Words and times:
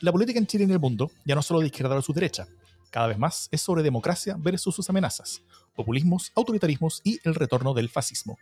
la 0.00 0.12
política 0.12 0.38
en 0.38 0.46
Chile 0.46 0.64
y 0.64 0.66
en 0.66 0.72
el 0.72 0.80
mundo 0.80 1.10
ya 1.24 1.34
no 1.34 1.42
solo 1.42 1.60
de 1.60 1.66
izquierda 1.66 1.94
versus 1.94 2.14
derecha, 2.14 2.46
cada 2.90 3.06
vez 3.06 3.18
más 3.18 3.48
es 3.52 3.60
sobre 3.60 3.82
democracia 3.82 4.36
versus 4.38 4.74
sus 4.74 4.88
amenazas, 4.88 5.42
populismos, 5.74 6.32
autoritarismos 6.34 7.02
y 7.04 7.20
el 7.24 7.34
retorno 7.34 7.74
del 7.74 7.88
fascismo. 7.88 8.38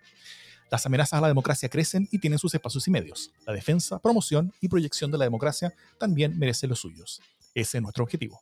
Las 0.70 0.86
amenazas 0.86 1.18
a 1.18 1.20
la 1.20 1.28
democracia 1.28 1.68
crecen 1.68 2.08
y 2.12 2.18
tienen 2.18 2.38
sus 2.38 2.54
espacios 2.54 2.86
y 2.86 2.90
medios. 2.90 3.30
La 3.46 3.52
defensa, 3.52 3.98
promoción 3.98 4.52
y 4.60 4.68
proyección 4.68 5.10
de 5.10 5.18
la 5.18 5.24
democracia 5.24 5.74
también 5.98 6.38
merecen 6.38 6.70
los 6.70 6.80
suyos. 6.80 7.20
Ese 7.54 7.78
es 7.78 7.82
nuestro 7.82 8.04
objetivo. 8.04 8.40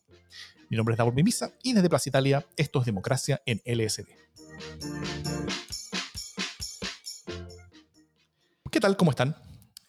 Mi 0.69 0.77
nombre 0.77 0.93
es 0.93 0.99
Davor 0.99 1.15
Mimisa 1.15 1.53
y 1.63 1.73
desde 1.73 1.89
Plaza 1.89 2.09
Italia 2.09 2.45
esto 2.57 2.81
es 2.81 2.87
Democracia 2.87 3.41
en 3.47 3.63
LSD. 3.65 4.07
¿Qué 8.71 8.81
tal? 8.81 8.97
¿Cómo 8.97 9.13
están? 9.13 9.37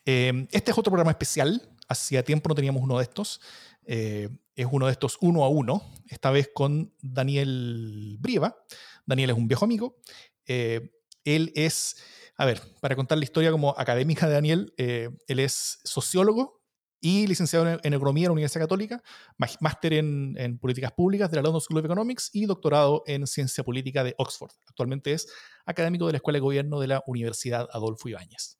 Eh, 0.05 0.47
este 0.51 0.71
es 0.71 0.77
otro 0.77 0.91
programa 0.91 1.11
especial. 1.11 1.61
Hacía 1.87 2.23
tiempo 2.23 2.49
no 2.49 2.55
teníamos 2.55 2.81
uno 2.81 2.97
de 2.97 3.03
estos. 3.03 3.41
Eh, 3.85 4.29
es 4.55 4.67
uno 4.69 4.87
de 4.87 4.91
estos 4.91 5.17
uno 5.21 5.43
a 5.43 5.49
uno, 5.49 5.83
esta 6.07 6.31
vez 6.31 6.49
con 6.53 6.93
Daniel 7.01 8.17
Brieva. 8.19 8.57
Daniel 9.05 9.29
es 9.29 9.37
un 9.37 9.47
viejo 9.47 9.65
amigo. 9.65 9.97
Eh, 10.45 10.91
él 11.23 11.51
es, 11.55 11.97
a 12.35 12.45
ver, 12.45 12.61
para 12.81 12.95
contar 12.95 13.17
la 13.17 13.23
historia 13.23 13.51
como 13.51 13.75
académica 13.77 14.27
de 14.27 14.33
Daniel, 14.33 14.73
él 14.77 15.39
es 15.39 15.79
sociólogo 15.83 16.57
y 16.99 17.27
licenciado 17.27 17.79
en, 17.81 17.93
Economía 17.93 18.23
en 18.23 18.29
la 18.29 18.33
Universidad 18.33 18.63
Católica, 18.63 19.01
máster 19.37 19.93
en, 19.93 20.35
en, 20.37 20.57
Políticas 20.57 20.91
Públicas 20.93 21.29
de 21.29 21.37
la 21.37 21.43
London 21.43 21.61
School 21.61 21.79
of 21.79 21.85
Economics 21.85 22.29
y 22.33 22.45
doctorado 22.45 23.03
en 23.05 23.27
Ciencia 23.27 23.63
Política 23.63 24.03
de 24.03 24.15
Oxford. 24.17 24.51
Actualmente 24.67 25.13
es 25.13 25.31
académico 25.65 26.07
de 26.07 26.13
la 26.13 26.17
Escuela 26.17 26.37
de 26.37 26.41
Gobierno 26.41 26.79
de 26.79 26.87
la 26.87 27.03
Universidad 27.05 27.67
Adolfo 27.71 28.09
Ibáñez. 28.09 28.57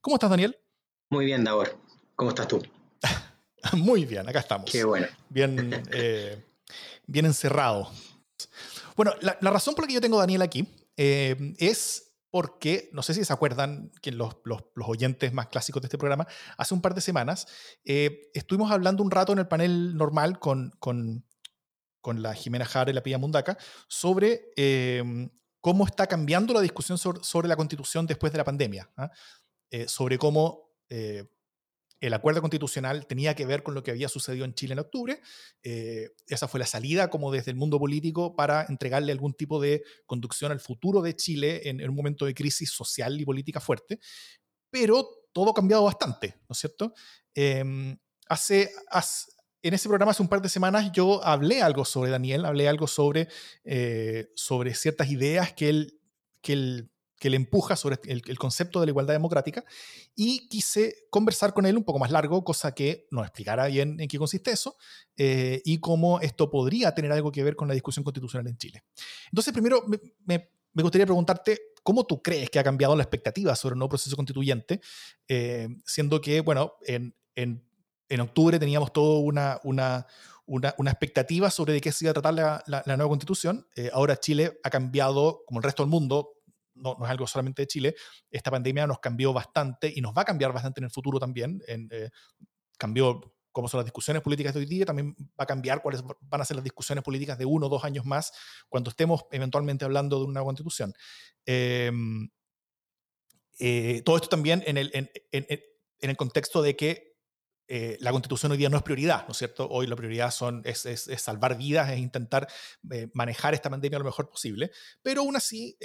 ¿Cómo 0.00 0.16
estás, 0.16 0.30
Daniel? 0.30 0.58
Muy 1.10 1.24
bien, 1.24 1.44
Davor. 1.44 1.85
¿Cómo 2.16 2.30
estás 2.30 2.48
tú? 2.48 2.62
Muy 3.74 4.06
bien, 4.06 4.26
acá 4.26 4.40
estamos. 4.40 4.70
Qué 4.70 4.84
bueno. 4.84 5.06
Bien, 5.28 5.84
eh, 5.92 6.42
bien 7.06 7.26
encerrado. 7.26 7.90
Bueno, 8.96 9.12
la, 9.20 9.50
razón 9.50 9.74
por 9.74 9.84
la 9.84 9.88
que 9.88 9.94
yo 9.94 10.00
tengo 10.00 10.16
a 10.16 10.20
Daniel 10.20 10.40
aquí 10.40 10.66
eh, 10.96 11.54
es 11.58 12.14
porque, 12.30 12.88
no 12.92 13.02
sé 13.02 13.12
si 13.12 13.22
se 13.22 13.32
acuerdan, 13.32 13.92
que 14.00 14.12
los, 14.12 14.36
los, 14.44 14.62
oyentes 14.74 15.32
más 15.34 15.48
clásicos 15.48 15.82
de 15.82 15.86
este 15.86 15.98
programa, 15.98 16.26
hace 16.56 16.72
un 16.72 16.80
par 16.80 16.94
de 16.94 17.02
semanas 17.02 17.46
eh, 17.84 18.30
estuvimos 18.32 18.70
hablando 18.72 19.02
un 19.02 19.10
rato 19.10 19.32
en 19.32 19.38
el 19.38 19.48
panel 19.48 19.94
normal 19.94 20.38
con, 20.38 20.70
con, 20.78 21.26
con 22.00 22.22
la 22.22 22.32
Jimena 22.32 22.64
Jara 22.64 22.90
y 22.90 22.94
la 22.94 23.02
Pilla 23.02 23.18
Mundaca 23.18 23.58
sobre 23.88 24.52
cómo 25.60 25.86
está 25.86 26.06
cambiando 26.06 26.54
la 26.54 26.60
discusión 26.62 26.96
sobre, 26.96 27.22
sobre, 27.22 27.48
la 27.48 27.56
constitución 27.56 28.06
después 28.06 28.32
de 28.32 28.38
la 28.38 28.44
pandemia, 28.44 28.90
¿ah? 28.96 29.10
sobre 29.86 30.18
cómo 30.18 30.72
el 32.00 32.14
acuerdo 32.14 32.40
constitucional 32.40 33.06
tenía 33.06 33.34
que 33.34 33.46
ver 33.46 33.62
con 33.62 33.74
lo 33.74 33.82
que 33.82 33.90
había 33.90 34.08
sucedido 34.08 34.44
en 34.44 34.54
Chile 34.54 34.74
en 34.74 34.80
octubre. 34.80 35.20
Eh, 35.62 36.10
esa 36.26 36.46
fue 36.46 36.60
la 36.60 36.66
salida 36.66 37.08
como 37.08 37.32
desde 37.32 37.50
el 37.50 37.56
mundo 37.56 37.78
político 37.78 38.36
para 38.36 38.66
entregarle 38.68 39.12
algún 39.12 39.34
tipo 39.34 39.60
de 39.60 39.82
conducción 40.04 40.52
al 40.52 40.60
futuro 40.60 41.00
de 41.00 41.16
Chile 41.16 41.68
en, 41.68 41.88
un 41.88 41.94
momento 41.94 42.26
de 42.26 42.34
crisis 42.34 42.70
social 42.70 43.18
y 43.20 43.24
política 43.24 43.60
fuerte. 43.60 43.98
Pero 44.70 45.08
todo 45.32 45.50
ha 45.50 45.54
cambiado 45.54 45.84
bastante, 45.84 46.36
¿no 46.48 46.52
es 46.52 46.58
cierto? 46.58 46.92
Em, 47.34 47.96
hace, 48.28 48.70
en 49.62 49.74
ese 49.74 49.88
programa 49.88 50.12
hace 50.12 50.22
un 50.22 50.28
par 50.28 50.42
de 50.42 50.48
semanas 50.48 50.92
yo 50.92 51.24
hablé 51.24 51.62
algo 51.62 51.84
sobre 51.84 52.10
Daniel, 52.10 52.44
hablé 52.44 52.68
algo 52.68 52.86
sobre, 52.86 53.28
eh, 53.64 54.28
sobre 54.34 54.74
ciertas 54.74 55.10
ideas 55.10 55.54
que 55.54 55.68
él, 55.70 56.00
que 56.42 56.52
él 56.52 56.90
que 57.18 57.30
le 57.30 57.36
empuja 57.36 57.76
sobre 57.76 57.98
el, 58.04 58.38
concepto 58.38 58.80
de 58.80 58.86
la 58.86 58.90
igualdad 58.90 59.14
democrática 59.14 59.64
y 60.14 60.48
quise 60.48 61.06
conversar 61.10 61.54
con 61.54 61.64
él 61.66 61.76
un 61.76 61.84
poco 61.84 61.98
más 61.98 62.10
largo, 62.10 62.44
cosa 62.44 62.74
que 62.74 63.06
nos 63.10 63.24
explicara 63.24 63.66
bien 63.66 63.98
en 64.00 64.08
qué 64.08 64.18
consiste 64.18 64.50
eso 64.50 64.76
eh, 65.16 65.62
y 65.64 65.78
cómo 65.78 66.20
esto 66.20 66.50
podría 66.50 66.94
tener 66.94 67.12
algo 67.12 67.32
que 67.32 67.42
ver 67.42 67.56
con 67.56 67.68
la 67.68 67.74
discusión 67.74 68.04
constitucional 68.04 68.46
en 68.48 68.58
Chile. 68.58 68.84
Entonces, 69.30 69.52
primero 69.52 69.84
me, 70.26 70.50
gustaría 70.74 71.06
preguntarte 71.06 71.72
cómo 71.82 72.04
tú 72.04 72.20
crees 72.20 72.50
que 72.50 72.58
ha 72.58 72.64
cambiado 72.64 72.94
la 72.94 73.02
expectativa 73.02 73.56
sobre 73.56 73.74
el 73.74 73.78
nuevo 73.78 73.90
proceso 73.90 74.14
constituyente, 74.14 74.80
eh, 75.26 75.68
siendo 75.86 76.20
que, 76.20 76.40
bueno, 76.42 76.74
en, 76.82 77.14
en, 77.34 77.64
en, 78.10 78.20
octubre 78.20 78.58
teníamos 78.58 78.92
toda 78.92 79.20
una, 79.20 79.60
una 79.64 80.06
una, 80.46 80.74
una, 80.78 80.92
expectativa 80.92 81.50
sobre 81.50 81.72
de 81.72 81.80
qué 81.80 81.90
se 81.90 82.04
iba 82.04 82.12
a 82.12 82.14
tratar 82.14 82.34
la, 82.34 82.62
la, 82.66 82.96
nueva 82.96 83.08
constitución. 83.08 83.66
Eh, 83.74 83.90
ahora 83.92 84.16
Chile 84.16 84.60
ha 84.62 84.70
cambiado, 84.70 85.42
como 85.44 85.58
el 85.58 85.64
resto 85.64 85.82
del 85.82 85.90
mundo, 85.90 86.35
no, 86.76 86.96
es 87.02 87.10
algo 87.10 87.26
solamente 87.26 87.62
de 87.62 87.66
Chile, 87.66 87.94
esta 88.30 88.50
pandemia 88.50 88.86
nos 88.86 89.00
cambió 89.00 89.32
bastante 89.32 89.92
y 89.94 90.00
nos 90.00 90.12
va 90.12 90.22
a 90.22 90.24
cambiar 90.24 90.52
bastante 90.52 90.80
en 90.80 90.84
el 90.84 90.90
futuro 90.90 91.18
también. 91.18 91.60
Eh, 91.66 92.10
cambió 92.78 93.20
cómo 93.56 93.68
son 93.68 93.78
las 93.78 93.86
discusiones 93.86 94.22
políticas 94.22 94.52
de 94.52 94.60
hoy 94.60 94.66
día, 94.66 94.84
también 94.84 95.16
va 95.18 95.44
a 95.44 95.46
cambiar 95.46 95.80
cuáles 95.80 96.02
van 96.20 96.40
a 96.40 96.44
ser 96.44 96.56
las 96.56 96.64
discusiones 96.64 97.02
políticas 97.02 97.38
de 97.38 97.46
uno 97.46 97.66
o 97.66 97.68
dos 97.70 97.84
años 97.84 98.04
más 98.04 98.30
cuando 98.68 98.90
estemos 98.90 99.24
eventualmente 99.30 99.86
hablando 99.86 100.18
de 100.18 100.26
una 100.26 100.42
constitución. 100.42 100.92
Em, 101.46 102.28
eh, 103.58 104.02
todo 104.04 104.16
esto 104.16 104.28
también 104.28 104.62
en 104.66 104.76
el, 104.76 104.90
en, 104.92 105.08
el 106.00 106.16
contexto 106.18 106.60
de 106.60 106.76
que 106.76 107.15
eh, 107.68 107.96
la 108.00 108.12
constitución 108.12 108.52
hoy 108.52 108.58
día 108.58 108.68
no 108.68 108.76
es 108.76 108.82
prioridad, 108.82 109.26
¿no 109.26 109.32
es 109.32 109.38
cierto? 109.38 109.68
Hoy 109.68 109.86
la 109.86 109.96
prioridad 109.96 110.30
son, 110.30 110.62
es, 110.64 110.86
es, 110.86 111.08
salvar 111.20 111.58
vidas, 111.58 111.90
es 111.90 111.98
intentar 111.98 112.48
manejar 113.12 113.54
esta 113.54 113.70
pandemia 113.70 113.98
lo 113.98 114.04
mejor 114.04 114.28
posible, 114.28 114.70
pero 115.02 115.22
aún 115.22 115.36
así, 115.36 115.76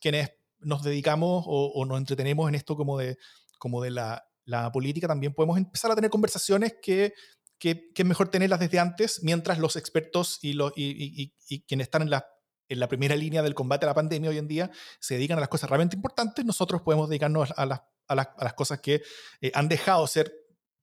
quienes 0.00 0.30
nos 0.60 0.82
dedicamos 0.82 1.44
o, 1.46 1.84
nos 1.86 1.98
entretenemos 1.98 2.48
en 2.48 2.54
esto 2.54 2.76
como 2.76 2.98
de, 2.98 3.18
como 3.58 3.82
de 3.82 3.90
la, 3.90 4.26
la 4.44 4.70
política, 4.72 5.08
también 5.08 5.32
podemos 5.34 5.58
empezar 5.58 5.90
a 5.90 5.94
tener 5.94 6.10
conversaciones 6.10 6.74
que, 6.82 7.14
que, 7.58 7.92
es 7.94 8.04
mejor 8.04 8.28
tenerlas 8.28 8.60
desde 8.60 8.78
antes, 8.78 9.22
mientras 9.22 9.58
los 9.58 9.76
expertos 9.76 10.38
y, 10.42 10.54
los, 10.54 10.72
y, 10.76 11.32
y, 11.48 11.60
quienes 11.62 11.86
están 11.86 12.02
en 12.02 12.10
la, 12.10 12.26
en 12.68 12.80
la 12.80 12.88
primera 12.88 13.16
línea 13.16 13.42
del 13.42 13.54
combate 13.54 13.86
a 13.86 13.88
la 13.88 13.94
pandemia 13.94 14.30
hoy 14.30 14.38
en 14.38 14.48
día 14.48 14.70
se 14.98 15.14
dedican 15.14 15.38
a 15.38 15.40
las 15.40 15.48
cosas 15.48 15.68
realmente 15.68 15.96
importantes, 15.96 16.44
nosotros 16.44 16.82
podemos 16.82 17.08
dedicarnos 17.08 17.52
a 17.56 17.66
las, 17.66 17.80
a 18.06 18.14
las, 18.14 18.28
a 18.36 18.44
las 18.44 18.54
cosas 18.54 18.80
que 18.80 19.02
eh, 19.40 19.52
han 19.54 19.68
dejado 19.68 20.06
ser 20.06 20.32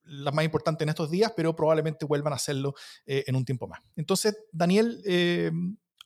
las 0.07 0.34
más 0.34 0.45
importantes 0.45 0.84
en 0.84 0.90
estos 0.90 1.09
días, 1.12 1.34
pero 1.35 1.56
probablemente 1.56 2.06
vuelvan 2.06 2.34
a 2.34 2.38
hacerlo 2.38 2.73
eh, 3.06 3.23
en 3.28 3.35
un 3.35 3.45
tiempo 3.45 3.68
más. 3.68 3.79
Entonces, 3.95 4.38
Daniel, 4.51 5.01
eh, 5.06 5.51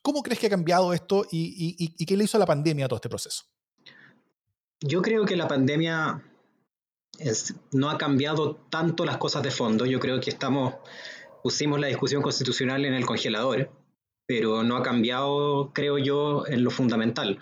¿cómo 0.02 0.22
crees 0.22 0.40
que 0.40 0.48
ha 0.48 0.50
cambiado 0.52 0.94
esto 0.94 1.26
y, 1.32 1.76
y, 1.78 2.06
qué 2.06 2.18
le 2.18 2.24
hizo 2.24 2.38
a 2.38 2.40
la 2.40 2.46
pandemia 2.46 2.86
a 2.86 2.88
todo 2.88 2.98
este 2.98 3.10
proceso? 3.10 3.46
Yo 4.80 5.02
creo 5.02 5.26
que 5.26 5.36
la 5.36 5.48
pandemia 5.48 6.24
no 7.72 7.90
ha 7.90 7.98
cambiado 7.98 8.56
tanto 8.70 9.06
las 9.06 9.18
cosas 9.18 9.44
de 9.44 9.52
fondo. 9.52 9.86
Yo 9.86 10.00
creo 10.00 10.20
que 10.20 10.32
estamos, 10.32 10.76
pusimos 11.44 11.80
la 11.80 11.88
discusión 11.88 12.22
constitucional 12.22 12.86
en 12.86 12.94
el 12.94 13.06
congelador, 13.06 13.72
pero 14.26 14.64
no 14.64 14.78
ha 14.78 14.84
cambiado, 14.84 15.72
creo 15.74 15.98
yo, 15.98 16.48
en 16.48 16.64
lo 16.64 16.72
fundamental. 16.72 17.40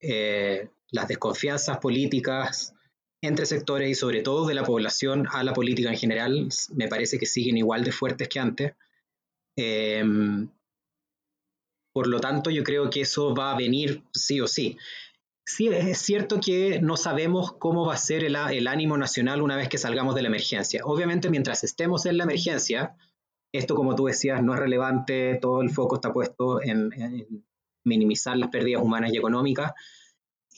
Eh, 0.00 0.68
las 0.90 1.08
desconfianzas 1.08 1.78
políticas 1.78 2.75
entre 3.22 3.46
sectores 3.46 3.90
y 3.90 3.94
sobre 3.94 4.22
todo 4.22 4.46
de 4.46 4.54
la 4.54 4.64
población 4.64 5.26
a 5.32 5.42
la 5.42 5.52
política 5.52 5.90
en 5.90 5.96
general 5.96 6.48
me 6.74 6.88
parece 6.88 7.18
que 7.18 7.26
siguen 7.26 7.56
igual 7.56 7.84
de 7.84 7.92
fuertes 7.92 8.28
que 8.28 8.38
antes. 8.38 8.74
Em, 9.56 10.48
por 11.92 12.08
lo 12.08 12.20
tanto, 12.20 12.50
yo 12.50 12.62
creo 12.62 12.90
que 12.90 13.00
eso 13.00 13.34
va 13.34 13.52
a 13.52 13.56
venir 13.56 14.02
sí 14.12 14.40
o 14.40 14.46
sí. 14.46 14.76
Sí, 15.46 15.68
es 15.68 15.98
cierto 15.98 16.40
que 16.40 16.80
no 16.82 16.96
sabemos 16.96 17.52
cómo 17.52 17.86
va 17.86 17.94
a 17.94 17.98
ser 17.98 18.24
el, 18.24 18.36
ánimo 18.66 18.98
nacional 18.98 19.40
una 19.40 19.56
vez 19.56 19.68
que 19.68 19.78
salgamos 19.78 20.14
de 20.14 20.22
la 20.22 20.28
emergencia. 20.28 20.82
Obviamente, 20.84 21.30
mientras 21.30 21.62
estemos 21.62 22.04
en 22.04 22.18
la 22.18 22.24
emergencia, 22.24 22.96
esto, 23.52 23.76
como 23.76 23.94
tú 23.94 24.06
decías, 24.06 24.42
no 24.42 24.54
es 24.54 24.60
relevante, 24.60 25.38
todo 25.40 25.62
el 25.62 25.70
foco 25.70 25.94
está 25.94 26.12
puesto 26.12 26.60
en, 26.60 26.90
minimizar 27.84 28.36
las 28.36 28.50
pérdidas 28.50 28.82
humanas 28.82 29.12
y 29.12 29.18
económicas, 29.18 29.72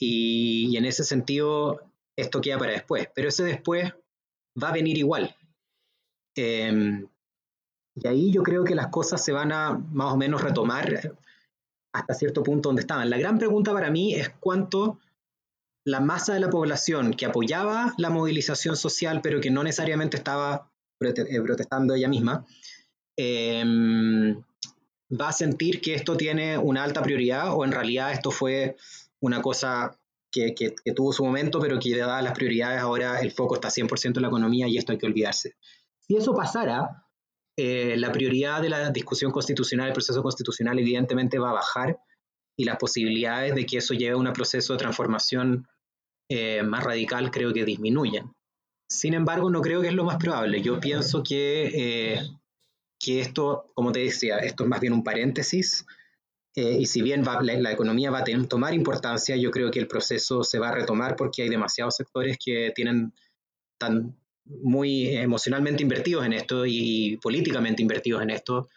y, 0.01 0.77
en 0.77 0.87
ese 0.87 1.05
sentido, 1.05 1.88
esto 2.19 2.41
queda 2.41 2.59
para 2.59 2.73
después, 2.73 3.09
pero 3.15 3.29
ese 3.29 3.45
después 3.45 3.93
va 4.61 4.71
a 4.71 4.73
venir 4.73 4.99
igual. 4.99 5.37
Em, 6.35 7.07
y 7.95 8.09
ahí 8.09 8.33
yo 8.33 8.43
creo 8.43 8.65
que 8.65 8.75
las 8.75 8.89
cosas 8.89 9.25
se 9.25 9.33
van 9.33 9.53
a 9.53 9.73
más 9.93 10.13
o 10.13 10.17
menos 10.17 10.43
retomar 10.43 11.17
hasta 11.93 12.15
cierto 12.15 12.43
punto 12.43 12.71
donde 12.71 12.81
estaban. 12.81 13.09
La 13.09 13.19
gran 13.19 13.39
pregunta 13.39 13.73
para 13.73 13.91
mí 13.91 14.15
es 14.15 14.31
cuánto 14.41 14.99
la 15.85 16.01
masa 16.01 16.35
de 16.35 16.41
la 16.41 16.51
población 16.51 17.15
que 17.15 17.25
apoyaba 17.25 17.95
la 17.99 18.11
movilización 18.11 18.77
social, 18.77 19.21
pero 19.23 19.41
que 19.41 19.51
no 19.51 19.63
necesariamente 19.63 20.17
estaba 20.17 20.71
eh, 21.01 21.41
protestando 21.41 21.95
ella 21.95 22.09
misma, 22.09 22.45
em, 23.17 24.43
va 25.11 25.29
a 25.29 25.33
sentir 25.33 25.81
que 25.81 25.95
esto 25.95 26.17
tiene 26.17 26.59
una 26.59 26.83
alta 26.83 27.01
prioridad 27.01 27.55
o 27.55 27.65
en 27.65 27.73
realidad 27.73 28.13
esto 28.13 28.33
fue 28.33 28.77
una 29.21 29.41
cosa 29.41 29.98
que, 30.31 30.55
que, 30.55 30.75
tuvo 30.95 31.13
su 31.13 31.25
momento, 31.25 31.59
pero 31.61 31.79
que 31.79 31.97
dadas 31.97 32.23
las 32.23 32.35
prioridades 32.35 32.81
ahora 32.81 33.21
el 33.21 33.31
foco 33.31 33.55
está 33.55 33.69
100% 33.69 34.17
en 34.17 34.23
la 34.23 34.29
economía 34.29 34.69
y 34.69 34.77
esto 34.77 34.93
hay 34.93 34.99
que 34.99 35.07
olvidarse. 35.07 35.57
Si 36.01 36.17
eso 36.17 36.35
pasara, 36.35 37.07
eh, 37.57 37.97
la 37.97 38.13
prioridad 38.13 38.63
de 38.63 38.69
la 38.69 38.91
discusión 38.91 39.33
constitucional, 39.33 39.89
el 39.89 39.93
proceso 39.93 40.23
constitucional, 40.23 40.79
evidentemente 40.79 41.39
va 41.39 41.51
a 41.51 41.55
bajar 41.55 41.99
y 42.57 42.65
las 42.65 42.77
posibilidades 42.77 43.55
de 43.55 43.67
que 43.67 43.79
eso 43.79 43.95
lleve 43.95 44.15
a 44.15 44.17
un 44.17 44.33
proceso 44.33 44.73
de 44.73 44.79
transformación 44.79 45.67
eh, 46.31 46.63
más 46.63 46.85
radical 46.85 47.31
creo 47.31 47.53
que 47.53 47.65
disminuyen. 47.65 48.33
Sin 48.89 49.15
embargo, 49.15 49.51
no 49.51 49.61
creo 49.61 49.81
que 49.81 49.89
es 49.89 49.95
lo 49.95 50.05
más 50.05 50.17
probable. 50.17 50.63
Yo 50.63 50.79
pienso 50.81 51.23
que, 51.23 51.67
eh, 52.15 52.21
que 52.99 53.21
esto, 53.21 53.71
como 53.75 53.93
te 53.93 54.01
decía, 54.01 54.39
esto 54.39 54.65
es 54.65 54.69
más 54.69 54.81
bien 54.81 54.93
un 54.93 55.05
paréntesis. 55.05 55.87
Eh, 56.55 56.79
y 56.81 56.87
si 56.87 57.03
bien 57.03 57.25
la, 57.25 57.73
economía 57.73 58.11
va 58.11 58.21
a 58.21 58.49
tomar 58.49 58.75
importancia, 58.75 59.37
yo 59.37 59.51
creo 59.51 59.71
que 59.71 59.79
el 59.79 59.87
proceso 59.87 60.43
se 60.43 60.59
va 60.59 60.71
a 60.71 60.75
retomar 60.75 61.15
porque 61.15 61.43
hay 61.43 61.49
demasiados 61.49 61.97
sectores 61.97 62.37
que 62.45 62.73
tienen 62.75 63.13
tan 63.79 64.17
muy 64.45 65.09
emocionalmente 65.17 65.83
invertidos 65.83 66.25
en 66.25 66.33
esto 66.33 66.65
y, 66.67 67.19
políticamente 67.19 67.83
invertidos 67.83 68.23
en 68.23 68.31
esto. 68.31 68.69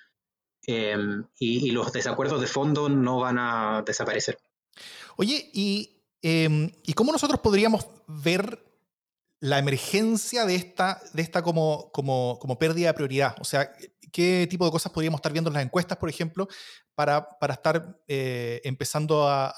Em, 0.68 1.24
y, 1.40 1.72
los 1.72 1.92
desacuerdos 1.92 2.40
de 2.40 2.48
fondo 2.48 2.88
no 2.88 3.20
van 3.20 3.38
a 3.40 3.84
desaparecer. 3.86 4.38
Oye, 5.16 5.50
¿y, 5.54 6.04
em, 6.22 6.72
¿y 6.84 6.94
cómo 6.94 7.12
nosotros 7.12 7.40
podríamos 7.40 7.88
ver 8.08 8.60
la 9.40 9.58
emergencia 9.58 10.46
de 10.46 10.56
esta, 10.56 11.02
de 11.14 11.24
esta 11.24 11.42
como, 11.42 11.90
como, 11.92 12.38
como, 12.40 12.60
pérdida 12.60 12.90
de 12.90 12.94
prioridad? 12.94 13.36
O 13.40 13.44
sea, 13.44 13.74
¿qué 14.12 14.48
tipo 14.50 14.66
de 14.66 14.72
cosas 14.72 14.92
podríamos 14.92 15.20
estar 15.20 15.32
viendo 15.32 15.50
en 15.50 15.56
las 15.56 15.64
encuestas, 15.64 15.98
por 15.98 16.10
ejemplo, 16.10 16.48
para, 16.96 17.28
para 17.40 17.54
estar 17.54 18.00
eh, 18.08 18.62
empezando 18.64 19.28
a, 19.28 19.54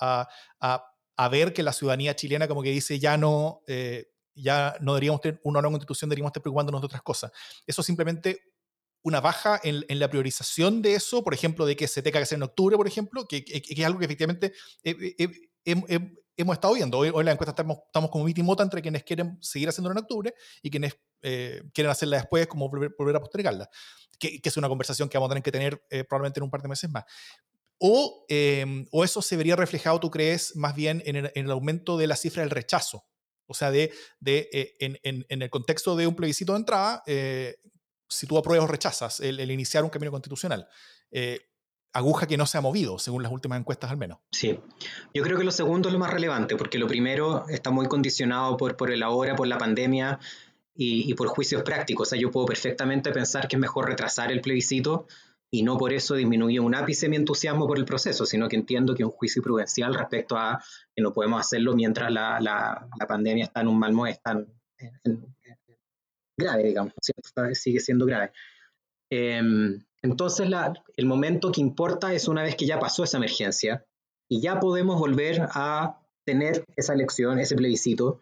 a, 0.59 0.85
a, 1.17 1.29
ver 1.29 1.53
que 1.53 1.63
la 1.63 1.73
ciudadanía 1.73 2.15
chilena 2.15 2.47
como 2.47 2.63
que 2.63 2.69
dice 2.69 2.99
ya 2.99 3.17
no, 3.17 3.61
eh, 3.67 4.07
ya 4.35 4.75
no 4.79 4.93
deberíamos 4.93 5.21
tener 5.21 5.39
una 5.43 5.61
nueva 5.61 5.73
constitución, 5.73 6.09
deberíamos 6.09 6.29
estar 6.29 6.41
preocupándonos 6.41 6.81
de 6.81 6.85
otras 6.85 7.01
cosas? 7.01 7.31
Eso 7.65 7.83
simplemente 7.83 8.53
una 9.03 9.19
baja 9.19 9.59
en, 9.63 9.85
en, 9.89 9.99
la 9.99 10.09
priorización 10.09 10.81
de 10.81 10.95
eso, 10.95 11.23
por 11.23 11.33
ejemplo, 11.33 11.65
de 11.65 11.75
que 11.75 11.87
se 11.87 12.01
tenga 12.01 12.19
que 12.19 12.23
hacer 12.23 12.37
en 12.37 12.43
octubre, 12.43 12.77
por 12.77 12.87
ejemplo, 12.87 13.27
que, 13.27 13.43
es 13.47 13.85
algo 13.85 13.99
que 13.99 14.05
efectivamente 14.05 14.53
hemos 16.37 16.53
estado 16.53 16.73
viendo. 16.73 16.97
Hoy, 16.97 17.09
en 17.09 17.25
la 17.25 17.31
encuesta 17.33 17.51
estamos, 17.51 17.79
estamos 17.85 18.09
como 18.09 18.23
mitimota 18.23 18.63
entre 18.63 18.81
quienes 18.81 19.03
quieren 19.03 19.37
seguir 19.41 19.69
haciéndolo 19.69 19.93
en 19.93 20.03
octubre 20.03 20.33
y 20.61 20.69
quienes 20.69 20.97
eh, 21.23 21.63
quieren 21.73 21.89
hacerla 21.89 22.17
después, 22.17 22.47
como 22.47 22.69
volver, 22.69 23.15
a 23.15 23.19
postergarla, 23.19 23.69
que, 24.19 24.41
que, 24.41 24.49
es 24.49 24.57
una 24.57 24.67
conversación 24.67 25.09
que 25.09 25.17
vamos 25.17 25.29
a 25.29 25.31
tener 25.31 25.43
que 25.43 25.51
tener 25.51 25.85
eh, 25.89 26.03
probablemente 26.03 26.39
en 26.39 26.43
un 26.43 26.51
par 26.51 26.61
de 26.61 26.67
meses 26.67 26.89
más. 26.89 27.05
O, 27.79 28.25
em, 28.29 28.85
o, 28.91 29.03
eso 29.03 29.21
se 29.21 29.35
vería 29.35 29.55
reflejado, 29.55 29.99
tú 29.99 30.11
crees, 30.11 30.55
más 30.55 30.75
bien 30.75 31.01
en 31.05 31.15
el, 31.15 31.31
en 31.33 31.45
el 31.45 31.51
aumento 31.51 31.97
de 31.97 32.07
la 32.07 32.15
cifra 32.15 32.43
del 32.43 32.49
rechazo. 32.49 33.05
O 33.45 33.53
sea, 33.53 33.71
de, 33.71 33.91
de 34.19 34.49
eh, 34.53 34.75
en, 34.79 34.99
en, 35.03 35.25
en, 35.29 35.41
el 35.41 35.49
contexto 35.49 35.95
de 35.95 36.07
un 36.07 36.15
plebiscito 36.15 36.53
de 36.53 36.59
entrada, 36.59 37.03
si 38.07 38.27
tú 38.27 38.37
apruebas 38.37 38.69
o 38.69 38.71
rechazas 38.71 39.19
el, 39.19 39.39
el 39.39 39.51
iniciar 39.51 39.83
un 39.83 39.89
camino 39.89 40.11
constitucional 40.11 40.67
aguja 41.93 42.25
que 42.25 42.37
no 42.37 42.45
se 42.45 42.57
ha 42.57 42.61
movido, 42.61 42.97
según 42.97 43.21
las 43.21 43.31
últimas 43.31 43.59
encuestas 43.59 43.91
al 43.91 43.97
menos. 43.97 44.17
Sí, 44.31 44.59
yo 45.13 45.23
creo 45.23 45.37
que 45.37 45.43
lo 45.43 45.51
segundo 45.51 45.89
es 45.89 45.93
lo 45.93 45.99
más 45.99 46.11
relevante, 46.11 46.55
porque 46.55 46.79
lo 46.79 46.87
primero 46.87 47.47
está 47.47 47.69
muy 47.69 47.85
condicionado 47.87 48.57
por, 48.57 48.75
por 48.75 48.91
el 48.91 49.03
ahora, 49.03 49.35
por 49.35 49.47
la 49.47 49.59
pandemia 49.59 50.19
y, 50.75 51.13
por 51.13 51.27
juicios 51.27 51.63
prácticos. 51.63 52.07
O 52.07 52.09
sea, 52.09 52.19
yo 52.19 52.31
puedo 52.31 52.45
perfectamente 52.45 53.11
pensar 53.11 53.47
que 53.47 53.55
es 53.55 53.59
mejor 53.59 53.87
retrasar 53.87 54.31
el 54.31 54.41
plebiscito 54.41 55.07
y 55.51 55.61
no 55.61 55.77
por 55.77 55.93
eso 55.93 56.15
disminuye 56.15 56.59
un 56.59 56.73
ápice 56.73 57.07
mi 57.09 57.15
entusiasmo 57.15 57.67
por 57.67 57.77
el 57.77 57.85
proceso, 57.85 58.25
sino 58.25 58.49
que 58.49 58.55
entiendo 58.55 58.95
que 58.95 59.03
un 59.03 59.11
juicio 59.11 59.41
prudencial 59.41 59.93
respecto 59.93 60.35
a 60.35 60.63
que 60.95 61.03
no 61.03 61.13
podemos 61.13 61.39
hacerlo 61.39 61.75
mientras 61.75 62.11
la, 62.11 62.39
la, 62.39 62.87
la 62.99 63.07
pandemia 63.07 63.45
está 63.45 63.61
en 63.61 63.67
un 63.67 63.77
mal 63.77 63.93
momento, 63.93 64.17
está 64.17 64.43
grave, 66.37 66.63
digamos, 66.63 66.93
sigue 67.53 67.79
siendo 67.79 68.05
grave. 68.05 68.31
Em, 69.11 69.83
entonces, 70.01 70.47
el 70.97 71.05
momento 71.05 71.51
que 71.51 71.61
importa 71.61 72.13
es 72.13 72.27
una 72.27 72.43
vez 72.43 72.55
que 72.55 72.65
ya 72.65 72.79
pasó 72.79 73.03
esa 73.03 73.17
emergencia 73.17 73.85
y 74.27 74.41
ya 74.41 74.59
podemos 74.59 74.99
volver 74.99 75.47
a 75.51 76.01
tener 76.25 76.65
esa 76.75 76.93
elección, 76.93 77.39
ese 77.39 77.55
plebiscito. 77.55 78.19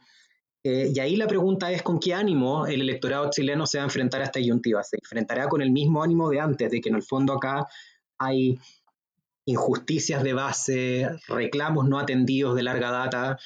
Eh, 0.63 0.91
y 0.93 0.99
ahí 0.99 1.15
la 1.15 1.27
pregunta 1.27 1.71
es 1.71 1.81
con 1.81 1.99
qué 1.99 2.13
ánimo 2.13 2.67
el 2.67 2.81
electorado 2.81 3.29
chileno 3.31 3.65
se 3.65 3.77
va 3.77 3.83
a 3.83 3.87
enfrentar 3.87 4.21
a 4.21 4.25
esta 4.25 4.39
disyuntiva. 4.39 4.83
¿Se 4.83 4.97
enfrentará 4.97 5.47
con 5.47 5.61
el 5.61 5.71
mismo 5.71 6.03
ánimo 6.03 6.29
de 6.29 6.39
antes, 6.39 6.69
de 6.69 6.81
que 6.81 6.89
en 6.89 6.95
el 6.95 7.03
fondo 7.03 7.33
acá 7.33 7.67
hay 8.17 8.59
injusticias 9.45 10.23
de 10.23 10.33
base, 10.33 11.09
reclamos 11.27 11.89
no 11.89 11.99
atendidos 11.99 12.55
de 12.55 12.63
larga 12.63 12.91
data, 12.91 13.37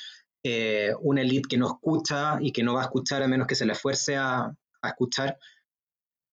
eh, 0.44 0.92
una 1.02 1.22
élite 1.22 1.48
que 1.50 1.58
no 1.58 1.68
escucha 1.68 2.38
y 2.42 2.52
que 2.52 2.64
no 2.64 2.74
va 2.74 2.82
a 2.82 2.86
escuchar 2.86 3.24
a 3.24 3.28
menos 3.28 3.48
que 3.48 3.56
se 3.56 3.66
le 3.66 3.74
esfuerce 3.74 4.16
a, 4.18 4.54
a 4.82 4.90
escuchar? 4.90 5.40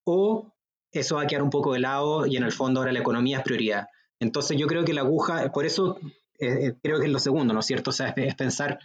¿O 0.05 0.52
eso 0.93 1.17
va 1.17 1.23
a 1.23 1.26
quedar 1.26 1.43
un 1.43 1.50
poco 1.50 1.73
de 1.73 1.81
lado 1.81 2.26
y 2.26 2.37
en 2.37 2.44
el 2.44 2.52
fondo 2.52 2.81
ahora 2.81 2.93
la 2.93 3.00
economía 3.00 3.38
es 3.38 3.44
prioridad. 3.44 3.88
Entonces 4.20 4.58
yo 4.58 4.67
creo 4.67 4.85
que 4.85 4.93
la 4.93 5.00
aguja, 5.00 5.50
por 5.50 5.64
eso 5.64 5.99
eh, 6.38 6.67
eh, 6.67 6.75
creo 6.82 7.00
que 7.00 7.06
es 7.06 7.12
lo 7.12 7.19
segundo, 7.19 7.55
¿no 7.55 7.61
es 7.61 7.67
cierto? 7.67 7.90
O 7.90 7.93
sea, 7.93 8.08
es, 8.17 8.35
pensar 8.35 8.78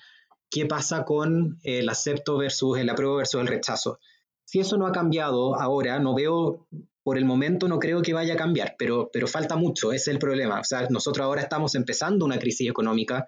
qué 0.49 0.65
pasa 0.65 1.03
con 1.05 1.59
el 1.63 1.89
acepto 1.89 2.37
versus 2.37 2.77
el 2.77 2.89
apruebo 2.89 3.17
versus 3.17 3.41
el 3.41 3.47
rechazo. 3.47 3.99
Si 4.45 4.59
eso 4.59 4.77
no 4.77 4.87
ha 4.87 4.91
cambiado 4.91 5.59
ahora, 5.59 5.99
no 5.99 6.15
veo, 6.15 6.67
por 7.03 7.17
el 7.17 7.25
momento 7.25 7.67
no 7.67 7.79
creo 7.79 8.01
que 8.01 8.13
vaya 8.13 8.35
a 8.35 8.37
cambiar, 8.37 8.75
pero, 8.77 9.09
pero 9.11 9.27
falta 9.27 9.55
mucho, 9.55 9.91
ese 9.91 10.11
es 10.11 10.15
el 10.15 10.19
problema. 10.19 10.59
O 10.59 10.63
sea, 10.63 10.87
nosotros 10.89 11.25
ahora 11.25 11.41
estamos 11.41 11.75
empezando 11.75 12.25
una 12.25 12.39
crisis 12.39 12.69
económica, 12.69 13.27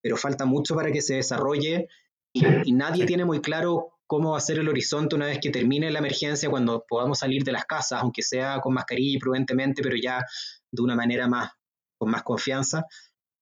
pero 0.00 0.16
falta 0.16 0.44
mucho 0.44 0.74
para 0.74 0.92
que 0.92 1.00
se 1.00 1.16
desarrolle 1.16 1.88
y, 2.32 2.44
y 2.64 2.72
nadie 2.72 3.06
tiene 3.06 3.24
muy 3.24 3.40
claro 3.40 3.98
cómo 4.08 4.32
va 4.32 4.38
a 4.38 4.40
ser 4.40 4.58
el 4.58 4.68
horizonte 4.68 5.14
una 5.14 5.26
vez 5.26 5.38
que 5.38 5.50
termine 5.50 5.90
la 5.90 5.98
emergencia, 5.98 6.48
cuando 6.48 6.84
podamos 6.88 7.18
salir 7.18 7.44
de 7.44 7.52
las 7.52 7.66
casas, 7.66 8.00
aunque 8.02 8.22
sea 8.22 8.58
con 8.60 8.72
mascarilla 8.72 9.16
y 9.16 9.20
prudentemente, 9.20 9.82
pero 9.82 9.96
ya 9.96 10.24
de 10.72 10.82
una 10.82 10.96
manera 10.96 11.28
más, 11.28 11.52
con 11.98 12.10
más 12.10 12.22
confianza. 12.22 12.86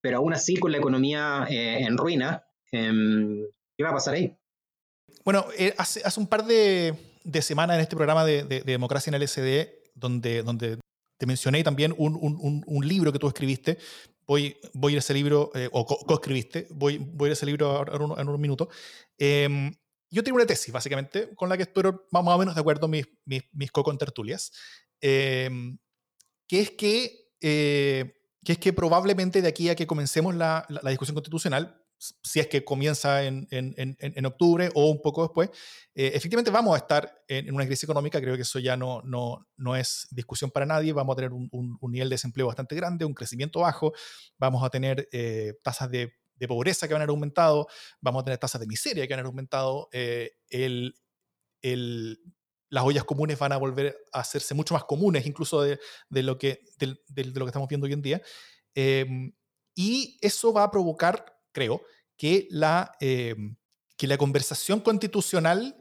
Pero 0.01 0.19
aún 0.19 0.33
así, 0.33 0.57
con 0.57 0.73
la 0.73 0.79
economía 0.79 1.47
eh, 1.49 1.85
en 1.85 1.97
ruina, 1.97 2.46
¿qué 3.77 3.85
va 3.85 3.91
a 3.91 3.95
pasar 3.95 4.15
ahí? 4.15 4.37
Bueno, 5.25 5.47
eh, 5.59 5.75
hace, 5.79 6.03
hace, 6.05 6.21
un 6.21 6.27
par 6.27 6.45
de, 6.47 6.95
de, 7.25 7.43
semanas 7.43 7.77
en 7.77 7.83
este 7.83 7.97
programa 7.97 8.25
de, 8.25 8.45
de, 8.45 8.61
Democracia 8.63 9.11
en 9.11 9.15
el 9.15 9.29
SD, 9.29 9.91
donde, 9.95 10.43
donde 10.43 10.79
te 11.19 11.27
mencioné 11.27 11.63
también 11.65 11.95
un, 11.97 12.15
un, 12.15 12.65
un, 12.67 12.89
libro 12.89 13.13
que 13.13 13.19
tú 13.19 13.27
escribiste. 13.27 13.79
Voy, 14.27 14.57
voy 14.73 14.93
a 14.93 14.95
ir 14.95 14.99
a 14.99 15.01
ese 15.01 15.15
libro, 15.15 15.51
eh, 15.55 15.69
o 15.73 15.87
co-escribiste, 15.87 16.67
voy, 16.71 16.99
voy 16.99 17.27
a 17.27 17.29
ir 17.29 17.33
a 17.33 17.35
ese 17.35 17.47
libro 17.47 17.85
en 17.93 18.03
un, 18.03 18.19
en 18.19 18.29
un 18.29 18.41
minuto. 18.41 18.69
Eh, 19.19 19.71
yo 20.11 20.23
tengo 20.23 20.37
una 20.37 20.47
tesis, 20.47 20.73
básicamente, 20.73 21.35
con 21.35 21.49
la 21.49 21.57
que 21.57 21.65
espero 21.65 22.07
más 22.11 22.25
o 22.27 22.39
menos 22.39 22.55
de 22.55 22.61
acuerdo 22.61 22.89
mis, 22.89 23.07
mis, 23.25 23.43
mis 23.53 23.71
co-contertulias, 23.73 24.53
eh, 25.01 25.51
que 26.49 26.61
es 26.61 26.71
que, 26.71 27.33
eh, 27.41 28.15
que 28.45 28.53
es 28.53 28.59
que 28.59 28.73
probablemente 28.73 29.43
de 29.43 29.49
aquí 29.49 29.69
a 29.69 29.75
que 29.75 29.87
comencemos 29.87 30.35
la, 30.35 30.65
la, 30.69 30.91
discusión 30.91 31.15
constitucional, 31.15 31.85
si 31.99 32.41
es 32.41 32.47
que 32.47 32.65
comienza 32.65 33.25
en, 33.25 33.49
en, 33.51 33.75
en, 33.77 34.27
octubre 34.27 34.71
o 34.75 34.91
un 34.91 35.01
poco 35.01 35.23
después, 35.23 35.51
eh, 35.95 36.13
efectivamente 36.15 36.51
vamos 36.51 36.75
a 36.75 36.79
estar 36.79 37.23
en, 37.29 37.55
una 37.55 37.65
crisis 37.65 37.85
económica, 37.85 38.21
creo 38.21 38.37
que 38.37 38.43
eso 38.43 38.59
ya 38.59 38.77
no, 38.77 39.03
no, 39.03 39.47
no 39.57 39.77
es 39.77 40.07
discusión 40.11 40.51
para 40.51 40.67
nadie, 40.67 40.93
vamos 40.93 41.15
a 41.15 41.17
tener 41.17 41.33
un, 41.33 41.49
un, 41.53 41.79
un, 41.81 41.93
nivel 41.93 42.09
de 42.09 42.15
desempleo 42.15 42.47
bastante 42.47 42.77
grande, 42.77 43.05
un 43.05 43.15
crecimiento 43.15 43.61
bajo, 43.61 43.93
vamos 44.39 44.63
a 44.63 44.71
tener 44.71 45.09
eh, 45.13 45.55
tasas 45.63 45.91
de 45.91 46.13
de 46.39 46.49
pobreza 46.49 46.87
que 46.87 46.95
van 46.95 47.01
a 47.01 47.05
haber 47.05 47.11
aumentado, 47.11 47.69
vamos 48.01 48.23
a 48.23 48.25
tener 48.25 48.39
tasas 48.39 48.61
de 48.61 48.67
miseria 48.67 49.07
que 49.07 49.13
van 49.15 49.21
a 49.21 49.23
haber 49.23 49.31
aumentado, 49.31 49.89
eh, 49.93 50.33
el, 50.51 50.95
el, 51.63 52.21
las 52.69 52.85
ollas 52.85 53.05
comunes 53.05 53.39
van 53.39 53.53
a 53.53 53.57
volver 53.57 53.97
a 54.13 54.21
hacerse 54.21 54.55
mucho 54.55 54.75
más 54.75 54.85
comunes, 54.85 55.27
incluso 55.27 55.63
de, 55.63 55.79
de 56.09 56.23
lo, 56.23 56.39
que, 56.39 56.61
de, 56.79 56.99
de, 57.09 57.25
lo 57.25 57.45
que 57.45 57.51
estamos 57.51 57.69
viendo 57.69 57.87
hoy 57.87 57.93
en 57.93 58.03
día. 58.03 58.23
Eh, 58.75 59.07
y 59.75 60.19
eso 60.21 60.53
va 60.53 60.65
a 60.65 60.71
provocar, 60.71 61.36
creo, 61.57 61.81
que 62.19 62.47
la, 62.51 62.93
eh, 63.01 63.35
que 63.97 64.07
la 64.07 64.19
conversación 64.19 64.81
constitucional 64.81 65.75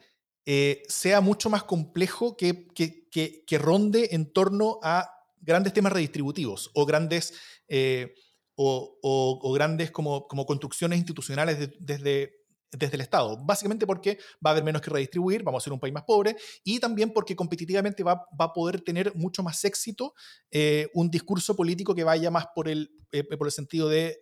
eh, 0.46 0.84
sea 0.88 1.20
mucho 1.20 1.50
más 1.50 1.64
complejo 1.64 2.38
que, 2.38 2.68
que, 2.74 3.10
que, 3.10 3.44
que, 3.46 3.58
ronde 3.58 4.10
en 4.12 4.32
torno 4.32 4.80
a 4.84 5.10
grandes 5.42 5.74
temas 5.74 5.92
redistributivos 5.92 6.72
o 6.74 6.86
grandes 6.86 7.34
eh, 7.68 8.14
o, 8.56 8.98
o, 9.02 9.52
grandes 9.52 9.92
como, 9.92 10.30
como, 10.30 10.46
construcciones 10.46 10.98
institucionales 10.98 11.72
desde, 11.78 12.45
desde 12.78 12.96
el 12.96 13.02
Estado. 13.02 13.38
Básicamente 13.44 13.86
porque 13.86 14.18
va 14.46 14.50
a 14.50 14.52
haber 14.52 14.64
menos 14.64 14.82
que 14.82 14.90
redistribuir, 14.90 15.44
vamos 15.44 15.62
a 15.62 15.66
ser 15.66 15.74
un 15.74 15.80
país 15.80 15.94
más 15.94 16.04
pobre, 16.04 16.36
y 16.64 16.80
también 16.80 17.12
porque 17.12 17.36
competitivamente 17.36 18.04
va, 18.04 18.28
va 18.40 18.46
a 18.46 18.54
poder 18.54 18.82
tener 18.82 19.16
mucho 19.16 19.44
más 19.44 19.64
éxito 19.66 20.14
eh, 20.52 20.90
un 20.94 21.10
discurso 21.10 21.56
político 21.56 21.94
que 21.96 22.04
vaya 22.04 22.30
más 22.32 22.48
por 22.54 22.68
el, 22.68 22.92
eh, 23.12 23.24
por 23.24 23.48
el 23.48 23.52
sentido 23.52 23.90
de, 23.90 24.20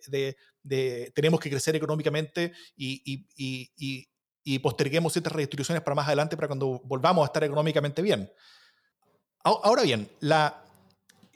de, 0.62 1.12
tenemos 1.14 1.40
que 1.40 1.50
crecer 1.50 1.76
económicamente 1.76 2.52
y, 2.76 3.02
y, 3.04 3.70
y, 3.76 4.08
y 4.44 4.58
posterguemos 4.58 5.12
ciertas 5.12 5.32
redistribuciones 5.32 5.82
para 5.82 5.94
más 5.94 6.06
adelante, 6.06 6.36
para 6.36 6.48
cuando 6.48 6.80
volvamos 6.84 7.22
a 7.22 7.26
estar 7.26 7.42
económicamente 7.44 8.02
bien. 8.02 8.30
Ahora 9.42 9.82
bien, 9.82 10.08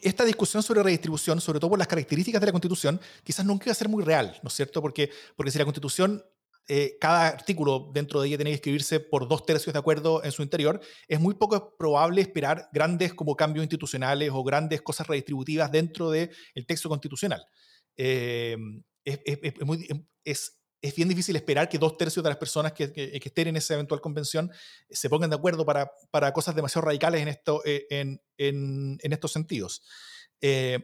esta 0.01 0.25
discusión 0.25 0.63
sobre 0.63 0.83
redistribución, 0.83 1.41
sobre 1.41 1.61
todo 1.61 1.71
por 1.71 1.79
las 1.79 1.89
características 1.89 2.41
de 2.41 2.47
la 2.47 2.53
Constitución, 2.53 3.01
quizás 3.23 3.45
nunca 3.45 3.65
iba 3.67 3.73
a 3.73 3.75
ser 3.75 3.89
muy 3.89 4.03
real, 4.03 4.39
¿no 4.43 4.49
es 4.49 4.55
cierto? 4.55 4.81
Porque, 4.81 5.11
porque 5.37 5.51
si 5.51 5.59
la 5.59 5.65
Constitución, 5.65 6.25
eh, 6.69 6.97
cada 7.01 7.29
artículo 7.29 7.91
dentro 7.93 8.21
de 8.21 8.29
ella 8.29 8.37
tiene 8.37 8.51
que 8.51 8.57
escribirse 8.57 9.01
por 9.01 9.27
dos 9.27 9.45
tercios 9.45 9.73
de 9.73 9.79
acuerdo 9.79 10.23
en 10.23 10.33
su 10.33 10.43
interior, 10.43 10.81
es 11.09 11.19
muy 11.19 11.35
poco 11.35 11.77
probable 11.77 12.21
esperar 12.21 12.69
grandes 12.73 13.15
como 13.15 13.37
cambios 13.37 13.65
institucionales 13.65 14.31
o 14.33 14.45
grandes 14.45 14.83
cosas 14.83 15.07
redistributivas 15.07 15.73
dentro 15.73 16.11
del 16.11 16.31
texto 16.67 16.89
constitucional. 16.89 17.45
Eh, 17.97 18.57
es, 19.05 19.21
es, 19.25 19.65
muy, 19.65 19.89
es, 20.25 20.59
es 20.81 20.95
bien 20.95 21.09
difícil 21.09 21.35
esperar 21.37 21.69
que 21.69 21.79
dos 21.79 21.97
tercios 21.97 22.23
de 22.23 22.31
las 22.31 22.39
personas 22.39 22.73
que, 22.73 22.93
estén 22.95 23.49
en 23.49 23.57
esa 23.57 23.75
eventual 23.75 24.01
convención 24.01 24.51
se 24.91 25.09
pongan 25.09 25.31
de 25.31 25.37
acuerdo 25.37 25.65
para, 25.65 25.91
para 26.11 26.33
cosas 26.33 26.55
demasiado 26.55 26.87
radicales 26.87 27.23
en, 27.23 27.29
esto, 27.29 27.63
eh, 27.65 27.87
en, 27.91 28.23
en, 28.37 28.99
en 29.03 29.13
estos 29.13 29.33
sentidos. 29.33 29.83
Eh, 30.41 30.79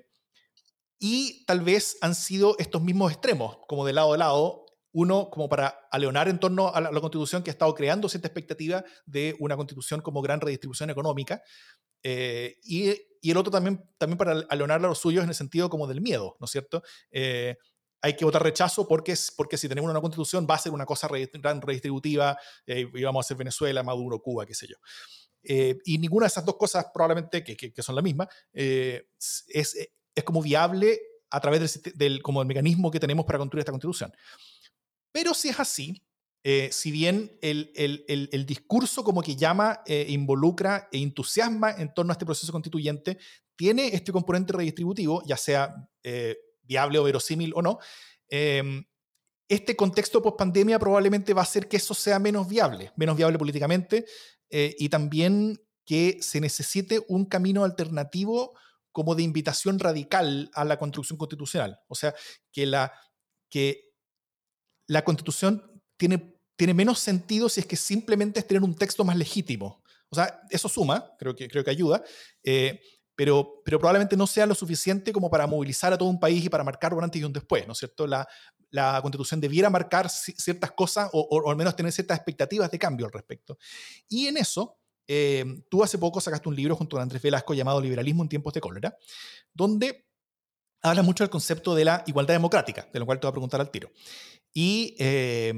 y 0.98 1.44
tal 1.44 1.60
vez 1.60 1.98
han 2.00 2.14
sido 2.14 2.56
estos 2.58 2.82
mismos 2.82 3.12
extremos, 3.12 3.58
como 3.68 3.84
de 3.84 3.92
lado 3.92 4.14
a 4.14 4.18
lado, 4.18 4.63
uno 4.94 5.28
como 5.30 5.48
para 5.48 5.86
aleonar 5.90 6.28
en 6.28 6.40
torno 6.40 6.74
a 6.74 6.80
la, 6.80 6.90
constitución 7.00 7.42
que 7.42 7.50
ha 7.50 7.52
estado 7.52 7.74
creando 7.74 8.08
cierta 8.08 8.28
expectativa 8.28 8.82
de 9.04 9.36
una 9.38 9.56
constitución 9.56 10.00
como 10.00 10.22
gran 10.22 10.40
redistribución 10.40 10.88
económica, 10.88 11.42
eh, 12.02 12.56
y, 12.62 12.90
y, 13.20 13.30
el 13.30 13.36
otro 13.36 13.50
también, 13.50 13.84
también 13.98 14.18
para 14.18 14.32
aleonar 14.48 14.84
a 14.84 14.88
los 14.88 14.98
suyos 14.98 15.22
en 15.22 15.28
el 15.28 15.34
sentido 15.34 15.68
como 15.68 15.86
del 15.86 16.00
miedo, 16.00 16.36
¿no 16.40 16.46
es 16.46 16.50
cierto? 16.50 16.82
hay 18.04 18.16
que 18.16 18.24
votar 18.26 18.42
rechazo 18.42 18.86
porque, 18.86 19.14
porque 19.34 19.56
si 19.56 19.66
tenemos 19.66 19.90
una 19.90 20.02
constitución 20.02 20.46
va 20.48 20.56
a 20.56 20.58
ser 20.58 20.72
una 20.72 20.84
cosa 20.84 21.08
redistributiva 21.08 22.38
eh, 22.66 22.86
y 22.92 23.02
vamos 23.02 23.24
a 23.24 23.28
ser 23.28 23.38
Venezuela, 23.38 23.82
Maduro, 23.82 24.20
Cuba, 24.20 24.44
qué 24.44 24.52
sé 24.52 24.66
yo. 24.66 24.76
Eh, 25.42 25.78
y 25.86 25.96
ninguna 25.96 26.24
de 26.24 26.28
esas 26.28 26.44
dos 26.44 26.56
cosas 26.58 26.84
probablemente, 26.92 27.42
que, 27.42 27.56
que, 27.56 27.82
son 27.82 27.94
la 27.94 28.02
misma, 28.02 28.28
eh, 28.52 29.08
es, 29.48 29.74
es 30.14 30.22
como 30.22 30.42
viable 30.42 31.00
a 31.30 31.40
través 31.40 31.82
del, 31.96 32.22
como 32.22 32.42
el 32.42 32.46
mecanismo 32.46 32.90
que 32.90 33.00
tenemos 33.00 33.24
para 33.24 33.38
construir 33.38 33.60
esta 33.60 33.72
constitución. 33.72 34.12
Pero 35.14 35.32
si 35.32 35.48
es 35.48 35.60
así, 35.60 36.02
si 36.70 36.90
bien 36.90 37.38
el, 37.40 37.72
el, 37.74 38.04
el, 38.32 38.44
discurso 38.44 39.04
como 39.04 39.22
que 39.22 39.36
llama, 39.36 39.80
involucra 39.86 40.88
e 40.90 40.98
entusiasma 40.98 41.70
en 41.70 41.94
torno 41.94 42.10
a 42.10 42.14
este 42.14 42.26
proceso 42.26 42.52
constituyente, 42.52 43.16
tiene 43.56 43.86
este 43.94 44.12
componente 44.12 44.52
redistributivo, 44.52 45.22
ya 45.24 45.36
sea 45.36 45.88
viable 46.64 46.98
o 46.98 47.04
verosímil 47.04 47.52
o 47.54 47.62
no, 47.62 47.78
em, 48.28 48.84
este 49.48 49.76
contexto 49.76 50.22
post-pandemia 50.22 50.78
probablemente 50.78 51.34
va 51.34 51.42
a 51.42 51.44
hacer 51.44 51.68
que 51.68 51.76
eso 51.76 51.94
sea 51.94 52.18
menos 52.18 52.48
viable, 52.48 52.92
menos 52.96 53.16
viable 53.16 53.38
políticamente, 53.38 54.06
eh, 54.50 54.74
y 54.78 54.88
también 54.88 55.60
que 55.84 56.18
se 56.22 56.40
necesite 56.40 57.04
un 57.08 57.26
camino 57.26 57.64
alternativo 57.64 58.58
como 58.90 59.14
de 59.14 59.22
invitación 59.22 59.78
radical 59.78 60.50
a 60.54 60.64
la 60.64 60.78
construcción 60.78 61.18
constitucional. 61.18 61.80
O 61.88 61.94
sea, 61.94 62.14
que 62.52 62.64
la, 62.64 62.92
que 63.50 63.93
la 64.86 65.04
constitución 65.04 65.80
tiene, 65.96 66.36
tiene 66.56 66.74
menos 66.74 66.98
sentido 66.98 67.48
si 67.48 67.60
es 67.60 67.66
que 67.66 67.76
simplemente 67.76 68.40
es 68.40 68.46
tener 68.46 68.62
un 68.62 68.74
texto 68.74 69.04
más 69.04 69.16
legítimo. 69.16 69.82
O 70.10 70.14
sea, 70.14 70.42
eso 70.50 70.68
suma, 70.68 71.12
creo 71.18 71.34
que, 71.34 71.48
creo 71.48 71.64
que 71.64 71.70
ayuda, 71.70 72.02
eh, 72.42 72.80
pero, 73.16 73.62
pero 73.64 73.78
probablemente 73.78 74.16
no 74.16 74.26
sea 74.26 74.46
lo 74.46 74.54
suficiente 74.54 75.12
como 75.12 75.30
para 75.30 75.46
movilizar 75.46 75.92
a 75.92 75.98
todo 75.98 76.08
un 76.08 76.20
país 76.20 76.44
y 76.44 76.48
para 76.48 76.64
marcar 76.64 76.94
un 76.94 77.04
antes 77.04 77.20
y 77.20 77.24
un 77.24 77.32
después, 77.32 77.66
¿no 77.66 77.72
es 77.72 77.78
cierto? 77.78 78.06
La, 78.06 78.26
la 78.74 79.00
constitución 79.00 79.40
debiera 79.40 79.70
marcar 79.70 80.10
ciertas 80.10 80.72
cosas 80.72 81.08
o, 81.12 81.48
al 81.48 81.56
menos 81.56 81.76
tener 81.76 81.92
ciertas 81.92 82.16
expectativas 82.16 82.68
de 82.72 82.78
cambio 82.78 83.06
al 83.06 83.12
respecto. 83.12 83.56
Y 84.08 84.26
en 84.26 84.36
eso, 84.36 84.80
eh, 85.06 85.44
tú 85.70 85.84
hace 85.84 85.96
poco 85.96 86.20
sacaste 86.20 86.48
un 86.48 86.56
libro 86.56 86.74
junto 86.74 86.98
a 86.98 87.02
Andrés 87.02 87.22
Velasco 87.22 87.54
llamado 87.54 87.80
Liberalismo 87.80 88.24
en 88.24 88.28
tiempos 88.28 88.52
de 88.52 88.60
cólera, 88.60 88.96
donde 89.52 90.08
habla 90.82 91.02
mucho 91.02 91.22
del 91.22 91.30
concepto 91.30 91.74
de 91.76 91.84
la 91.84 92.02
igualdad 92.08 92.34
democrática, 92.34 92.88
de 92.92 92.98
lo 92.98 93.06
cual 93.06 93.20
te 93.20 93.26
voy 93.26 93.30
a 93.30 93.32
preguntar 93.32 93.60
al 93.60 93.70
tiro. 93.70 93.92
Y, 94.54 94.96
eh, 94.98 95.52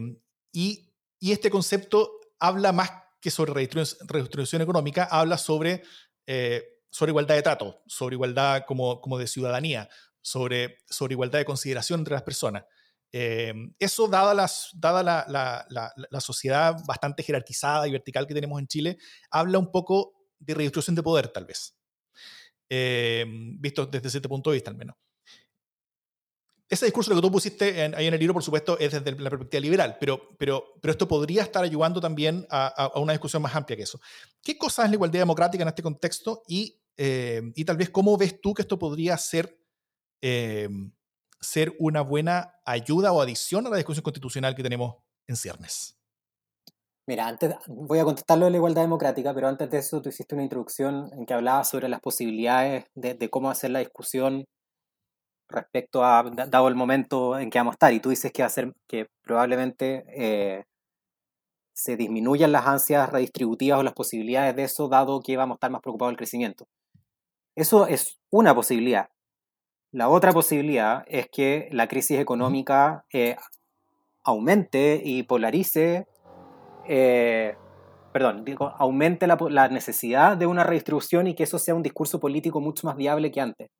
y, 0.52 0.82
este 1.20 1.50
concepto 1.50 2.20
habla 2.38 2.72
más 2.72 2.90
que 3.20 3.30
sobre 3.30 3.52
redistribución 3.52 4.62
económica, 4.62 5.04
habla 5.04 5.38
sobre 5.38 5.82
eh, 6.26 6.76
sobre 6.96 7.10
igualdad 7.10 7.34
de 7.34 7.42
trato, 7.42 7.82
sobre 7.86 8.14
igualdad 8.14 8.64
como, 8.66 9.02
como 9.02 9.18
de 9.18 9.26
ciudadanía, 9.26 9.88
sobre, 10.22 10.78
sobre 10.88 11.12
igualdad 11.12 11.40
de 11.40 11.44
consideración 11.44 12.00
entre 12.00 12.14
las 12.14 12.22
personas. 12.22 12.64
Eh, 13.12 13.52
eso, 13.78 14.08
dada, 14.08 14.32
las, 14.32 14.70
dada 14.72 15.02
la, 15.02 15.66
la, 15.68 16.20
sociedad 16.20 16.74
bastante 16.86 17.22
jerarquizada 17.22 17.86
y 17.86 17.92
vertical 17.92 18.26
que 18.26 18.32
tenemos 18.32 18.58
en 18.58 18.66
Chile, 18.66 18.98
habla 19.30 19.58
un 19.58 19.70
poco 19.70 20.14
de 20.38 20.54
redistribución 20.54 20.96
de 20.96 21.02
poder, 21.02 21.28
tal 21.28 21.44
vez. 21.44 21.76
Eh, 22.70 23.26
visto 23.28 23.84
desde 23.84 24.08
ese 24.08 24.20
punto 24.22 24.50
de 24.50 24.54
vista, 24.54 24.70
al 24.70 24.76
menos 24.78 24.96
ese 26.68 26.86
discurso 26.86 27.14
que 27.14 27.20
tú 27.20 27.30
pusiste 27.30 27.82
ahí 27.94 28.06
en 28.06 28.14
el 28.14 28.18
libro, 28.18 28.34
por 28.34 28.42
supuesto, 28.42 28.78
es 28.78 28.92
desde 28.92 29.12
la 29.20 29.30
perspectiva 29.30 29.60
liberal, 29.60 29.96
pero, 30.00 30.36
pero, 30.36 30.74
pero 30.80 30.92
esto 30.92 31.06
podría 31.06 31.42
estar 31.42 31.62
ayudando 31.62 32.00
también 32.00 32.46
a, 32.50 32.92
una 32.96 33.12
discusión 33.12 33.40
más 33.42 33.54
amplia 33.54 33.76
que 33.76 33.84
eso. 33.84 34.00
¿Qué 34.42 34.58
cosa 34.58 34.82
es 34.82 34.90
la 34.90 34.96
igualdad 34.96 35.20
democrática 35.20 35.62
en 35.62 35.68
este 35.68 35.82
contexto 35.82 36.42
y, 36.48 36.80
eh, 36.96 37.52
y 37.54 37.64
tal 37.64 37.76
vez 37.76 37.90
cómo 37.90 38.16
ves 38.16 38.40
tú 38.40 38.52
que 38.52 38.62
esto 38.62 38.78
podría 38.78 39.16
ser, 39.16 39.60
eh, 40.20 40.68
ser 41.40 41.76
una 41.78 42.00
buena 42.00 42.54
ayuda 42.64 43.12
o 43.12 43.22
adición 43.22 43.66
a 43.66 43.70
la 43.70 43.76
discusión 43.76 44.02
constitucional 44.02 44.56
que 44.56 44.64
tenemos 44.64 44.96
en 45.28 45.36
ciernes? 45.36 45.96
Mira, 47.08 47.28
antes 47.28 47.54
voy 47.68 48.00
a 48.00 48.04
contestarlo 48.04 48.46
de 48.46 48.50
la 48.50 48.56
igualdad 48.56 48.82
democrática, 48.82 49.32
pero 49.32 49.46
antes 49.46 49.70
de 49.70 49.78
eso 49.78 50.02
tú 50.02 50.08
hiciste 50.08 50.34
una 50.34 50.42
introducción 50.42 51.10
en 51.12 51.24
que 51.26 51.34
hablabas 51.34 51.70
sobre 51.70 51.88
las 51.88 52.00
posibilidades 52.00 52.86
de, 52.96 53.14
de 53.14 53.30
cómo 53.30 53.48
hacer 53.48 53.70
la 53.70 53.78
discusión 53.78 54.44
respecto 55.48 56.04
a, 56.04 56.22
dado 56.22 56.68
el 56.68 56.74
momento 56.74 57.38
en 57.38 57.50
que 57.50 57.58
vamos 57.58 57.72
a 57.72 57.76
estar, 57.76 57.92
y 57.92 58.00
tú 58.00 58.10
dices 58.10 58.32
que 58.32 58.42
va 58.42 58.46
a 58.46 58.50
ser 58.50 58.74
que 58.86 59.08
probablemente 59.22 60.04
eh, 60.08 60.64
se 61.72 61.96
disminuyan 61.96 62.52
las 62.52 62.66
ansias 62.66 63.10
redistributivas 63.10 63.78
o 63.78 63.82
las 63.82 63.92
posibilidades 63.92 64.56
de 64.56 64.64
eso, 64.64 64.88
dado 64.88 65.20
que 65.20 65.36
vamos 65.36 65.54
a 65.54 65.58
estar 65.58 65.70
más 65.70 65.82
preocupados 65.82 66.12
del 66.12 66.18
crecimiento. 66.18 66.66
Eso 67.54 67.86
es 67.86 68.18
una 68.30 68.54
posibilidad. 68.54 69.10
La 69.92 70.08
otra 70.08 70.32
posibilidad 70.32 71.04
es 71.06 71.28
que 71.28 71.68
la 71.72 71.86
crisis 71.86 72.18
económica 72.18 73.04
eh, 73.12 73.36
aumente 74.24 75.00
y 75.02 75.22
polarice, 75.22 76.06
eh, 76.86 77.56
perdón, 78.12 78.44
digo, 78.44 78.74
aumente 78.78 79.26
la, 79.26 79.38
la 79.48 79.68
necesidad 79.68 80.36
de 80.36 80.46
una 80.46 80.64
redistribución 80.64 81.28
y 81.28 81.34
que 81.34 81.44
eso 81.44 81.58
sea 81.58 81.74
un 81.74 81.82
discurso 81.82 82.18
político 82.20 82.60
mucho 82.60 82.86
más 82.86 82.96
viable 82.96 83.30
que 83.30 83.40
antes. 83.40 83.70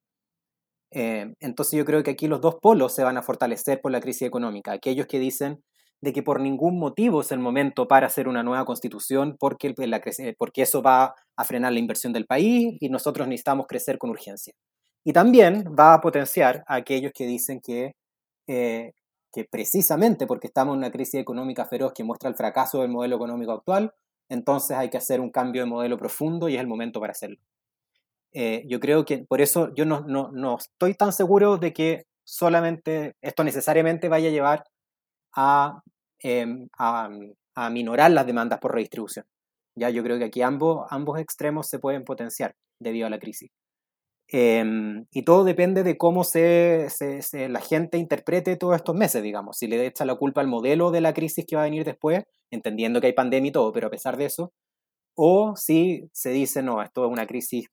Eh, 0.91 1.35
entonces 1.41 1.77
yo 1.77 1.85
creo 1.85 2.03
que 2.03 2.13
aquí 2.13 2.29
los 2.29 2.41
dos 2.41 2.57
polos 2.63 2.95
se 2.95 3.03
van 3.05 3.17
a 3.17 3.23
fortalecer 3.23 3.81
por 3.81 3.93
la 3.93 4.01
crisis 4.01 4.23
económica. 4.23 4.73
Aquellos 4.73 5.07
que 5.07 5.19
dicen 5.19 5.63
de 6.01 6.13
que 6.13 6.23
por 6.23 6.41
ningún 6.41 6.79
motivo 6.79 7.21
es 7.23 7.33
el 7.33 7.39
momento 7.39 7.89
para 7.89 8.07
hacer 8.07 8.29
una 8.29 8.43
nueva 8.43 8.65
constitución 8.65 9.37
porque, 9.39 9.75
la, 9.79 10.01
porque 10.39 10.63
eso 10.63 10.83
va 10.83 11.15
a 11.37 11.45
frenar 11.45 11.73
la 11.73 11.79
inversión 11.79 12.13
del 12.13 12.27
país 12.27 12.77
y 12.81 12.89
nosotros 12.89 13.27
necesitamos 13.27 13.67
crecer 13.67 13.99
con 13.99 14.11
urgencia. 14.11 14.53
Y 15.05 15.13
también 15.13 15.75
va 15.79 15.95
a 15.95 16.01
potenciar 16.01 16.65
a 16.67 16.77
aquellos 16.77 17.13
que 17.13 17.27
dicen 17.27 17.61
que, 17.61 17.93
eh, 18.47 18.93
que 19.33 19.45
precisamente 19.45 20.27
porque 20.27 20.49
estamos 20.49 20.75
en 20.75 20.79
una 20.79 20.91
crisis 20.91 21.21
económica 21.21 21.65
feroz 21.65 21.93
que 21.93 22.05
muestra 22.05 22.29
el 22.29 22.37
fracaso 22.37 22.83
del 22.83 22.91
modelo 22.91 23.17
económico 23.17 23.53
actual, 23.53 23.93
entonces 24.29 24.77
hay 24.77 24.91
que 24.91 24.99
hacer 24.99 25.21
un 25.21 25.31
cambio 25.31 25.63
de 25.63 25.69
modelo 25.69 25.97
profundo 25.97 26.49
y 26.49 26.57
es 26.57 26.61
el 26.61 26.67
momento 26.67 27.01
para 27.01 27.13
hacerlo. 27.13 27.39
Eh, 28.39 28.65
yo 28.69 28.81
creo 28.81 29.07
que 29.07 29.25
por 29.27 29.41
eso 29.41 29.73
yo 29.75 29.87
no, 29.87 30.03
no, 30.03 30.31
no, 30.31 30.59
estoy 30.59 30.93
tan 30.93 31.11
seguro 31.11 31.57
de 31.57 31.73
que 31.73 32.05
solamente 32.23 33.15
esto 33.23 33.45
necesariamente 33.45 34.11
vaya 34.11 34.29
a 34.29 34.33
llevar 34.33 34.65
a, 35.35 35.81
em, 36.21 36.69
a, 36.79 37.09
a 37.55 37.71
minorar 37.71 38.11
las 38.11 38.27
demandas 38.27 38.59
por 38.61 38.75
redistribución. 38.75 39.25
Ya 39.75 39.89
yo 39.89 40.03
creo 40.03 40.19
que 40.19 40.27
aquí 40.27 40.43
ambos, 40.43 40.87
ambos 40.91 41.19
extremos 41.19 41.67
se 41.69 41.79
pueden 41.79 42.05
potenciar 42.05 42.55
debido 42.79 43.07
a 43.07 43.11
la 43.11 43.19
crisis. 43.19 43.51
Em, 44.29 45.07
y 45.13 45.23
todo 45.23 45.45
depende 45.45 45.83
de 45.83 45.97
cómo 45.97 46.23
se, 46.23 46.89
se, 46.91 47.49
la 47.49 47.61
gente 47.61 47.97
interprete 47.97 48.57
todos 48.57 48.77
estos 48.77 48.95
meses, 48.95 49.23
digamos. 49.23 49.57
Si 49.57 49.67
le 49.67 49.87
echa 49.87 50.05
la 50.05 50.17
culpa 50.17 50.43
al 50.43 50.49
modelo 50.49 50.91
de 50.91 51.01
la 51.01 51.15
crisis 51.15 51.47
que 51.47 51.57
va 51.57 51.63
a 51.63 51.67
venir 51.67 51.85
después, 51.85 52.25
entendiendo 52.51 53.01
que 53.01 53.07
hay 53.09 53.13
pandemia 53.15 53.49
y 53.49 53.53
todo, 53.53 53.73
pero 53.73 53.87
a 53.87 53.91
pesar 53.91 54.19
de 54.19 54.27
eso, 54.27 54.53
o 55.17 55.55
si 55.57 56.11
se 56.13 56.31
dice, 56.31 56.63
no, 56.63 56.83
esto 56.83 57.07
es 57.07 57.11
una 57.11 57.27
crisis 57.27 57.69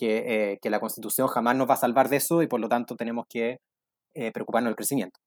eh, 0.00 0.58
que, 0.60 0.70
la 0.70 0.80
Constitución 0.80 1.28
jamás 1.28 1.56
nos 1.56 1.68
va 1.68 1.74
a 1.74 1.78
salvar 1.78 2.08
de 2.08 2.16
eso 2.16 2.42
y 2.42 2.46
por 2.46 2.60
lo 2.60 2.68
tanto 2.68 2.96
tenemos 2.96 3.26
que 3.28 3.58
eh, 4.14 4.32
preocuparnos 4.32 4.70
del 4.70 4.76
crecimiento. 4.76 5.20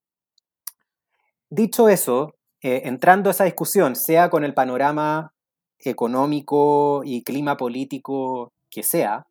Dicho 1.48 1.88
eso, 1.88 2.34
eh, 2.62 2.82
entrando 2.84 3.30
a 3.30 3.32
esa 3.32 3.44
discusión, 3.44 3.96
sea 3.96 4.30
con 4.30 4.44
el 4.44 4.54
panorama 4.54 5.32
económico 5.78 7.02
y 7.04 7.22
clima 7.22 7.56
político 7.56 8.52
que 8.70 8.82
sea, 8.82 9.26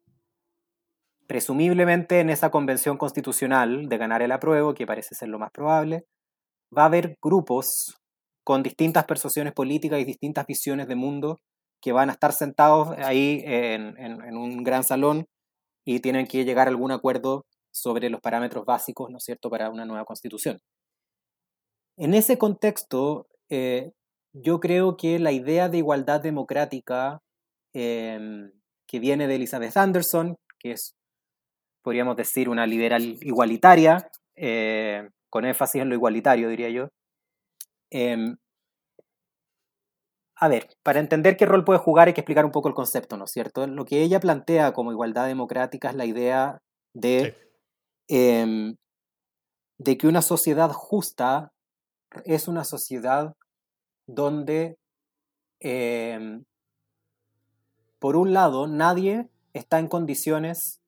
presumiblemente 1.27 2.19
en 2.19 2.29
esa 2.29 2.49
convención 2.49 2.97
constitucional 2.97 3.87
de 3.87 3.97
ganar 3.97 4.21
el 4.21 4.31
apruebo, 4.31 4.73
que 4.73 4.87
parece 4.87 5.15
ser 5.15 5.29
lo 5.29 5.39
más 5.39 5.51
probable, 5.51 6.05
va 6.75 6.83
a 6.83 6.85
haber 6.87 7.17
grupos 7.21 7.99
con 8.43 8.63
distintas 8.63 9.05
persuasiones 9.05 9.53
políticas 9.53 9.99
y 9.99 10.05
distintas 10.05 10.47
visiones 10.47 10.87
de 10.87 10.95
mundo 10.95 11.39
que 11.81 11.91
van 11.91 12.09
a 12.09 12.13
estar 12.13 12.33
sentados 12.33 12.89
ahí 12.97 13.41
en, 13.45 14.37
un 14.37 14.63
gran 14.63 14.83
salón 14.83 15.25
y 15.85 15.99
tienen 15.99 16.27
que 16.27 16.45
llegar 16.45 16.67
a 16.67 16.71
algún 16.71 16.91
acuerdo 16.91 17.45
sobre 17.71 18.09
los 18.09 18.21
parámetros 18.21 18.65
básicos, 18.65 19.09
¿no 19.09 19.17
es 19.17 19.23
cierto?, 19.23 19.49
para 19.49 19.69
una 19.69 19.85
nueva 19.85 20.05
constitución. 20.05 20.59
En 21.97 22.13
ese 22.13 22.37
contexto, 22.37 23.27
eh, 23.49 23.91
yo 24.33 24.59
creo 24.59 24.97
que 24.97 25.19
la 25.19 25.31
idea 25.31 25.69
de 25.69 25.79
igualdad 25.79 26.21
democrática 26.21 27.19
em, 27.73 28.51
que 28.87 28.99
viene 28.99 29.27
de 29.27 29.35
Elizabeth 29.35 29.77
Anderson, 29.77 30.37
que 30.59 30.71
es, 30.71 30.95
podríamos 31.83 32.15
decir, 32.15 32.49
una 32.49 32.65
liberal 32.65 33.03
igualitaria, 33.21 34.09
eh, 34.35 35.07
con 35.29 35.45
énfasis 35.45 35.81
en 35.81 35.89
lo 35.89 35.95
igualitario, 35.95 36.49
diría 36.49 36.69
yo, 36.69 36.89
Em, 37.91 38.37
a 40.41 40.47
ver, 40.47 40.69
para 40.83 41.01
entender 41.01 41.35
qué 41.35 41.45
rol 41.45 41.65
puede 41.65 41.79
jugar 41.79 42.07
hay 42.07 42.13
que 42.13 42.21
explicar 42.21 42.45
un 42.45 42.51
poco 42.51 42.69
el 42.69 42.73
concepto, 42.73 43.17
¿no 43.17 43.25
es 43.25 43.31
cierto? 43.31 43.67
Lo 43.67 43.83
que 43.83 44.01
ella 44.01 44.21
plantea 44.21 44.71
como 44.71 44.93
igualdad 44.93 45.27
democrática 45.27 45.89
es 45.89 45.95
la 45.95 46.05
idea 46.05 46.61
de, 46.93 47.35
em, 48.07 48.75
de 49.77 49.97
que 49.97 50.07
una 50.07 50.21
sociedad 50.21 50.71
justa 50.71 51.51
es 52.23 52.47
una 52.47 52.63
sociedad 52.63 53.33
donde, 54.07 54.77
em, 55.59 56.45
por 57.99 58.15
un 58.15 58.33
lado, 58.33 58.67
nadie 58.67 59.27
está 59.53 59.79
en 59.79 59.87
condiciones 59.87 60.79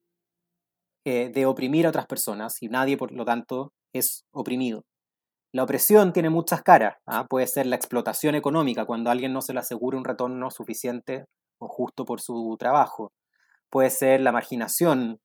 eh, 1.04 1.30
de 1.34 1.46
oprimir 1.46 1.86
a 1.86 1.90
otras 1.90 2.06
personas 2.06 2.62
y 2.62 2.70
nadie, 2.70 2.96
por 2.96 3.12
lo 3.12 3.26
tanto, 3.26 3.74
es 3.92 4.24
oprimido. 4.32 4.84
La 5.54 5.64
opresión 5.64 6.14
tiene 6.14 6.30
muchas 6.30 6.62
caras. 6.62 6.96
¿ah? 7.06 7.26
Puede 7.28 7.48
ser 7.48 7.66
la 7.66 7.76
explotación 7.76 8.36
económica, 8.36 8.86
cuando 8.86 9.10
alguien 9.10 9.34
no 9.34 9.42
se 9.42 9.54
le 9.54 9.60
asegura 9.60 9.98
un 9.98 10.06
retorno 10.06 10.50
suficiente 10.50 11.26
o 11.60 11.68
justo 11.68 12.06
por 12.06 12.22
su 12.22 12.56
trabajo. 12.58 13.12
Puede 13.70 13.90
ser 13.90 14.22
la 14.22 14.32
marginación, 14.32 15.20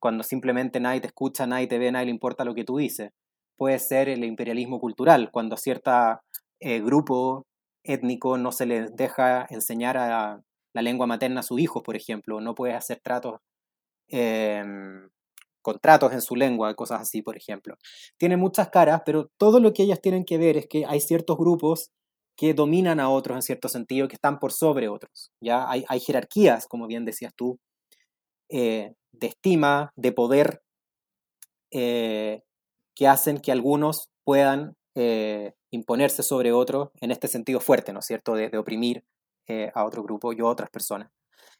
cuando 0.00 0.22
simplemente 0.24 0.80
nadie 0.80 1.00
te 1.00 1.08
escucha, 1.08 1.46
nadie 1.46 1.66
te 1.66 1.78
ve, 1.78 1.92
nadie 1.92 2.06
le 2.06 2.12
importa 2.12 2.44
lo 2.44 2.54
que 2.54 2.64
tú 2.64 2.78
dices. 2.78 3.10
Puede 3.56 3.78
ser 3.78 4.08
el 4.08 4.24
imperialismo 4.24 4.80
cultural, 4.80 5.30
cuando 5.32 5.56
cierto 5.56 5.90
eh, 6.60 6.80
grupo 6.80 7.46
étnico 7.84 8.38
no 8.38 8.52
se 8.52 8.66
les 8.66 8.94
deja 8.94 9.46
enseñar 9.50 9.96
a 9.96 10.40
la 10.74 10.82
lengua 10.82 11.06
materna 11.06 11.40
a 11.40 11.42
sus 11.42 11.60
hijos, 11.60 11.82
por 11.82 11.96
ejemplo. 11.96 12.40
No 12.40 12.54
puedes 12.54 12.76
hacer 12.76 13.00
tratos 13.02 13.40
em, 14.08 15.08
contratos 15.62 16.12
en 16.12 16.22
su 16.22 16.36
lengua, 16.36 16.74
cosas 16.74 17.00
así, 17.00 17.22
por 17.22 17.36
ejemplo. 17.36 17.76
Tiene 18.16 18.36
muchas 18.36 18.70
caras, 18.70 19.02
pero 19.04 19.30
todo 19.38 19.60
lo 19.60 19.72
que 19.72 19.82
ellas 19.82 20.00
tienen 20.00 20.24
que 20.24 20.38
ver 20.38 20.56
es 20.56 20.66
que 20.66 20.84
hay 20.86 21.00
ciertos 21.00 21.36
grupos 21.36 21.90
que 22.36 22.54
dominan 22.54 23.00
a 23.00 23.10
otros 23.10 23.36
en 23.36 23.42
cierto 23.42 23.68
sentido, 23.68 24.06
que 24.06 24.14
están 24.14 24.38
por 24.38 24.52
sobre 24.52 24.88
otros. 24.88 25.32
¿ya? 25.40 25.68
Hay, 25.68 26.00
jerarquías, 26.00 26.68
como 26.68 26.86
bien 26.86 27.04
decías 27.04 27.32
tú, 27.34 27.58
eh, 28.48 28.94
de 29.12 29.26
estima, 29.26 29.92
de 29.96 30.12
poder, 30.12 30.62
eh, 31.72 32.42
que 32.94 33.08
hacen 33.08 33.38
que 33.38 33.50
algunos 33.50 34.10
puedan 34.24 34.76
eh, 34.94 35.54
imponerse 35.70 36.22
sobre 36.22 36.52
otros 36.52 36.90
en 37.00 37.10
este 37.10 37.26
sentido 37.26 37.58
fuerte, 37.60 37.92
¿no 37.92 37.98
es 37.98 38.06
cierto?, 38.06 38.34
de, 38.34 38.48
de 38.48 38.58
oprimir 38.58 39.04
a 39.72 39.86
otro 39.86 40.02
grupo 40.02 40.34
y 40.34 40.40
a 40.40 40.44
otras 40.44 40.68
personas. 40.68 41.10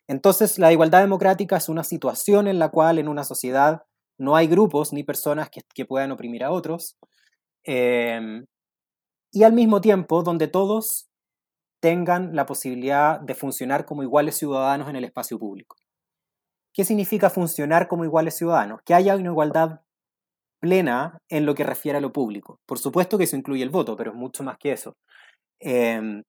Entonces, 0.08 0.58
la 0.58 0.72
igualdad 0.72 1.02
democrática 1.02 1.58
es 1.58 1.68
una 1.68 1.84
situación 1.84 2.48
en 2.48 2.58
la 2.58 2.70
cual 2.70 2.98
en 2.98 3.08
una 3.08 3.24
sociedad 3.24 3.82
no 4.18 4.34
hay 4.36 4.48
grupos 4.48 4.92
ni 4.92 5.04
personas 5.04 5.50
que, 5.50 5.84
puedan 5.84 6.10
oprimir 6.10 6.42
a 6.42 6.50
otros, 6.50 6.96
em, 7.64 8.46
y 9.32 9.44
al 9.44 9.52
mismo 9.52 9.80
tiempo 9.80 10.22
donde 10.22 10.48
todos 10.48 11.08
tengan 11.80 12.34
la 12.34 12.46
posibilidad 12.46 13.20
de 13.20 13.34
funcionar 13.34 13.84
como 13.84 14.02
iguales 14.02 14.36
ciudadanos 14.36 14.88
en 14.88 14.96
el 14.96 15.04
espacio 15.04 15.38
público. 15.38 15.76
¿Qué 16.74 16.84
significa 16.84 17.30
funcionar 17.30 17.88
como 17.88 18.04
iguales 18.04 18.36
ciudadanos? 18.36 18.80
Que 18.84 18.94
haya 18.94 19.16
una 19.16 19.30
igualdad 19.30 19.80
plena 20.60 21.18
en 21.28 21.46
lo 21.46 21.54
que 21.54 21.64
refiere 21.64 21.98
a 21.98 22.00
lo 22.00 22.12
público. 22.12 22.60
Por 22.66 22.78
supuesto 22.78 23.18
que 23.18 23.24
eso 23.24 23.36
incluye 23.36 23.62
el 23.62 23.70
voto, 23.70 23.96
pero 23.96 24.12
es 24.12 24.16
mucho 24.16 24.42
más 24.42 24.58
que 24.58 24.72
eso. 24.72 24.96
Em, 25.60 26.22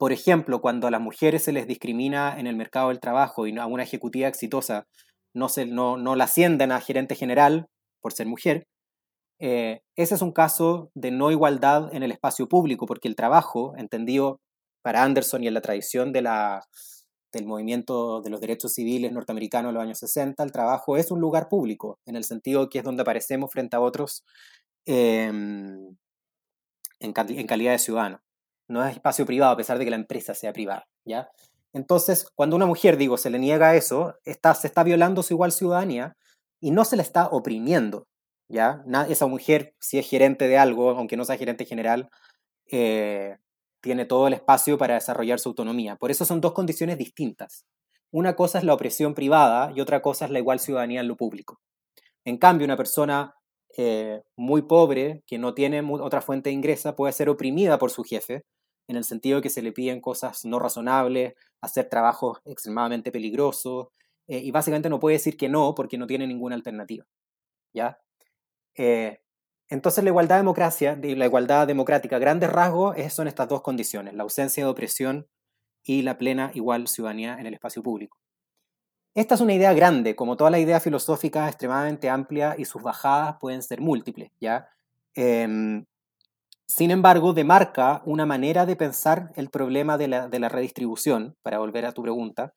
por 0.00 0.12
ejemplo, 0.12 0.62
cuando 0.62 0.86
a 0.86 0.90
las 0.90 1.02
mujeres 1.02 1.44
se 1.44 1.52
les 1.52 1.66
discrimina 1.66 2.40
en 2.40 2.46
el 2.46 2.56
mercado 2.56 2.88
del 2.88 3.00
trabajo 3.00 3.46
y 3.46 3.58
a 3.58 3.66
una 3.66 3.82
ejecutiva 3.82 4.28
exitosa 4.28 4.86
no, 5.34 5.50
se, 5.50 5.66
no, 5.66 5.98
no 5.98 6.16
la 6.16 6.24
ascienden 6.24 6.72
a 6.72 6.80
gerente 6.80 7.14
general 7.14 7.68
por 8.00 8.14
ser 8.14 8.26
mujer, 8.26 8.66
eh, 9.38 9.82
ese 9.96 10.14
es 10.14 10.22
un 10.22 10.32
caso 10.32 10.90
de 10.94 11.10
no 11.10 11.30
igualdad 11.30 11.94
en 11.94 12.02
el 12.02 12.12
espacio 12.12 12.48
público, 12.48 12.86
porque 12.86 13.08
el 13.08 13.14
trabajo, 13.14 13.74
entendido 13.76 14.40
para 14.82 15.02
Anderson 15.02 15.44
y 15.44 15.48
en 15.48 15.54
la 15.54 15.60
tradición 15.60 16.14
de 16.14 16.22
la, 16.22 16.62
del 17.30 17.44
movimiento 17.44 18.22
de 18.22 18.30
los 18.30 18.40
derechos 18.40 18.72
civiles 18.72 19.12
norteamericanos 19.12 19.68
de 19.68 19.74
los 19.74 19.82
años 19.82 19.98
60, 19.98 20.42
el 20.42 20.50
trabajo 20.50 20.96
es 20.96 21.10
un 21.10 21.20
lugar 21.20 21.50
público, 21.50 21.98
en 22.06 22.16
el 22.16 22.24
sentido 22.24 22.70
que 22.70 22.78
es 22.78 22.84
donde 22.84 23.02
aparecemos 23.02 23.50
frente 23.52 23.76
a 23.76 23.80
otros 23.80 24.24
em, 24.86 25.94
en, 27.00 27.14
en, 27.16 27.46
calidad 27.46 27.72
de 27.72 27.78
ciudadano. 27.78 28.22
No 28.70 28.86
es 28.86 28.94
espacio 28.94 29.26
privado, 29.26 29.52
a 29.52 29.56
pesar 29.56 29.78
de 29.78 29.84
que 29.84 29.90
la 29.90 29.96
empresa 29.96 30.32
sea 30.32 30.52
privada. 30.52 30.86
¿ya? 31.04 31.28
Entonces, 31.72 32.28
cuando 32.36 32.54
una 32.54 32.66
mujer, 32.66 32.96
digo, 32.96 33.16
se 33.16 33.28
le 33.28 33.40
niega 33.40 33.74
eso, 33.74 34.14
está, 34.24 34.54
se 34.54 34.68
está 34.68 34.84
violando 34.84 35.24
su 35.24 35.34
igual 35.34 35.50
ciudadanía 35.50 36.16
y 36.60 36.70
no 36.70 36.84
se 36.84 36.94
le 36.94 37.02
está 37.02 37.26
oprimiendo, 37.26 38.06
¿ya? 38.48 38.84
esa 39.08 39.26
mujer, 39.26 39.74
si 39.80 39.98
es 39.98 40.08
gerente 40.08 40.46
de 40.46 40.56
algo, 40.56 40.90
aunque 40.90 41.16
no 41.16 41.24
sea 41.24 41.36
gerente 41.36 41.64
general, 41.64 42.10
eh, 42.70 43.38
tiene 43.80 44.04
todo 44.04 44.28
el 44.28 44.34
espacio 44.34 44.78
para 44.78 44.94
desarrollar 44.94 45.40
su 45.40 45.48
autonomía. 45.48 45.96
Por 45.96 46.12
eso 46.12 46.24
son 46.24 46.40
dos 46.40 46.52
condiciones 46.52 46.96
distintas. 46.96 47.66
Una 48.12 48.36
cosa 48.36 48.58
es 48.58 48.64
la 48.64 48.74
opresión 48.74 49.14
privada 49.14 49.72
y 49.74 49.80
otra 49.80 50.00
cosa 50.00 50.26
es 50.26 50.30
la 50.30 50.38
igual 50.38 50.60
ciudadanía 50.60 51.00
en 51.00 51.08
lo 51.08 51.16
público. 51.16 51.60
En 52.24 52.38
cambio, 52.38 52.66
una 52.66 52.76
persona 52.76 53.34
eh, 53.76 54.22
muy 54.36 54.62
pobre, 54.62 55.22
que 55.26 55.38
no 55.38 55.54
tiene 55.54 55.82
otra 55.82 56.20
fuente 56.20 56.50
de 56.50 56.54
ingreso, 56.54 56.94
puede 56.94 57.12
ser 57.12 57.28
oprimida 57.28 57.76
por 57.78 57.90
su 57.90 58.04
jefe, 58.04 58.44
en 58.90 58.96
el 58.96 59.04
sentido 59.04 59.36
de 59.36 59.42
que 59.42 59.50
se 59.50 59.62
le 59.62 59.72
piden 59.72 60.00
cosas 60.00 60.44
no 60.44 60.58
razonables, 60.58 61.34
hacer 61.60 61.88
trabajos 61.88 62.40
extremadamente 62.44 63.12
peligrosos, 63.12 63.88
eh, 64.26 64.38
y 64.38 64.50
básicamente 64.50 64.88
no 64.90 65.00
puede 65.00 65.16
decir 65.16 65.36
que 65.36 65.48
no 65.48 65.74
porque 65.74 65.96
no 65.96 66.06
tiene 66.06 66.26
ninguna 66.26 66.56
alternativa. 66.56 67.06
¿ya? 67.72 67.98
Eh, 68.76 69.20
entonces 69.68 70.02
la 70.02 70.10
igualdad 70.10 70.38
democracia, 70.38 70.98
la 71.00 71.24
igualdad 71.24 71.66
democrática, 71.66 72.18
grandes 72.18 72.50
rasgos, 72.50 72.96
son 73.12 73.28
estas 73.28 73.48
dos 73.48 73.62
condiciones, 73.62 74.14
la 74.14 74.24
ausencia 74.24 74.64
de 74.64 74.70
opresión 74.70 75.28
y 75.84 76.02
la 76.02 76.18
plena 76.18 76.50
igual 76.54 76.88
ciudadanía 76.88 77.38
en 77.38 77.46
el 77.46 77.54
espacio 77.54 77.82
público. 77.82 78.18
Esta 79.14 79.34
es 79.34 79.40
una 79.40 79.54
idea 79.54 79.72
grande, 79.72 80.14
como 80.14 80.36
toda 80.36 80.50
la 80.50 80.58
idea 80.58 80.80
filosófica 80.80 81.48
extremadamente 81.48 82.08
amplia 82.08 82.54
y 82.56 82.64
sus 82.64 82.82
bajadas 82.82 83.36
pueden 83.40 83.62
ser 83.62 83.80
múltiples, 83.80 84.30
¿ya? 84.40 84.68
Em, 85.14 85.84
sin 86.70 86.92
embargo, 86.92 87.32
demarca 87.32 88.00
una 88.04 88.26
manera 88.26 88.64
de 88.64 88.76
pensar 88.76 89.32
el 89.34 89.50
problema 89.50 89.98
de 89.98 90.06
la, 90.06 90.48
redistribución, 90.48 91.34
para 91.42 91.58
volver 91.58 91.84
a 91.84 91.90
tu 91.90 92.02
pregunta, 92.02 92.54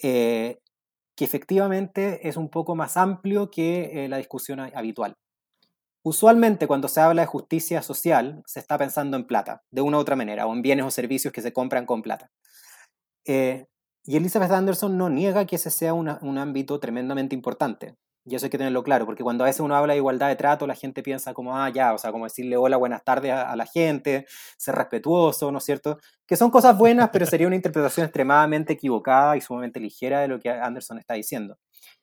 eh, 0.00 0.60
que 1.16 1.24
efectivamente 1.24 2.28
es 2.28 2.36
un 2.36 2.48
poco 2.48 2.76
más 2.76 2.96
amplio 2.96 3.50
que 3.50 4.04
eh, 4.04 4.08
la 4.08 4.18
discusión 4.18 4.60
habitual. 4.60 5.16
Usualmente 6.04 6.68
cuando 6.68 6.86
se 6.86 7.00
habla 7.00 7.22
de 7.22 7.26
justicia 7.26 7.82
social 7.82 8.40
se 8.46 8.60
está 8.60 8.78
pensando 8.78 9.16
en 9.16 9.26
plata, 9.26 9.62
de 9.72 9.80
una 9.80 9.96
u 9.96 10.00
otra 10.00 10.14
manera, 10.14 10.46
o 10.46 10.52
en 10.52 10.62
bienes 10.62 10.86
o 10.86 10.90
servicios 10.92 11.32
que 11.32 11.42
se 11.42 11.52
compran 11.52 11.86
con 11.86 12.02
plata. 12.02 12.30
Eh, 13.24 13.66
y 14.04 14.16
Elizabeth 14.16 14.52
Anderson 14.52 14.96
no 14.96 15.10
niega 15.10 15.44
que 15.46 15.56
ese 15.56 15.72
sea 15.72 15.92
un 15.92 16.38
ámbito 16.38 16.78
tremendamente 16.78 17.34
importante. 17.34 17.96
Y 18.30 18.36
eso 18.36 18.46
hay 18.46 18.50
que 18.50 18.58
tenerlo 18.58 18.84
claro, 18.84 19.06
porque 19.06 19.24
cuando 19.24 19.42
a 19.42 19.48
veces 19.48 19.58
uno 19.58 19.74
habla 19.74 19.94
de 19.94 19.96
igualdad 19.96 20.28
de 20.28 20.36
trato, 20.36 20.64
la 20.64 20.76
gente 20.76 21.02
piensa 21.02 21.34
como, 21.34 21.56
ah, 21.56 21.68
ya, 21.68 21.92
o 21.92 21.98
sea, 21.98 22.12
como 22.12 22.26
decirle 22.26 22.56
hola, 22.56 22.76
buenas 22.76 23.02
tardes 23.02 23.32
a, 23.32 23.56
la 23.56 23.66
gente, 23.66 24.24
ser 24.56 24.76
respetuoso, 24.76 25.50
¿no 25.50 25.58
es 25.58 25.64
cierto? 25.64 25.98
Que 26.28 26.36
son 26.36 26.48
cosas 26.52 26.78
buenas, 26.78 27.10
pero 27.12 27.26
sería 27.26 27.48
una 27.48 27.56
interpretación 27.56 28.04
extremadamente 28.04 28.74
equivocada 28.74 29.36
y 29.36 29.40
sumamente 29.40 29.80
ligera 29.80 30.20
de 30.20 30.28
lo 30.28 30.38
que 30.38 30.48
Anderson 30.48 30.98
está 30.98 31.14
diciendo. 31.14 31.58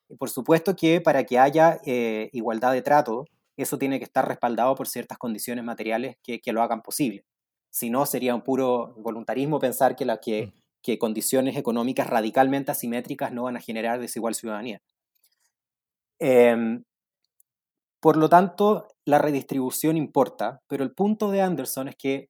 Y 0.09 0.17
por 0.17 0.29
supuesto 0.29 0.75
que 0.75 0.99
para 0.99 1.23
que 1.23 1.39
haya 1.39 1.79
eh, 1.85 2.29
igualdad 2.33 2.73
de 2.73 2.81
trato, 2.81 3.23
eso 3.55 3.77
tiene 3.77 3.97
que 3.97 4.03
estar 4.03 4.27
respaldado 4.27 4.75
por 4.75 4.89
ciertas 4.89 5.17
condiciones 5.17 5.63
materiales 5.63 6.17
que, 6.21 6.41
que 6.41 6.51
lo 6.51 6.61
hagan 6.61 6.81
posible. 6.81 7.23
Si 7.69 7.89
no, 7.89 8.05
sería 8.05 8.35
un 8.35 8.41
puro 8.41 8.95
voluntarismo 8.97 9.59
pensar 9.59 9.95
que, 9.95 10.03
la, 10.03 10.17
que, 10.17 10.47
mm. 10.47 10.51
que 10.81 10.99
condiciones 10.99 11.55
económicas 11.55 12.07
radicalmente 12.07 12.71
asimétricas 12.71 13.31
no 13.31 13.43
van 13.43 13.55
a 13.55 13.61
generar 13.61 14.01
desigual 14.01 14.35
ciudadanía. 14.35 14.81
Em, 16.19 16.83
por 17.99 18.17
lo 18.17 18.29
tanto, 18.29 18.87
la 19.05 19.17
redistribución 19.19 19.97
importa, 19.97 20.61
pero 20.67 20.83
el 20.83 20.93
punto 20.93 21.31
de 21.31 21.41
Anderson 21.41 21.87
es 21.89 21.95
que 21.95 22.29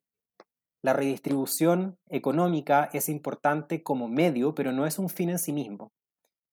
la 0.84 0.94
redistribución 0.94 1.98
económica 2.10 2.90
es 2.94 3.10
importante 3.10 3.84
como 3.84 4.08
medio, 4.08 4.56
pero 4.56 4.72
no 4.72 4.86
es 4.86 5.00
un 5.00 5.10
fin 5.10 5.30
en 5.30 5.40
sí 5.40 5.52
mismo. 5.52 5.92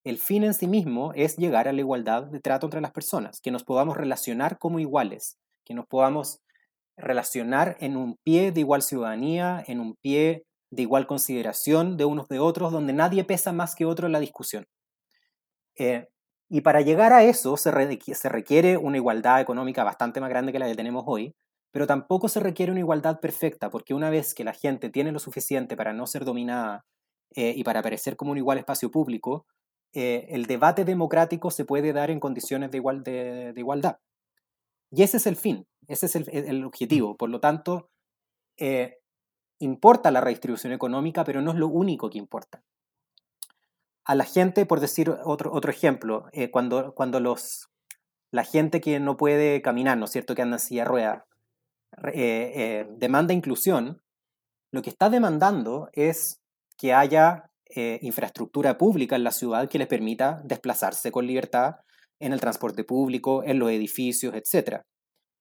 El 0.03 0.17
fin 0.17 0.43
en 0.43 0.53
sí 0.53 0.67
mismo 0.67 1.13
es 1.15 1.37
llegar 1.37 1.67
a 1.67 1.73
la 1.73 1.79
igualdad 1.79 2.23
de 2.23 2.39
trato 2.39 2.67
entre 2.67 2.81
las 2.81 2.91
personas, 2.91 3.39
que 3.41 3.51
nos 3.51 3.63
podamos 3.63 3.97
relacionar 3.97 4.57
como 4.59 4.79
iguales, 4.79 5.37
que 5.65 5.73
nos 5.73 5.87
podamos 5.87 6.41
relacionar 6.97 7.77
en 7.79 7.97
un 7.97 8.17
pie 8.23 8.51
de 8.51 8.59
igual 8.61 8.81
ciudadanía, 8.81 9.63
en 9.67 9.79
un 9.79 9.95
pie 9.95 10.45
de 10.71 10.81
igual 10.81 11.07
consideración 11.07 11.97
de 11.97 12.05
unos 12.05 12.27
de 12.27 12.39
otros, 12.39 12.71
donde 12.71 12.93
nadie 12.93 13.23
pesa 13.23 13.51
más 13.53 13.75
que 13.75 13.85
otro 13.85 14.05
en 14.07 14.13
la 14.13 14.19
discusión. 14.19 14.65
Eh, 15.77 16.07
y 16.49 16.61
para 16.61 16.81
llegar 16.81 17.11
a 17.13 17.23
eso 17.23 17.57
se, 17.57 17.71
requiere 17.71 18.77
una 18.77 18.97
igualdad 18.97 19.41
económica 19.41 19.83
bastante 19.83 20.21
más 20.21 20.29
grande 20.29 20.51
que 20.51 20.59
la 20.59 20.67
que 20.67 20.75
tenemos 20.75 21.03
hoy, 21.07 21.33
pero 21.71 21.87
tampoco 21.87 22.29
se 22.29 22.39
requiere 22.39 22.71
una 22.71 22.81
igualdad 22.81 23.19
perfecta, 23.19 23.69
porque 23.69 23.93
una 23.93 24.09
vez 24.09 24.33
que 24.33 24.43
la 24.43 24.53
gente 24.53 24.89
tiene 24.89 25.11
lo 25.11 25.19
suficiente 25.19 25.75
para 25.75 25.93
no 25.93 26.05
ser 26.05 26.23
dominada 26.23 26.85
eh, 27.35 27.53
y 27.55 27.63
para 27.63 27.79
aparecer 27.79 28.15
como 28.15 28.31
un 28.31 28.37
igual 28.37 28.59
espacio 28.59 28.91
público, 28.91 29.45
eh, 29.93 30.27
el 30.29 30.45
debate 30.45 30.85
democrático 30.85 31.51
se 31.51 31.65
puede 31.65 31.93
dar 31.93 32.11
en 32.11 32.19
condiciones 32.19 32.69
de, 32.71 32.77
igual, 32.77 33.03
de, 33.03 33.53
igualdad. 33.55 33.97
Y 34.91 35.03
ese 35.03 35.17
es 35.17 35.25
el 35.25 35.35
fin, 35.35 35.65
ese 35.87 36.05
es 36.05 36.15
el, 36.15 36.63
objetivo. 36.63 37.17
Por 37.17 37.29
lo 37.29 37.39
tanto, 37.39 37.89
eh, 38.57 38.99
importa 39.59 40.11
la 40.11 40.21
redistribución 40.21 40.73
económica, 40.73 41.23
pero 41.23 41.41
no 41.41 41.51
es 41.51 41.57
lo 41.57 41.67
único 41.67 42.09
que 42.09 42.19
importa. 42.19 42.61
A 44.05 44.15
la 44.15 44.23
gente, 44.23 44.65
por 44.65 44.79
decir 44.79 45.09
otro, 45.23 45.51
otro 45.51 45.71
ejemplo, 45.71 46.27
eh, 46.31 46.51
cuando, 46.51 46.93
cuando 46.93 47.19
los, 47.19 47.69
la 48.31 48.43
gente 48.43 48.81
que 48.81 48.99
no 48.99 49.17
puede 49.17 49.61
caminar, 49.61 49.97
¿no 49.97 50.05
es 50.05 50.11
cierto?, 50.11 50.35
que 50.35 50.43
anda 50.43 50.57
en 50.57 50.59
silla 50.59 50.83
de 50.83 50.89
ruedas, 50.89 51.23
eh, 52.13 52.87
demanda 52.97 53.33
inclusión, 53.33 54.01
lo 54.71 54.81
que 54.81 54.89
está 54.89 55.09
demandando 55.09 55.89
es 55.93 56.41
que 56.77 56.93
haya 56.93 57.49
infraestructura 58.01 58.77
pública 58.77 59.17
en 59.17 59.23
la 59.25 59.31
ciudad 59.31 59.67
que 59.67 59.79
les 59.79 59.87
permita 59.87 60.39
desplazarse 60.45 61.11
con 61.11 61.27
libertad 61.27 61.77
en 62.19 62.31
el 62.31 62.39
transporte 62.39 62.85
público, 62.85 63.43
en 63.43 63.59
los 63.59 63.69
edificios, 63.69 64.33
etc. 64.33 64.81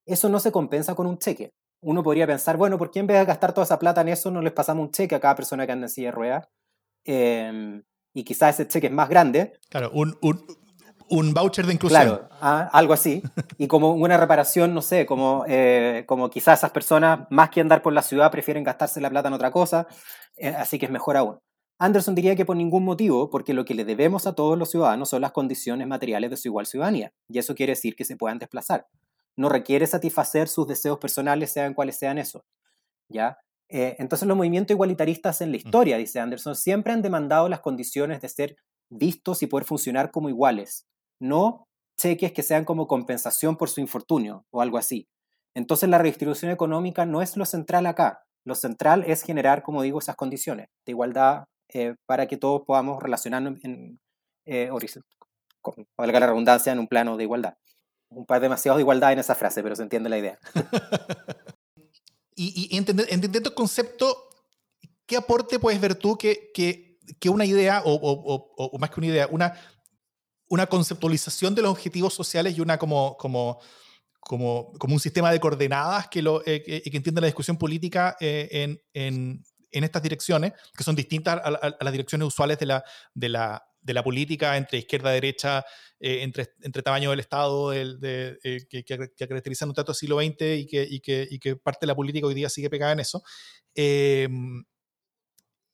Eso 0.04 0.28
no 0.28 0.40
se 0.40 0.50
compensa 0.50 0.94
con 0.96 1.06
un 1.06 1.18
cheque 1.18 1.52
uno 1.84 2.02
podría 2.02 2.26
pensar, 2.26 2.56
bueno, 2.56 2.78
¿por 2.78 2.90
qué 2.90 3.00
en 3.00 3.06
vez 3.06 3.18
de 3.18 3.26
gastar 3.26 3.52
toda 3.52 3.66
esa 3.66 3.78
plata 3.78 4.00
en 4.00 4.08
eso 4.08 4.30
no 4.30 4.40
les 4.40 4.54
pasamos 4.54 4.86
un 4.86 4.90
cheque 4.90 5.14
a 5.14 5.20
cada 5.20 5.34
persona 5.34 5.66
que 5.66 5.72
anda 5.72 5.84
en 5.84 5.90
silla 5.90 6.08
de 6.08 6.12
ruedas? 6.12 6.48
Y 8.14 8.24
quizás 8.24 8.54
ese 8.54 8.68
cheque 8.68 8.86
es 8.86 8.92
más 8.92 9.08
grande. 9.08 9.52
Claro, 9.68 9.90
un, 9.92 10.16
un, 10.22 10.46
un 11.10 11.34
voucher 11.34 11.66
de 11.66 11.74
inclusión. 11.74 12.02
Claro, 12.02 12.28
ah, 12.40 12.70
algo 12.72 12.94
así. 12.94 13.22
Y 13.58 13.66
como 13.66 13.92
una 13.92 14.16
reparación, 14.16 14.72
no 14.72 14.80
sé, 14.80 15.04
como, 15.04 15.44
eh, 15.48 16.04
como 16.06 16.30
quizás 16.30 16.60
esas 16.60 16.70
personas, 16.70 17.26
más 17.30 17.50
que 17.50 17.60
andar 17.60 17.82
por 17.82 17.92
la 17.92 18.02
ciudad, 18.02 18.30
prefieren 18.30 18.64
gastarse 18.64 19.00
la 19.00 19.10
plata 19.10 19.28
en 19.28 19.34
otra 19.34 19.50
cosa, 19.50 19.86
eh, 20.36 20.48
así 20.48 20.78
que 20.78 20.86
es 20.86 20.92
mejor 20.92 21.16
aún. 21.16 21.38
Anderson 21.78 22.14
diría 22.14 22.36
que 22.36 22.44
por 22.44 22.56
ningún 22.56 22.84
motivo, 22.84 23.30
porque 23.30 23.52
lo 23.52 23.64
que 23.64 23.74
le 23.74 23.84
debemos 23.84 24.26
a 24.26 24.34
todos 24.34 24.56
los 24.56 24.70
ciudadanos 24.70 25.10
son 25.10 25.20
las 25.20 25.32
condiciones 25.32 25.86
materiales 25.88 26.30
de 26.30 26.36
su 26.36 26.48
igual 26.48 26.66
ciudadanía, 26.66 27.12
y 27.28 27.38
eso 27.38 27.54
quiere 27.54 27.72
decir 27.72 27.96
que 27.96 28.04
se 28.04 28.16
puedan 28.16 28.38
desplazar 28.38 28.86
no 29.36 29.48
requiere 29.48 29.86
satisfacer 29.86 30.48
sus 30.48 30.66
deseos 30.66 30.98
personales, 30.98 31.52
sean 31.52 31.74
cuales 31.74 31.96
sean 31.96 32.18
esos. 32.18 32.42
¿ya? 33.08 33.38
Eh, 33.76 33.96
entonces 33.98 34.28
los 34.28 34.36
movimientos 34.36 34.72
igualitaristas 34.72 35.40
en 35.40 35.50
la 35.50 35.56
historia, 35.56 35.96
dice 35.96 36.20
Anderson, 36.20 36.54
siempre 36.54 36.92
han 36.92 37.02
demandado 37.02 37.48
las 37.48 37.58
condiciones 37.58 38.20
de 38.20 38.28
ser 38.28 38.56
vistos 38.88 39.42
y 39.42 39.48
poder 39.48 39.64
funcionar 39.64 40.12
como 40.12 40.28
iguales, 40.28 40.86
no 41.20 41.66
cheques 41.98 42.30
que 42.30 42.44
sean 42.44 42.64
como 42.64 42.86
compensación 42.86 43.56
por 43.56 43.68
su 43.68 43.80
infortunio 43.80 44.46
o 44.52 44.62
algo 44.62 44.78
así. 44.78 45.08
Entonces 45.56 45.88
la 45.88 45.98
redistribución 45.98 46.52
económica 46.52 47.04
no 47.04 47.20
es 47.20 47.36
lo 47.36 47.44
central 47.46 47.86
acá, 47.86 48.22
lo 48.44 48.54
central 48.54 49.02
es 49.08 49.22
generar, 49.22 49.64
como 49.64 49.82
digo, 49.82 49.98
esas 49.98 50.14
condiciones 50.14 50.68
de 50.86 50.92
igualdad 50.92 51.46
eh, 51.72 51.96
para 52.06 52.28
que 52.28 52.36
todos 52.36 52.62
podamos 52.64 53.02
relacionarnos 53.02 53.58
en, 53.64 53.98
eh, 54.46 54.70
con, 55.60 55.74
valga 55.98 56.20
la 56.20 56.26
redundancia, 56.28 56.72
en 56.72 56.78
un 56.78 56.86
plano 56.86 57.16
de 57.16 57.24
igualdad 57.24 57.54
un 58.10 58.26
par 58.26 58.40
demasiado 58.40 58.78
de 58.78 58.82
igualdad 58.82 59.12
en 59.12 59.18
esa 59.18 59.34
frase, 59.34 59.60
pero 59.64 59.74
se 59.74 59.82
entiende 59.82 60.08
la 60.08 60.18
idea. 60.18 60.38
y, 62.36 62.76
entendiendo 62.76 63.48
el 63.48 63.54
concepto, 63.54 64.28
¿qué 65.06 65.16
aporte 65.16 65.58
puedes 65.58 65.80
ver 65.80 65.94
tú 65.94 66.16
que, 66.16 66.50
que, 66.52 66.98
que 67.20 67.28
una 67.28 67.44
idea, 67.44 67.82
o, 67.84 68.78
más 68.78 68.90
que 68.90 69.00
una 69.00 69.06
idea, 69.06 69.28
una, 69.30 69.54
una 70.48 70.66
conceptualización 70.66 71.54
de 71.54 71.62
los 71.62 71.70
objetivos 71.70 72.14
sociales 72.14 72.56
y 72.56 72.60
una 72.60 72.78
como, 72.78 73.16
como, 73.16 73.60
como, 74.20 74.72
como 74.78 74.94
un 74.94 75.00
sistema 75.00 75.30
de 75.30 75.40
coordenadas 75.40 76.08
que, 76.08 76.22
lo, 76.22 76.42
eh, 76.46 76.62
que, 76.62 76.96
entienda 76.96 77.20
la 77.20 77.26
discusión 77.26 77.56
política 77.56 78.16
eh, 78.20 78.48
en, 78.50 78.80
en, 78.92 79.44
en, 79.70 79.84
estas 79.84 80.02
direcciones, 80.02 80.52
que 80.76 80.84
son 80.84 80.96
distintas 80.96 81.36
a, 81.36 81.48
a, 81.48 81.84
las 81.84 81.92
direcciones 81.92 82.26
usuales 82.26 82.58
de 82.58 82.66
la, 82.66 82.84
de 83.14 83.28
la, 83.28 83.62
de 83.84 83.94
la 83.94 84.02
política 84.02 84.56
entre 84.56 84.78
izquierda 84.78 85.10
y 85.12 85.14
derecha, 85.14 85.64
eh, 86.00 86.22
entre, 86.22 86.48
entre 86.62 86.82
tamaño 86.82 87.10
del 87.10 87.20
Estado 87.20 87.70
de, 87.70 88.38
eh, 88.42 88.66
que, 88.68 88.82
que, 88.82 89.10
que, 89.14 89.28
caracterizan 89.28 89.68
un 89.68 89.74
trato 89.74 89.92
del 89.92 89.96
siglo 89.96 90.18
XX 90.18 90.58
y 90.58 90.66
que, 90.66 90.88
y, 90.90 91.02
y 91.34 91.38
que 91.38 91.56
parte 91.56 91.80
de 91.82 91.88
la 91.88 91.94
política 91.94 92.26
hoy 92.26 92.34
día 92.34 92.48
sigue 92.48 92.70
pegada 92.70 92.92
en 92.92 93.00
eso. 93.00 93.22
Em, 93.74 94.64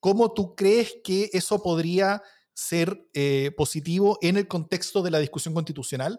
¿Cómo 0.01 0.33
tú 0.33 0.55
crees 0.57 0.97
que 1.05 1.31
eso 1.33 1.63
podría 1.63 2.23
ser 2.53 3.07
eh, 3.15 3.53
positivo 3.57 4.19
en 4.23 4.37
el 4.37 4.49
contexto 4.49 5.03
de 5.03 5.11
la 5.11 5.19
discusión 5.19 5.55
constitucional? 5.55 6.19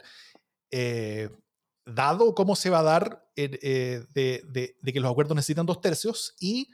dado 1.86 2.34
cómo 2.34 2.56
se 2.56 2.70
va 2.70 2.80
a 2.80 2.84
dar 2.84 3.28
de, 3.36 4.06
de, 4.14 4.76
de, 4.82 4.94
que 4.94 5.00
los 5.02 5.12
acuerdos 5.12 5.36
necesitan 5.36 5.66
dos 5.66 5.82
tercios 5.82 6.34
y 6.40 6.70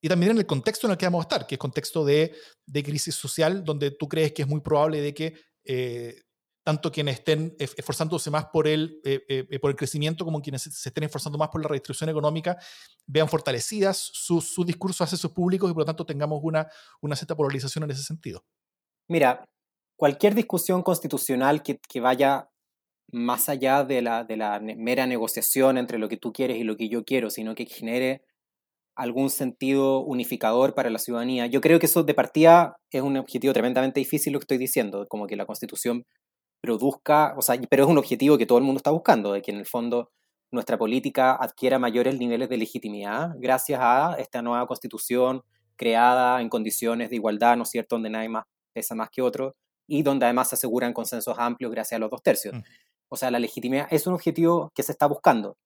y 0.00 0.08
también 0.08 0.32
en 0.32 0.38
el 0.38 0.46
contexto 0.46 0.86
en 0.86 0.92
el 0.92 0.96
que 0.96 1.06
vamos 1.06 1.20
a 1.20 1.28
estar, 1.28 1.46
que 1.46 1.56
es 1.56 1.58
contexto 1.58 2.04
de, 2.04 2.34
de 2.66 2.82
crisis 2.82 3.14
social, 3.14 3.64
donde 3.64 3.90
tú 3.90 4.08
crees 4.08 4.32
que 4.32 4.42
es 4.42 4.48
muy 4.48 4.60
probable 4.60 5.00
de 5.00 5.14
que 5.14 5.34
eh, 5.64 6.22
tanto 6.62 6.92
quienes 6.92 7.18
estén 7.18 7.56
esforzándose 7.58 8.30
más 8.30 8.46
por 8.46 8.68
el, 8.68 9.00
eh, 9.04 9.20
eh, 9.28 9.58
por 9.58 9.70
el 9.70 9.76
crecimiento 9.76 10.24
como 10.24 10.40
quienes 10.40 10.62
se 10.62 10.88
estén 10.88 11.04
esforzando 11.04 11.38
más 11.38 11.48
por 11.48 11.62
la 11.62 11.68
redistribución 11.68 12.10
económica 12.10 12.58
vean 13.06 13.28
fortalecidas 13.28 13.96
sus 13.96 14.52
su 14.52 14.64
discursos 14.64 15.00
hacia 15.00 15.18
sus 15.18 15.32
públicos 15.32 15.70
y 15.70 15.72
por 15.72 15.82
lo 15.82 15.86
tanto 15.86 16.04
tengamos 16.04 16.40
una, 16.42 16.68
una 17.00 17.16
cierta 17.16 17.34
polarización 17.34 17.84
en 17.84 17.90
ese 17.90 18.02
sentido. 18.02 18.44
Mira, 19.08 19.48
cualquier 19.96 20.34
discusión 20.34 20.82
constitucional 20.82 21.62
que, 21.62 21.78
que 21.78 22.00
vaya 22.00 22.50
más 23.12 23.48
allá 23.48 23.82
de 23.84 24.02
la, 24.02 24.24
de 24.24 24.36
la 24.36 24.60
mera 24.60 25.06
negociación 25.06 25.78
entre 25.78 25.98
lo 25.98 26.08
que 26.08 26.16
tú 26.16 26.32
quieres 26.32 26.58
y 26.58 26.64
lo 26.64 26.76
que 26.76 26.88
yo 26.88 27.04
quiero, 27.04 27.30
sino 27.30 27.54
que 27.54 27.66
genere 27.66 28.24
algún 28.94 29.30
sentido 29.30 30.00
unificador 30.00 30.74
para 30.74 30.90
la 30.90 30.98
ciudadanía. 30.98 31.46
Yo 31.46 31.60
creo 31.60 31.78
que 31.78 31.86
eso 31.86 32.02
de 32.02 32.14
partida 32.14 32.76
es 32.90 33.02
un 33.02 33.16
objetivo 33.16 33.52
tremendamente 33.52 34.00
difícil 34.00 34.32
lo 34.32 34.38
que 34.38 34.44
estoy 34.44 34.58
diciendo, 34.58 35.06
como 35.08 35.26
que 35.26 35.36
la 35.36 35.46
constitución 35.46 36.04
produzca, 36.60 37.34
o 37.36 37.42
sea, 37.42 37.58
pero 37.70 37.84
es 37.84 37.90
un 37.90 37.98
objetivo 37.98 38.36
que 38.36 38.46
todo 38.46 38.58
el 38.58 38.64
mundo 38.64 38.78
está 38.78 38.90
buscando, 38.90 39.32
de 39.32 39.42
que 39.42 39.50
en 39.50 39.58
el 39.58 39.66
fondo 39.66 40.10
nuestra 40.52 40.76
política 40.76 41.36
adquiera 41.36 41.78
mayores 41.78 42.18
niveles 42.18 42.48
de 42.48 42.58
legitimidad 42.58 43.30
gracias 43.38 43.80
a 43.82 44.16
esta 44.18 44.42
nueva 44.42 44.66
constitución 44.66 45.42
creada 45.76 46.40
en 46.42 46.48
condiciones 46.48 47.08
de 47.08 47.16
igualdad, 47.16 47.56
¿no 47.56 47.62
es 47.62 47.70
cierto?, 47.70 47.94
donde 47.94 48.10
nadie 48.10 48.28
más 48.28 48.44
pesa 48.74 48.94
más 48.94 49.08
que 49.10 49.22
otro 49.22 49.56
y 49.86 50.02
donde 50.02 50.26
además 50.26 50.48
se 50.48 50.56
aseguran 50.56 50.92
consensos 50.92 51.38
amplios 51.38 51.72
gracias 51.72 51.96
a 51.96 52.00
los 52.00 52.10
dos 52.10 52.22
tercios. 52.22 52.54
Mm. 52.54 52.60
O 53.08 53.16
sea, 53.16 53.30
la 53.30 53.38
legitimidad 53.38 53.88
es 53.90 54.06
un 54.06 54.14
objetivo 54.14 54.70
que 54.74 54.82
se 54.82 54.92
está 54.92 55.06
buscando. 55.06 55.56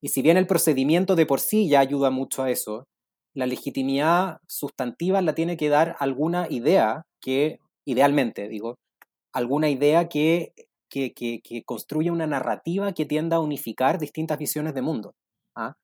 Y 0.00 0.08
si 0.08 0.22
bien 0.22 0.36
el 0.36 0.46
procedimiento 0.46 1.14
de 1.14 1.26
por 1.26 1.40
sí 1.40 1.68
ya 1.68 1.80
ayuda 1.80 2.10
mucho 2.10 2.42
a 2.42 2.50
eso, 2.50 2.86
la 3.34 3.46
legitimidad 3.46 4.38
sustantiva 4.48 5.20
la 5.22 5.34
tiene 5.34 5.56
que 5.56 5.68
dar 5.68 5.96
alguna 5.98 6.46
idea 6.48 7.04
que, 7.20 7.60
idealmente 7.84 8.48
digo, 8.48 8.76
alguna 9.32 9.68
idea 9.68 10.08
que, 10.08 10.52
que, 10.88 11.12
que, 11.12 11.62
construya 11.64 12.12
una 12.12 12.26
narrativa 12.26 12.92
que 12.92 13.06
tienda 13.06 13.36
a 13.36 13.40
unificar 13.40 13.98
distintas 13.98 14.38
visiones 14.38 14.74
de 14.74 14.82
mundo. 14.82 15.14
¿ah? 15.54 15.74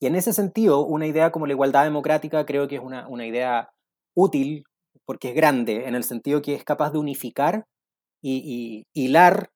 Y 0.00 0.06
en 0.06 0.14
ese 0.14 0.32
sentido, 0.32 0.84
una 0.84 1.06
idea 1.06 1.32
como 1.32 1.46
la 1.46 1.54
igualdad 1.54 1.84
democrática 1.84 2.46
creo 2.46 2.68
que 2.68 2.76
es 2.76 2.82
una, 2.82 3.08
una 3.08 3.26
idea 3.26 3.70
útil 4.14 4.64
porque 5.04 5.30
es 5.30 5.34
grande, 5.34 5.88
en 5.88 5.94
el 5.94 6.04
sentido 6.04 6.42
que 6.42 6.54
es 6.54 6.64
capaz 6.64 6.92
de 6.92 6.98
unificar 6.98 7.64
y 8.24 8.84
hilar 8.94 9.50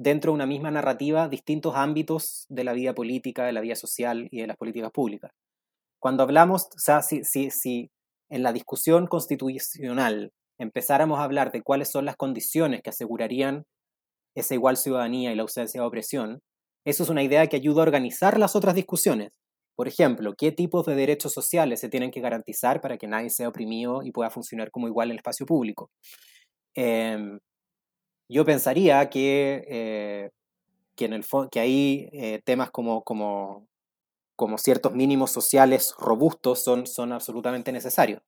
dentro 0.00 0.32
de 0.32 0.36
una 0.36 0.46
misma 0.46 0.70
narrativa 0.70 1.28
distintos 1.28 1.76
ámbitos 1.76 2.46
de 2.48 2.64
la 2.64 2.72
vida 2.72 2.94
política, 2.94 3.44
de 3.44 3.52
la 3.52 3.60
vida 3.60 3.76
social 3.76 4.28
y 4.30 4.40
de 4.40 4.46
las 4.46 4.56
políticas 4.56 4.90
públicas. 4.92 5.30
Cuando 5.98 6.22
hablamos, 6.22 6.68
o 6.74 6.78
sea, 6.78 7.02
si, 7.02 7.22
si, 7.24 7.50
si 7.50 7.90
en 8.30 8.42
la 8.42 8.54
discusión 8.54 9.06
constitucional 9.06 10.32
empezáramos 10.58 11.18
a 11.18 11.24
hablar 11.24 11.52
de 11.52 11.60
cuáles 11.60 11.90
son 11.90 12.06
las 12.06 12.16
condiciones 12.16 12.80
que 12.80 12.88
asegurarían 12.88 13.64
esa 14.34 14.54
igual 14.54 14.78
ciudadanía 14.78 15.32
y 15.32 15.34
la 15.34 15.42
ausencia 15.42 15.82
de 15.82 15.86
opresión, 15.86 16.40
eso 16.86 17.02
es 17.02 17.10
una 17.10 17.22
idea 17.22 17.46
que 17.48 17.56
ayuda 17.56 17.82
a 17.82 17.86
organizar 17.86 18.38
las 18.38 18.56
otras 18.56 18.74
discusiones. 18.74 19.38
Por 19.76 19.86
ejemplo, 19.86 20.32
qué 20.34 20.50
tipos 20.50 20.86
de 20.86 20.94
derechos 20.94 21.34
sociales 21.34 21.78
se 21.78 21.90
tienen 21.90 22.10
que 22.10 22.22
garantizar 22.22 22.80
para 22.80 22.96
que 22.96 23.06
nadie 23.06 23.28
sea 23.28 23.48
oprimido 23.48 24.02
y 24.02 24.12
pueda 24.12 24.30
funcionar 24.30 24.70
como 24.70 24.88
igual 24.88 25.08
en 25.08 25.12
el 25.12 25.18
espacio 25.18 25.44
público. 25.44 25.90
Eh, 26.74 27.18
yo 28.30 28.44
pensaría 28.44 29.10
que, 29.10 29.64
eh, 29.68 30.30
que, 30.96 31.04
en 31.06 31.12
el 31.14 31.24
que 31.50 31.60
hay 31.60 32.08
eh, 32.12 32.40
temas 32.44 32.70
como, 32.70 33.02
como, 33.02 33.66
como 34.36 34.56
ciertos 34.56 34.92
mínimos 34.94 35.32
sociales 35.32 35.94
robustos 35.98 36.62
son, 36.62 36.86
son 36.86 37.12
absolutamente 37.12 37.72
necesarios 37.72 38.22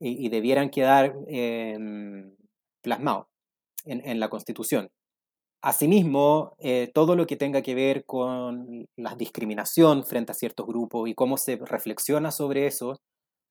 y, 0.00 0.28
debieran 0.28 0.70
quedar 0.70 1.14
em, 1.28 2.36
plasmados 2.82 3.26
en, 3.84 4.06
en, 4.08 4.20
la 4.20 4.28
Constitución. 4.28 4.90
Asimismo, 5.62 6.54
eh, 6.58 6.90
todo 6.92 7.16
lo 7.16 7.26
que 7.26 7.36
tenga 7.36 7.62
que 7.62 7.74
ver 7.74 8.04
con 8.04 8.86
la 8.96 9.14
discriminación 9.14 10.04
frente 10.04 10.32
a 10.32 10.34
ciertos 10.34 10.66
grupos 10.66 11.08
y 11.08 11.14
cómo 11.14 11.38
se 11.38 11.56
reflexiona 11.56 12.30
sobre 12.30 12.66
eso, 12.66 13.00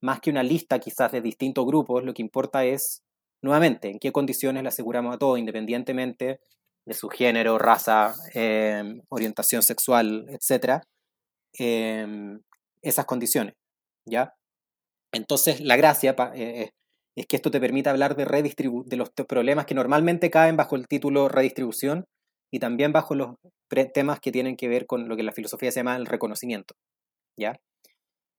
más 0.02 0.22
que 0.22 0.30
una 0.30 0.43
lista 0.43 0.80
quizás 0.80 1.12
de 1.12 1.22
distintos 1.22 1.65
grupos, 1.65 2.04
lo 2.04 2.13
que 2.13 2.22
importa 2.22 2.65
es 2.65 3.02
nuevamente, 3.43 3.89
en 3.89 3.99
qué 3.99 4.12
condiciones 4.12 4.63
le 4.63 4.69
aseguramos 4.69 5.15
a 5.15 5.19
todos, 5.19 5.38
independientemente 5.38 6.39
de 6.86 6.93
su 6.93 7.10
género, 7.10 7.58
raza, 7.58 8.13
em, 8.34 9.01
orientación 9.10 9.62
sexual, 9.62 10.25
etc., 10.29 10.82
em, 11.53 12.41
esas 12.82 13.06
condiciones, 13.06 13.53
¿ya? 14.06 14.34
Entonces, 15.13 15.62
la 15.62 15.77
gracia 15.77 16.15
eh, 16.36 16.71
es 17.15 17.27
que 17.27 17.36
esto 17.36 17.51
te 17.51 17.60
permite 17.60 17.89
hablar 17.89 18.15
de, 18.15 18.25
de 18.25 18.97
los 18.97 19.10
problemas 19.12 19.65
que 19.65 19.75
normalmente 19.75 20.32
caen 20.32 20.58
bajo 20.58 20.75
el 20.75 20.88
título 20.88 21.29
redistribución 21.29 22.06
y 22.51 22.60
también 22.60 22.91
bajo 22.91 23.15
los 23.15 23.36
temas 23.93 24.19
que 24.19 24.32
tienen 24.32 24.56
que 24.58 24.67
ver 24.67 24.86
con 24.88 25.08
lo 25.08 25.15
que 25.15 25.23
la 25.23 25.32
filosofía 25.32 25.71
se 25.71 25.79
llama 25.82 25.95
el 25.95 26.06
reconocimiento. 26.06 26.75
¿ya? 27.38 27.60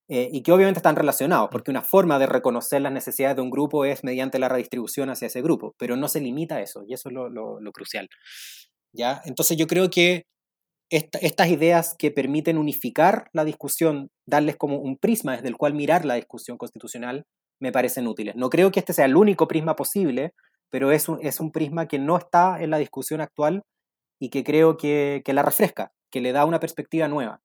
Eh, 0.09 0.29
y 0.31 0.43
que 0.43 0.53
obviamente 0.53 0.79
están 0.79 0.97
relacionados, 0.97 1.49
porque 1.51 1.71
una 1.71 1.81
forma 1.81 2.19
de 2.19 2.27
reconocer 2.27 2.83
las 2.83 2.93
necesidades 2.93 3.37
de 3.37 3.43
un 3.43 3.51
grupo 3.51 3.87
es 3.87 4.05
mediante 4.05 4.39
la 4.39 4.51
redistribución 4.51 5.09
hacia 5.09 5.29
ese 5.29 5.41
grupo, 5.41 5.75
pero 5.79 5.97
no 5.97 6.09
se 6.09 6.21
limita 6.21 6.57
a 6.57 6.61
eso, 6.61 6.85
y 6.87 6.93
eso 6.93 7.09
es 7.09 7.15
lo, 7.15 7.31
lo, 7.31 7.73
crucial. 7.73 8.11
¿ya? 8.93 9.23
Entonces 9.25 9.57
yo 9.57 9.67
creo 9.67 9.89
que 9.89 10.27
estas 10.91 11.49
ideas 11.49 11.97
que 11.99 12.11
permiten 12.11 12.59
unificar 12.59 13.29
la 13.33 13.45
discusión, 13.47 14.11
darles 14.27 14.57
como 14.57 14.79
un 14.79 14.99
prisma 14.99 15.37
desde 15.37 15.49
el 15.49 15.57
cual 15.57 15.73
mirar 15.73 16.05
la 16.05 16.15
discusión 16.15 16.59
constitucional, 16.59 17.25
me 17.59 17.73
parecen 17.73 18.07
útiles. 18.07 18.37
No 18.37 18.51
creo 18.51 18.71
que 18.71 18.81
este 18.81 18.93
sea 18.93 19.07
el 19.07 19.17
único 19.17 19.49
prisma 19.49 19.75
posible, 19.75 20.35
pero 20.71 20.93
es 20.93 21.09
un, 21.09 21.19
es 21.23 21.41
un 21.41 21.51
prisma 21.51 21.89
que 21.89 21.99
no 21.99 22.19
está 22.19 22.63
en 22.63 22.71
la 22.71 22.79
discusión 22.79 23.23
actual 23.23 23.63
y 24.21 24.29
que 24.29 24.45
creo 24.45 24.77
que, 24.77 25.23
que 25.25 25.33
la 25.33 25.43
refresca, 25.43 25.93
que 26.11 26.21
le 26.21 26.33
da 26.33 26.45
una 26.45 26.61
perspectiva 26.61 27.09
nueva. 27.09 27.41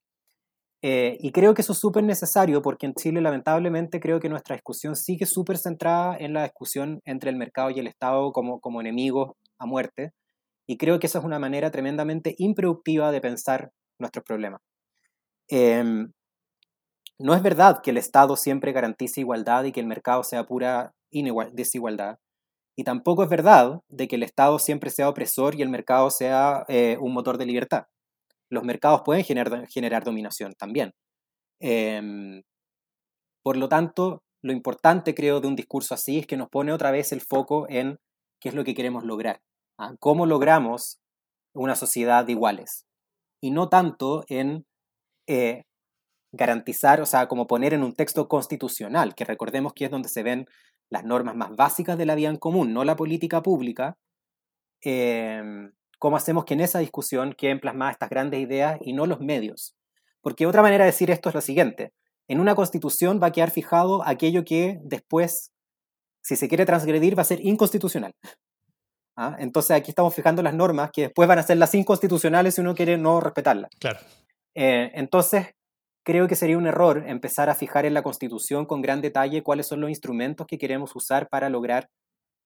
Eh, 0.82 1.18
y 1.20 1.32
creo 1.32 1.54
que 1.54 1.62
eso 1.62 1.74
es 1.74 1.80
súper 1.80 2.04
necesario 2.04 2.62
porque 2.62 2.86
en 2.86 2.94
Chile 2.94 3.20
lamentablemente 3.20 4.00
creo 4.00 4.22
que 4.22 4.30
nuestra 4.30 4.56
discusión 4.56 4.96
sigue 4.96 5.26
súper 5.26 5.58
centrada 5.58 6.16
en 6.18 6.34
la 6.34 6.44
discusión 6.44 7.02
entre 7.04 7.30
el 7.30 7.36
mercado 7.36 7.70
y 7.70 7.80
el 7.80 7.88
Estado 7.88 8.32
como, 8.32 8.62
como 8.62 8.80
enemigos 8.80 9.34
a 9.58 9.66
muerte. 9.66 10.14
Y 10.68 10.78
creo 10.78 11.00
que 11.00 11.08
esa 11.08 11.20
es 11.20 11.26
una 11.26 11.40
manera 11.40 11.72
tremendamente 11.72 12.36
improductiva 12.38 13.12
de 13.12 13.22
pensar 13.22 13.72
nuestros 14.00 14.24
problemas. 14.24 14.62
Em, 15.50 16.12
no 17.20 17.34
es 17.36 17.44
verdad 17.44 17.82
que 17.84 17.92
el 17.92 17.98
Estado 17.98 18.38
siempre 18.38 18.72
garantice 18.72 19.22
igualdad 19.22 19.66
y 19.66 19.72
que 19.74 19.82
el 19.82 19.88
mercado 19.88 20.24
sea 20.24 20.46
pura 20.46 20.94
desigualdad. 21.54 22.20
Y 22.78 22.84
tampoco 22.86 23.24
es 23.24 23.30
verdad 23.30 23.82
de 23.90 24.08
que 24.08 24.16
el 24.16 24.24
Estado 24.24 24.60
siempre 24.60 24.90
sea 24.92 25.10
opresor 25.10 25.56
y 25.56 25.62
el 25.62 25.70
mercado 25.70 26.10
sea 26.12 26.66
eh, 26.70 26.98
un 27.02 27.14
motor 27.14 27.38
de 27.38 27.46
libertad 27.46 27.86
los 28.50 28.64
mercados 28.64 29.02
pueden 29.06 29.24
generar, 29.24 30.04
dominación 30.04 30.54
también. 30.54 30.92
Em, 31.62 32.42
por 33.44 33.58
lo 33.58 33.70
tanto, 33.70 34.24
lo 34.44 34.54
importante 34.54 35.16
creo 35.16 35.42
de 35.42 35.48
un 35.48 35.56
discurso 35.56 35.94
así 35.94 36.20
es 36.20 36.28
que 36.28 36.38
nos 36.38 36.50
pone 36.50 36.72
otra 36.72 36.92
vez 36.92 37.12
el 37.12 37.22
foco 37.22 37.68
en 37.70 37.98
qué 38.40 38.50
es 38.50 38.56
lo 38.56 38.64
que 38.64 38.76
queremos 38.76 39.04
lograr, 39.04 39.42
¿ah? 39.78 39.96
cómo 40.00 40.26
logramos 40.26 41.00
una 41.54 41.76
sociedad 41.76 42.26
de 42.26 42.34
iguales 42.34 42.86
y 43.42 43.52
no 43.52 43.70
tanto 43.70 44.24
en 44.28 44.66
eh, 45.28 45.64
garantizar, 46.32 47.02
o 47.02 47.06
sea, 47.06 47.28
como 47.28 47.48
poner 47.48 47.74
en 47.74 47.84
un 47.84 47.94
texto 47.96 48.28
constitucional, 48.28 49.16
que 49.16 49.26
recordemos 49.26 49.74
que 49.74 49.86
es 49.86 49.92
donde 49.92 50.10
se 50.10 50.24
ven 50.24 50.48
las 50.92 51.04
normas 51.04 51.36
más 51.36 51.56
básicas 51.56 51.98
de 51.98 52.06
la 52.06 52.16
vida 52.16 52.30
en 52.30 52.38
común, 52.38 52.74
no 52.74 52.84
la 52.84 52.96
política 52.96 53.42
pública, 53.42 53.98
eh, 54.84 55.42
cómo 56.00 56.18
hacemos 56.18 56.46
que 56.46 56.56
en 56.56 56.62
esa 56.62 56.80
discusión 56.80 57.36
queden 57.38 57.60
plasmadas 57.60 57.94
estas 57.94 58.10
grandes 58.10 58.40
ideas 58.40 58.80
y 58.82 58.94
no 58.94 59.06
los 59.06 59.20
medios. 59.20 59.76
Porque 60.22 60.48
otra 60.48 60.62
manera 60.62 60.86
de 60.86 60.92
decir 60.92 61.12
esto 61.12 61.30
es 61.30 61.36
lo 61.36 61.42
siguiente. 61.42 61.94
En 62.28 62.40
una 62.40 62.56
constitución 62.56 63.20
va 63.22 63.28
a 63.28 63.32
quedar 63.32 63.52
fijado 63.52 64.06
aquello 64.06 64.44
que 64.46 64.80
después, 64.84 65.52
si 66.22 66.36
se 66.36 66.48
quiere 66.48 66.66
transgredir, 66.66 67.18
va 67.18 67.22
a 67.22 67.26
ser 67.26 67.46
inconstitucional. 67.46 68.16
¿Ah? 69.16 69.36
Entonces 69.40 69.72
aquí 69.72 69.92
estamos 69.92 70.16
fijando 70.16 70.42
las 70.42 70.54
normas 70.54 70.92
que 70.92 71.04
después 71.04 71.28
van 71.28 71.40
a 71.40 71.44
ser 71.44 71.58
las 71.58 71.76
inconstitucionales 71.76 72.56
si 72.56 72.62
uno 72.62 72.74
quiere 72.74 72.98
no 72.98 73.20
respetarlas. 73.20 73.70
Claro. 73.80 74.00
Eh, 74.56 74.92
entonces, 74.94 75.48
creo 76.06 76.28
que 76.28 76.36
sería 76.36 76.58
un 76.58 76.68
error 76.68 77.04
empezar 77.06 77.50
a 77.50 77.56
fijar 77.56 77.86
en 77.86 77.94
la 77.94 78.02
constitución 78.02 78.66
con 78.66 78.82
gran 78.82 79.02
detalle 79.02 79.44
cuáles 79.44 79.68
son 79.68 79.82
los 79.82 79.90
instrumentos 79.90 80.48
que 80.48 80.58
queremos 80.58 80.96
usar 80.96 81.28
para 81.30 81.50
lograr 81.50 81.90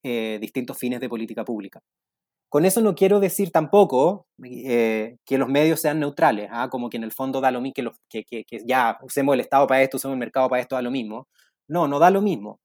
eh, 0.04 0.38
distintos 0.42 0.78
fines 0.78 1.00
de 1.00 1.10
política 1.10 1.46
pública. 1.46 1.82
Con 2.54 2.66
eso 2.66 2.82
no 2.82 2.94
quiero 2.94 3.20
decir 3.20 3.50
tampoco 3.52 4.28
eh, 4.44 5.18
que 5.26 5.40
los 5.40 5.50
medios 5.50 5.80
sean 5.80 6.00
neutrales, 6.00 6.50
¿ah? 6.52 6.70
como 6.70 6.88
que 6.88 6.98
en 6.98 7.04
el 7.04 7.12
fondo 7.12 7.42
da 7.42 7.50
lo 7.50 7.62
mismo, 7.62 7.94
que, 8.08 8.24
que, 8.24 8.44
que, 8.46 8.60
ya 8.64 9.00
usemos 9.02 9.34
el 9.34 9.40
Estado 9.40 9.66
para 9.66 9.82
esto, 9.82 9.98
usemos 9.98 10.14
el 10.14 10.20
mercado 10.20 10.48
para 10.50 10.62
esto, 10.62 10.76
da 10.76 10.84
lo 10.84 10.92
mismo. 10.92 11.28
No, 11.68 11.88
no 11.88 11.98
da 11.98 12.12
lo 12.12 12.22
mismo. 12.22 12.60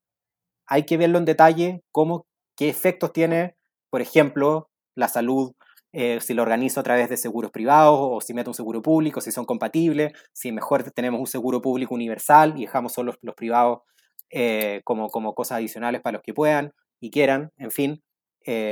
Hay 0.66 0.82
que 0.84 0.98
verlo 0.98 1.16
en 1.16 1.24
detalle, 1.24 1.80
cómo, 1.90 2.26
qué 2.54 2.68
efectos 2.68 3.14
tiene, 3.14 3.56
por 3.88 4.02
ejemplo, 4.02 4.68
la 4.94 5.08
salud, 5.08 5.52
eh, 5.94 6.20
si 6.20 6.34
lo 6.34 6.42
organizo 6.42 6.80
a 6.80 6.82
través 6.82 7.08
de 7.08 7.16
seguros 7.16 7.50
privados 7.50 7.98
o 7.98 8.20
si 8.20 8.34
meto 8.34 8.50
un 8.50 8.54
seguro 8.54 8.82
público, 8.82 9.22
si 9.22 9.32
son 9.32 9.46
compatibles, 9.46 10.12
si 10.34 10.52
mejor 10.52 10.82
tenemos 10.90 11.18
un 11.18 11.26
seguro 11.26 11.62
público 11.62 11.94
universal 11.94 12.52
y 12.58 12.66
dejamos 12.66 12.92
solo 12.92 13.14
los, 13.22 13.34
privados 13.34 13.78
eh, 14.28 14.82
como, 14.84 15.08
como 15.08 15.34
cosas 15.34 15.56
adicionales 15.56 16.02
para 16.02 16.18
los 16.18 16.22
que 16.22 16.34
puedan 16.34 16.74
y 17.00 17.10
quieran, 17.10 17.52
en 17.56 17.70
fin, 17.70 18.02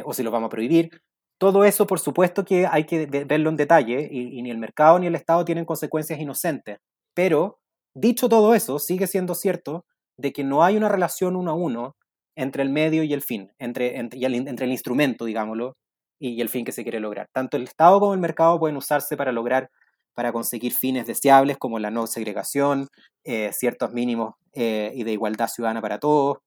o 0.04 0.12
si 0.14 0.22
los 0.22 0.32
vamos 0.32 0.46
a 0.46 0.50
prohibir. 0.50 0.90
Todo 1.38 1.64
eso, 1.64 1.86
por 1.86 2.00
supuesto, 2.00 2.44
que 2.44 2.66
hay 2.66 2.84
que 2.84 3.06
verlo 3.06 3.50
en 3.50 3.56
detalle 3.56 4.08
y, 4.10 4.40
ni 4.40 4.50
el 4.50 4.58
mercado 4.58 4.98
ni 4.98 5.06
el 5.06 5.14
Estado 5.14 5.44
tienen 5.44 5.66
consecuencias 5.66 6.18
inocentes. 6.18 6.78
Pero, 7.14 7.58
dicho 7.94 8.28
todo 8.28 8.54
eso, 8.54 8.78
sigue 8.78 9.06
siendo 9.06 9.34
cierto 9.34 9.84
de 10.16 10.32
que 10.32 10.44
no 10.44 10.64
hay 10.64 10.76
una 10.78 10.88
relación 10.88 11.36
uno 11.36 11.50
a 11.50 11.54
uno 11.54 11.96
entre 12.36 12.62
el 12.62 12.70
medio 12.70 13.02
y 13.02 13.12
el 13.12 13.22
fin, 13.22 13.52
entre, 13.58 13.98
entre, 13.98 14.64
el 14.64 14.72
instrumento, 14.72 15.26
digámoslo, 15.26 15.76
y, 16.18 16.40
el 16.40 16.48
fin 16.48 16.64
que 16.64 16.72
se 16.72 16.82
quiere 16.84 17.00
lograr. 17.00 17.28
Tanto 17.32 17.58
el 17.58 17.64
Estado 17.64 18.00
como 18.00 18.14
el 18.14 18.20
mercado 18.20 18.58
pueden 18.58 18.78
usarse 18.78 19.16
para 19.16 19.32
lograr, 19.32 19.68
para 20.14 20.32
conseguir 20.32 20.72
fines 20.72 21.06
deseables 21.06 21.58
como 21.58 21.78
la 21.78 21.90
no 21.90 22.06
segregación, 22.06 22.88
eh, 23.24 23.50
ciertos 23.52 23.92
mínimos 23.92 24.34
eh, 24.54 24.90
y 24.94 25.04
de 25.04 25.12
igualdad 25.12 25.48
ciudadana 25.48 25.82
para 25.82 25.98
todos, 25.98 26.38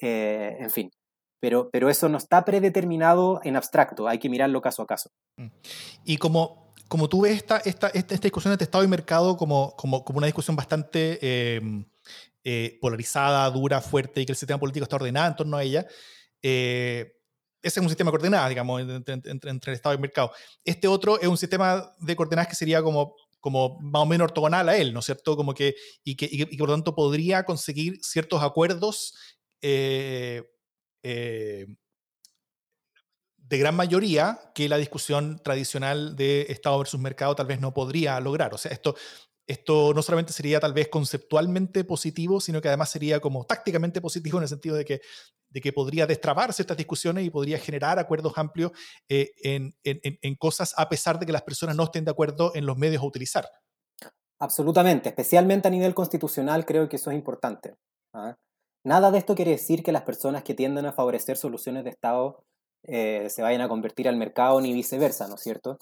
eh, 0.00 0.56
en 0.58 0.70
fin 0.70 0.90
pero, 1.44 1.68
pero 1.70 1.90
eso 1.90 2.08
no 2.08 2.16
está 2.16 2.42
predeterminado 2.42 3.38
en 3.44 3.54
abstracto, 3.54 4.08
hay 4.08 4.18
que 4.18 4.30
mirarlo 4.30 4.62
caso 4.62 4.80
a 4.80 4.86
caso. 4.86 5.10
Mm. 5.36 5.48
Y 6.06 6.16
como, 6.16 6.72
como 6.88 7.06
tú 7.06 7.20
ves 7.20 7.36
esta, 7.36 7.58
esta, 7.58 7.88
esta, 7.88 8.16
discusión 8.16 8.50
entre 8.52 8.64
Estado 8.64 8.82
y 8.82 8.88
mercado 8.88 9.36
como, 9.36 9.76
como, 9.76 10.02
como 10.02 10.16
una 10.16 10.26
discusión 10.26 10.56
bastante 10.56 11.18
em, 11.56 11.84
eh, 12.44 12.78
polarizada, 12.80 13.50
dura, 13.50 13.82
fuerte, 13.82 14.22
y 14.22 14.24
que 14.24 14.32
el 14.32 14.38
sistema 14.38 14.58
político 14.58 14.84
está 14.84 14.96
ordenado 14.96 15.28
en 15.28 15.36
torno 15.36 15.58
a 15.58 15.62
ella, 15.62 15.86
eh, 16.40 17.12
ese 17.60 17.80
es 17.80 17.82
un 17.82 17.90
sistema 17.90 18.08
de 18.08 18.12
coordenadas, 18.12 18.48
digamos, 18.48 18.80
entre, 18.80 19.12
entre, 19.12 19.50
entre, 19.50 19.72
el 19.72 19.76
Estado 19.76 19.92
y 19.92 19.96
el 19.96 20.00
mercado. 20.00 20.32
Este 20.64 20.88
otro 20.88 21.20
es 21.20 21.28
un 21.28 21.36
sistema 21.36 21.92
de 21.98 22.16
coordenadas 22.16 22.48
que 22.48 22.56
sería 22.56 22.82
como, 22.82 23.16
como 23.38 23.78
más 23.80 24.00
o 24.00 24.06
menos 24.06 24.28
ortogonal 24.28 24.66
a 24.70 24.78
él, 24.78 24.94
¿no 24.94 25.00
es 25.00 25.04
cierto? 25.04 25.36
Como 25.36 25.52
que, 25.52 25.74
y, 26.04 26.14
que, 26.14 26.24
y 26.24 26.46
que 26.46 26.56
por 26.56 26.68
lo 26.68 26.74
tanto 26.74 26.94
podría 26.94 27.44
conseguir 27.44 27.98
ciertos 28.02 28.42
acuerdos 28.42 29.14
eh, 29.60 30.42
eh, 31.04 31.66
de 33.36 33.58
gran 33.58 33.76
mayoría 33.76 34.40
que 34.54 34.68
la 34.68 34.78
discusión 34.78 35.40
tradicional 35.44 36.16
de 36.16 36.46
Estado 36.48 36.78
versus 36.78 36.98
mercado 36.98 37.34
tal 37.34 37.46
vez 37.46 37.60
no 37.60 37.74
podría 37.74 38.18
lograr. 38.20 38.54
O 38.54 38.58
sea, 38.58 38.72
esto, 38.72 38.96
esto 39.46 39.92
no 39.94 40.02
solamente 40.02 40.32
sería 40.32 40.60
tal 40.60 40.72
vez 40.72 40.88
conceptualmente 40.88 41.84
positivo, 41.84 42.40
sino 42.40 42.62
que 42.62 42.68
además 42.68 42.90
sería 42.90 43.20
como 43.20 43.44
tácticamente 43.44 44.00
positivo 44.00 44.38
en 44.38 44.44
el 44.44 44.48
sentido 44.48 44.76
de 44.76 44.84
que, 44.84 45.02
de 45.50 45.60
que 45.60 45.72
podría 45.72 46.06
destrabar 46.06 46.52
ciertas 46.54 46.76
discusiones 46.76 47.24
y 47.24 47.30
podría 47.30 47.58
generar 47.58 47.98
acuerdos 47.98 48.32
amplios 48.36 48.72
eh, 49.08 49.32
en, 49.42 49.74
en, 49.84 50.34
cosas 50.36 50.72
a 50.76 50.88
pesar 50.88 51.18
de 51.18 51.26
que 51.26 51.32
las 51.32 51.42
personas 51.42 51.76
no 51.76 51.84
estén 51.84 52.04
de 52.04 52.10
acuerdo 52.10 52.52
en 52.54 52.64
los 52.64 52.78
medios 52.78 53.02
a 53.02 53.06
utilizar. 53.06 53.46
Absolutamente, 54.40 55.10
especialmente 55.10 55.68
a 55.68 55.70
nivel 55.70 55.94
constitucional 55.94 56.64
creo 56.64 56.88
que 56.88 56.96
eso 56.96 57.10
es 57.10 57.16
importante. 57.16 57.76
¿ah? 58.14 58.36
Nada 58.84 59.10
de 59.10 59.18
esto 59.18 59.34
quiere 59.34 59.52
decir 59.52 59.82
que 59.82 59.92
las 59.92 60.02
personas 60.02 60.42
que 60.44 60.52
tienden 60.52 60.84
a 60.84 60.92
favorecer 60.92 61.38
soluciones 61.38 61.84
de 61.84 61.90
Estado 61.90 62.44
eh, 62.82 63.28
se 63.30 63.40
vayan 63.40 63.62
a 63.62 63.68
convertir 63.68 64.08
al 64.08 64.16
mercado 64.16 64.60
ni 64.60 64.74
viceversa, 64.74 65.26
¿no 65.26 65.36
es 65.36 65.40
cierto? 65.40 65.78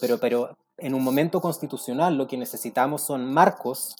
Pero, 0.00 0.18
pero 0.18 0.56
en 0.78 0.94
un 0.94 1.04
momento 1.04 1.42
constitucional 1.42 2.16
lo 2.16 2.26
que 2.26 2.38
necesitamos 2.38 3.02
son 3.02 3.30
marcos 3.30 3.94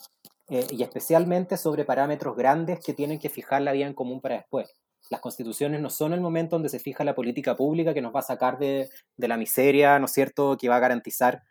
eh, 0.49 0.67
y 0.71 0.83
especialmente 0.83 1.59
sobre 1.59 1.85
parámetros 1.85 2.37
grandes 2.37 2.81
que 2.81 2.95
tienen 2.95 3.19
que 3.19 3.29
fijar 3.29 3.61
la 3.61 3.73
vida 3.73 3.87
en 3.87 3.95
común 3.95 4.23
para 4.23 4.37
después. 4.37 4.73
Las 5.11 5.21
constituciones 5.21 5.81
no 5.83 5.91
son 5.91 6.15
el 6.15 6.23
momento 6.23 6.57
donde 6.57 6.71
se 6.71 6.79
fija 6.79 7.05
la 7.05 7.15
política 7.15 7.55
pública 7.55 7.93
que 7.93 8.03
nos 8.03 8.15
va 8.15 8.21
a 8.21 8.23
sacar 8.23 8.59
de, 8.59 8.89
de 9.17 9.29
la 9.29 9.37
miseria, 9.37 9.99
¿no 9.99 10.07
es 10.07 10.13
cierto?, 10.13 10.57
que 10.57 10.71
va 10.71 10.77
a 10.77 10.81
garantizar 10.81 11.43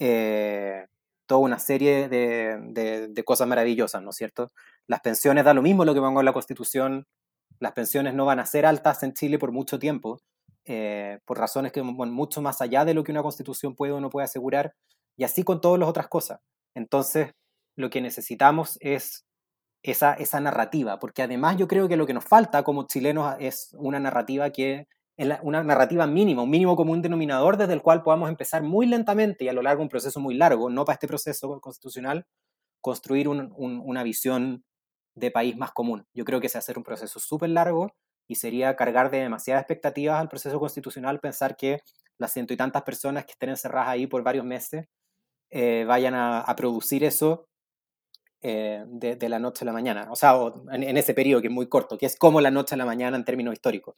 eh, 0.00 0.86
toda 1.30 1.42
una 1.42 1.60
serie 1.60 2.08
de, 2.08 3.08
de, 3.08 3.24
cosas 3.24 3.46
maravillosas, 3.46 4.02
¿no 4.02 4.10
es 4.10 4.16
cierto? 4.16 4.50
Las 4.88 4.98
pensiones 4.98 5.44
da 5.44 5.54
lo 5.54 5.62
mismo 5.62 5.84
lo 5.84 5.94
que 5.94 6.00
pongo 6.00 6.18
en 6.18 6.26
la 6.26 6.32
Constitución, 6.32 7.06
las 7.60 7.70
pensiones 7.70 8.14
no 8.14 8.24
van 8.24 8.40
a 8.40 8.46
ser 8.46 8.66
altas 8.66 9.04
en 9.04 9.12
Chile 9.12 9.38
por 9.38 9.52
mucho 9.52 9.78
tiempo, 9.78 10.20
eh, 10.64 11.20
por 11.24 11.38
razones 11.38 11.70
que 11.70 11.82
van 11.82 12.10
mucho 12.10 12.42
más 12.42 12.60
allá 12.60 12.84
de 12.84 12.94
lo 12.94 13.04
que 13.04 13.12
una 13.12 13.22
Constitución 13.22 13.76
puede 13.76 13.92
o 13.92 14.00
no 14.00 14.10
puede 14.10 14.24
asegurar, 14.24 14.74
y 15.16 15.22
así 15.22 15.44
con 15.44 15.60
todas 15.60 15.78
las 15.78 15.88
otras 15.88 16.08
cosas. 16.08 16.40
Entonces, 16.74 17.30
lo 17.76 17.90
que 17.90 18.00
necesitamos 18.00 18.76
es 18.80 19.24
esa, 19.84 20.14
esa 20.14 20.40
narrativa, 20.40 20.98
porque 20.98 21.22
además 21.22 21.58
yo 21.58 21.68
creo 21.68 21.86
que 21.86 21.96
lo 21.96 22.08
que 22.08 22.14
nos 22.14 22.24
falta 22.24 22.64
como 22.64 22.88
chilenos 22.88 23.36
es 23.38 23.72
una 23.78 24.00
narrativa 24.00 24.50
que 24.50 24.88
una 25.42 25.62
narrativa 25.62 26.06
mínima, 26.06 26.42
un 26.42 26.50
mínimo 26.50 26.76
común 26.76 27.02
denominador 27.02 27.56
desde 27.56 27.74
el 27.74 27.82
cual 27.82 28.02
podamos 28.02 28.28
empezar 28.28 28.62
muy 28.62 28.86
lentamente 28.86 29.44
y 29.44 29.48
a 29.48 29.52
lo 29.52 29.62
largo 29.62 29.80
de 29.80 29.84
un 29.84 29.88
proceso 29.88 30.20
muy 30.20 30.34
largo, 30.34 30.70
no 30.70 30.84
para 30.84 30.94
este 30.94 31.08
proceso 31.08 31.60
constitucional, 31.60 32.26
construir 32.80 33.28
una 33.28 34.02
visión 34.02 34.64
de 35.14 35.30
país 35.30 35.56
más 35.56 35.72
común. 35.72 36.06
Yo 36.14 36.24
creo 36.24 36.40
que 36.40 36.48
se 36.48 36.58
hacer 36.58 36.78
un 36.78 36.84
proceso 36.84 37.18
súper 37.18 37.50
largo 37.50 37.92
y 38.28 38.36
sería 38.36 38.76
cargar 38.76 39.10
de 39.10 39.18
demasiadas 39.18 39.62
expectativas 39.62 40.20
al 40.20 40.28
proceso 40.28 40.58
constitucional 40.58 41.20
pensar 41.20 41.56
que 41.56 41.80
las 42.16 42.32
ciento 42.32 42.54
y 42.54 42.56
tantas 42.56 42.82
personas 42.82 43.24
que 43.24 43.32
estén 43.32 43.50
encerradas 43.50 43.88
ahí 43.88 44.06
por 44.06 44.22
varios 44.22 44.44
meses 44.44 44.86
eh, 45.50 45.84
vayan 45.86 46.14
a, 46.14 46.54
producir 46.56 47.02
eso 47.02 47.48
eh, 48.40 48.84
de, 48.86 49.28
la 49.28 49.40
noche 49.40 49.64
a 49.64 49.66
la 49.66 49.72
mañana, 49.72 50.06
o 50.10 50.16
sea, 50.16 50.34
en, 50.70 50.96
ese 50.96 51.12
periodo 51.12 51.40
que 51.40 51.48
es 51.48 51.52
muy 51.52 51.68
corto, 51.68 51.98
que 51.98 52.06
es 52.06 52.16
como 52.16 52.40
la 52.40 52.52
noche 52.52 52.76
a 52.76 52.78
la 52.78 52.86
mañana 52.86 53.16
en 53.16 53.24
términos 53.24 53.52
históricos. 53.52 53.96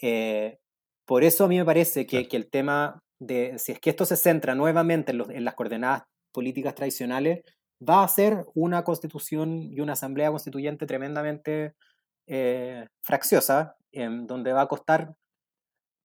Eh, 0.00 0.58
por 1.06 1.24
eso 1.24 1.44
a 1.44 1.48
mí 1.48 1.58
me 1.58 1.64
parece 1.64 2.06
que, 2.06 2.28
que, 2.28 2.36
el 2.36 2.48
tema 2.50 3.00
de, 3.18 3.58
si 3.58 3.72
es 3.72 3.80
que 3.80 3.90
esto 3.90 4.04
se 4.04 4.16
centra 4.16 4.54
nuevamente 4.54 5.12
en, 5.12 5.30
en 5.30 5.44
las 5.44 5.54
coordenadas 5.54 6.04
políticas 6.32 6.74
tradicionales, 6.74 7.42
va 7.86 8.02
a 8.02 8.08
ser 8.08 8.44
una 8.54 8.84
constitución 8.84 9.72
y 9.72 9.80
una 9.80 9.94
asamblea 9.94 10.30
constituyente 10.30 10.86
tremendamente 10.86 11.74
eh, 12.26 12.86
fracciosa, 13.02 13.76
em, 13.92 14.26
donde 14.26 14.52
va 14.52 14.62
a 14.62 14.68
costar 14.68 15.14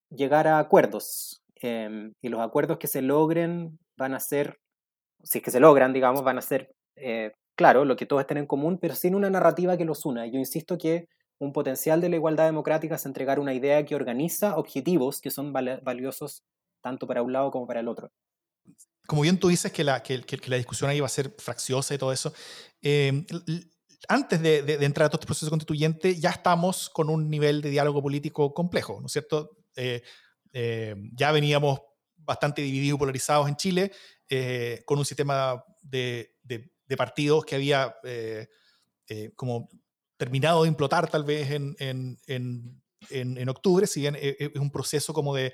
llegar 0.10 0.48
a 0.48 0.60
acuerdos. 0.60 1.42
Em, 1.56 2.14
y 2.22 2.30
los 2.30 2.42
acuerdos 2.42 2.78
que 2.78 2.88
se 2.88 3.02
logren 3.02 3.78
van 3.98 4.14
a 4.14 4.20
ser, 4.20 4.58
si 5.24 5.40
es 5.40 5.44
que 5.44 5.52
se 5.52 5.60
logran, 5.60 5.94
digamos, 5.94 6.24
van 6.24 6.38
a 6.38 6.42
ser, 6.42 6.72
eh, 6.96 7.32
claro, 7.56 7.86
lo 7.86 7.96
que 7.96 8.06
todos 8.06 8.22
estén 8.22 8.38
en 8.38 8.48
común, 8.48 8.80
pero 8.82 8.96
sin 8.96 9.16
una 9.16 9.30
narrativa 9.30 9.78
que 9.78 9.86
los 9.86 10.06
una. 10.06 10.26
Yo 10.28 10.40
insisto 10.40 10.78
que 10.78 11.08
un 11.40 11.54
potencial 11.54 12.02
de 12.02 12.10
la 12.10 12.18
igualdad 12.18 12.46
democrática 12.46 12.96
es 12.96 13.06
entregar 13.06 13.40
una 13.40 13.54
idea 13.54 13.86
que 13.86 13.96
organiza 13.96 14.58
objetivos 14.58 15.22
que 15.22 15.32
son 15.32 15.52
valiosos 15.54 16.44
tanto 16.82 17.08
para 17.08 17.22
un 17.22 17.34
lado 17.34 17.52
como 17.52 17.66
para 17.66 17.80
el 17.80 17.88
otro 17.88 18.12
como 19.10 19.24
bien 19.24 19.40
tú 19.40 19.48
dices 19.48 19.72
que 19.72 19.84
la, 19.84 20.04
que, 20.04 20.24
la 20.46 20.56
discusión 20.56 20.88
ahí 20.88 21.00
va 21.00 21.08
a 21.08 21.10
ser 21.10 21.34
fracciosa 21.40 21.96
y 21.96 21.98
todo 21.98 22.14
eso, 22.14 22.32
em, 22.80 23.26
antes 24.08 24.40
de, 24.40 24.60
entrar 24.86 25.08
a 25.08 25.10
todo 25.10 25.18
este 25.18 25.26
proceso 25.26 25.50
constituyente, 25.50 26.16
ya 26.16 26.30
estamos 26.30 26.92
con 26.92 27.10
un 27.10 27.28
nivel 27.28 27.64
de 27.64 27.72
diálogo 27.72 28.04
político 28.04 28.54
complejo, 28.54 29.00
¿no 29.02 29.08
es 29.08 29.12
cierto? 29.14 29.58
Eh, 29.76 30.04
eh, 30.54 30.96
ya 31.14 31.32
veníamos 31.32 31.82
bastante 32.18 32.62
divididos 32.62 32.98
y 32.98 33.00
polarizados 33.00 33.50
en 33.50 33.56
Chile, 33.56 33.92
eh, 34.30 34.84
con 34.86 35.00
un 35.00 35.06
sistema 35.06 35.64
de, 35.82 36.38
partidos 36.96 37.46
que 37.46 37.56
había 37.56 37.96
como 39.36 39.70
terminado 40.20 40.64
de 40.64 40.68
implotar 40.68 41.10
tal 41.10 41.24
vez 41.24 41.50
en, 41.50 41.76
en, 41.80 43.50
octubre, 43.50 43.88
si 43.88 44.02
bien 44.02 44.16
es 44.20 44.52
un 44.56 44.70
proceso 44.70 45.14
como 45.14 45.34
de 45.34 45.54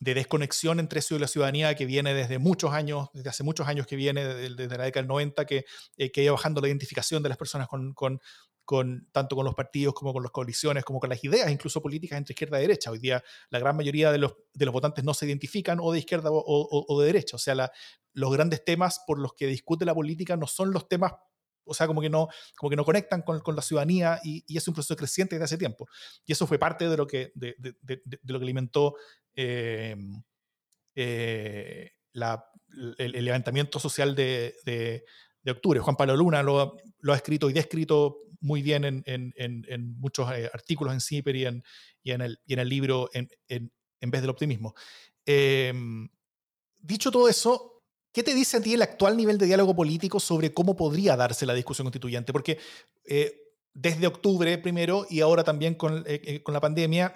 de 0.00 0.14
desconexión 0.14 0.80
entre 0.80 1.00
y 1.08 1.18
la 1.18 1.26
ciudadanía 1.26 1.74
que 1.74 1.86
viene 1.86 2.12
desde 2.14 2.38
muchos 2.38 2.72
años, 2.72 3.08
desde 3.14 3.30
hace 3.30 3.42
muchos 3.42 3.66
años 3.66 3.86
que 3.86 3.96
viene, 3.96 4.24
desde, 4.24 4.76
la 4.76 4.84
década 4.84 5.02
del 5.02 5.08
90, 5.08 5.44
que, 5.46 5.64
eh, 5.96 6.10
que 6.10 6.30
bajando 6.30 6.60
la 6.60 6.68
identificación 6.68 7.22
de 7.22 7.28
las 7.28 7.38
personas 7.38 7.68
con, 7.68 7.94
con, 7.94 8.20
con, 8.64 9.08
tanto 9.12 9.36
con 9.36 9.44
los 9.44 9.54
partidos 9.54 9.94
como 9.94 10.12
con 10.12 10.22
las 10.22 10.32
coaliciones, 10.32 10.84
como 10.84 11.00
con 11.00 11.08
las 11.08 11.22
ideas, 11.24 11.50
incluso 11.50 11.80
políticas 11.80 12.18
entre 12.18 12.32
izquierda 12.32 12.58
y 12.58 12.62
derecha. 12.62 12.90
Hoy 12.90 12.98
día 12.98 13.22
la 13.50 13.58
gran 13.58 13.76
mayoría 13.76 14.12
de 14.12 14.18
los, 14.18 14.34
de 14.52 14.64
los 14.66 14.72
votantes 14.72 15.04
no 15.04 15.14
se 15.14 15.26
identifican 15.26 15.78
o 15.80 15.92
de 15.92 16.00
izquierda 16.00 16.30
o, 16.30 16.42
o, 16.88 17.00
de 17.00 17.06
derecha. 17.06 17.36
O 17.36 17.38
sea, 17.38 17.54
la, 17.54 17.72
los 18.12 18.32
grandes 18.32 18.64
temas 18.64 19.00
por 19.06 19.18
los 19.18 19.34
que 19.34 19.46
discute 19.46 19.84
la 19.84 19.94
política 19.94 20.36
no 20.36 20.46
son 20.46 20.72
los 20.72 20.88
temas 20.88 21.12
o 21.66 21.74
sea, 21.74 21.86
como 21.86 22.00
que 22.00 22.08
no, 22.08 22.28
como 22.56 22.70
que 22.70 22.76
no 22.76 22.84
conectan 22.84 23.22
con, 23.22 23.40
con 23.40 23.56
la 23.56 23.62
ciudadanía 23.62 24.20
y, 24.24 24.44
y, 24.46 24.56
es 24.56 24.66
un 24.68 24.74
proceso 24.74 24.96
creciente 24.96 25.34
desde 25.34 25.44
hace 25.44 25.58
tiempo. 25.58 25.88
Y 26.24 26.32
eso 26.32 26.46
fue 26.46 26.58
parte 26.58 26.88
de 26.88 26.96
lo 26.96 27.06
que, 27.06 27.32
de, 27.34 27.54
de, 27.58 27.74
de, 27.82 28.18
lo 28.24 28.38
que 28.38 28.44
alimentó 28.44 28.94
Em, 29.36 30.22
eh, 30.94 31.90
el, 32.96 33.24
levantamiento 33.24 33.78
social 33.78 34.16
de, 34.16 35.04
octubre. 35.46 35.78
Juan 35.78 35.94
Pablo 35.94 36.16
Luna 36.16 36.42
lo, 36.42 36.78
ha 37.12 37.14
escrito 37.14 37.50
y 37.50 37.52
descrito 37.52 38.22
muy 38.40 38.62
bien 38.62 38.84
en, 38.84 39.02
en, 39.06 39.34
en, 39.36 39.98
muchos 39.98 40.30
eh, 40.32 40.50
artículos 40.52 40.94
en 40.94 41.00
CIPER 41.00 41.36
y 41.36 41.44
en, 41.44 41.62
y 42.02 42.10
el, 42.12 42.40
y 42.46 42.54
en 42.54 42.58
el 42.58 42.68
libro 42.68 43.10
en, 43.12 43.28
vez 44.00 44.20
del 44.22 44.30
optimismo. 44.30 44.74
Em, 45.26 46.08
dicho 46.80 47.10
todo 47.10 47.28
eso, 47.28 47.75
¿qué 48.16 48.22
te 48.22 48.34
dice 48.34 48.56
a 48.56 48.60
ti 48.62 48.72
el 48.72 48.80
actual 48.80 49.14
nivel 49.14 49.36
de 49.36 49.44
diálogo 49.44 49.76
político 49.76 50.18
sobre 50.20 50.54
cómo 50.54 50.74
podría 50.74 51.16
darse 51.16 51.44
la 51.44 51.52
discusión 51.52 51.84
constituyente? 51.84 52.32
Porque 52.32 52.58
eh, 53.04 53.42
desde 53.74 54.06
octubre 54.06 54.56
primero 54.56 55.06
y 55.10 55.20
ahora 55.20 55.44
también 55.44 55.74
con, 55.74 56.02
con 56.42 56.54
la 56.54 56.60
pandemia, 56.60 57.14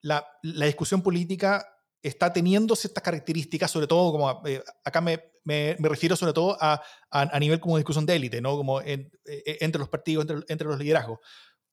la, 0.00 0.26
discusión 0.42 1.00
política 1.00 1.64
está 2.02 2.32
teniendo 2.32 2.74
ciertas 2.74 3.04
características, 3.04 3.70
sobre 3.70 3.86
todo, 3.86 4.10
como 4.10 4.42
eh, 4.46 4.64
acá 4.84 5.00
me, 5.00 5.32
me, 5.44 5.76
refiero 5.78 6.16
sobre 6.16 6.32
todo 6.32 6.58
a, 6.60 6.82
a, 7.10 7.38
nivel 7.38 7.60
como 7.60 7.76
discusión 7.76 8.04
de 8.04 8.16
élite, 8.16 8.40
¿no? 8.40 8.56
Como 8.56 8.80
eh, 8.82 9.12
eh, 9.24 9.58
entre 9.60 9.78
los 9.78 9.88
partidos, 9.88 10.24
entre, 10.28 10.44
entre 10.48 10.66
los 10.66 10.78
liderazgos. 10.78 11.20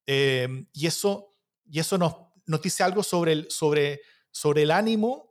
Y 0.05 0.85
eso, 0.85 1.35
y 1.65 1.79
eso 1.79 1.97
nos, 1.97 2.15
nos 2.45 2.61
dice 2.61 2.83
algo 2.83 3.01
sobre 3.01 3.33
el, 3.33 3.47
sobre, 3.49 4.01
sobre 4.29 4.61
el 4.61 4.71
ánimo 4.71 5.30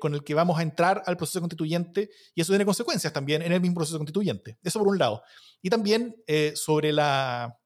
con 0.00 0.14
el 0.14 0.24
que 0.24 0.34
vamos 0.34 0.58
a 0.58 0.62
entrar 0.62 1.02
al 1.06 1.16
proceso 1.16 1.40
constituyente, 1.40 2.10
y 2.34 2.40
eso 2.40 2.52
tiene 2.52 2.64
consecuencias 2.64 3.12
también 3.12 3.42
en 3.42 3.52
el 3.52 3.60
mismo 3.60 3.76
proceso 3.76 3.98
constituyente. 3.98 4.58
Eso 4.62 4.78
por 4.78 4.88
un 4.88 4.98
lado. 4.98 5.22
Y 5.60 5.70
también 5.70 6.16
sobre 6.54 6.92
la 6.92 7.58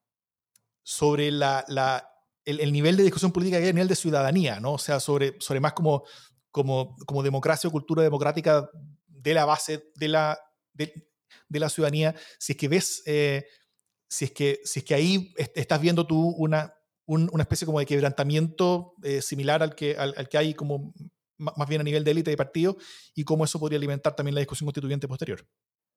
sobre 0.83 1.31
la, 1.31 1.65
la, 1.69 2.09
el, 2.45 2.73
nivel 2.73 2.97
de 2.97 3.05
discusión 3.05 3.33
política 3.33 3.59
que 3.59 3.65
hay 3.65 3.71
a 3.71 3.73
nivel 3.73 3.89
de 3.89 3.97
ciudadanía, 3.97 4.61
¿no? 4.61 4.73
O 4.75 4.79
sea, 4.79 5.01
sobre, 5.01 5.37
sobre 5.39 5.61
más 5.61 5.73
como, 5.73 6.05
como, 6.51 6.97
como 7.07 7.23
democracia 7.23 7.69
o 7.69 7.73
cultura 7.73 8.03
democrática 8.03 8.69
de 9.07 9.35
la 9.35 9.45
base 9.45 9.91
de 9.95 10.09
la, 10.09 10.39
de, 10.73 10.93
la 11.49 11.69
ciudadanía. 11.69 12.15
Si 12.39 12.53
es 12.53 12.59
que 12.59 12.69
ves, 12.69 13.03
eh, 13.07 13.47
si, 14.09 14.27
es 14.27 14.33
que, 14.33 14.61
si 14.65 14.81
es 14.81 14.85
que 14.85 14.95
ahí 14.95 15.35
estás 15.55 15.81
viendo 15.81 16.07
tú 16.07 16.31
una, 16.31 16.75
una 17.07 17.43
especie 17.43 17.67
como 17.67 17.79
de 17.79 17.87
quebrantamiento 17.87 18.95
eh, 19.03 19.23
similar 19.23 19.63
al 19.63 19.75
que, 19.75 19.97
al, 19.97 20.29
que 20.29 20.39
hay 20.39 20.55
como 20.55 20.93
más 21.39 21.69
bien 21.69 21.81
a 21.81 21.85
nivel 21.85 22.05
de 22.05 22.11
élite 22.13 22.31
de 22.31 22.37
partido 22.37 22.77
y 23.15 23.25
cómo 23.25 23.45
eso 23.45 23.59
podría 23.59 23.79
alimentar 23.79 24.15
también 24.15 24.35
la 24.35 24.41
discusión 24.41 24.67
constituyente 24.67 25.09
posterior. 25.09 25.47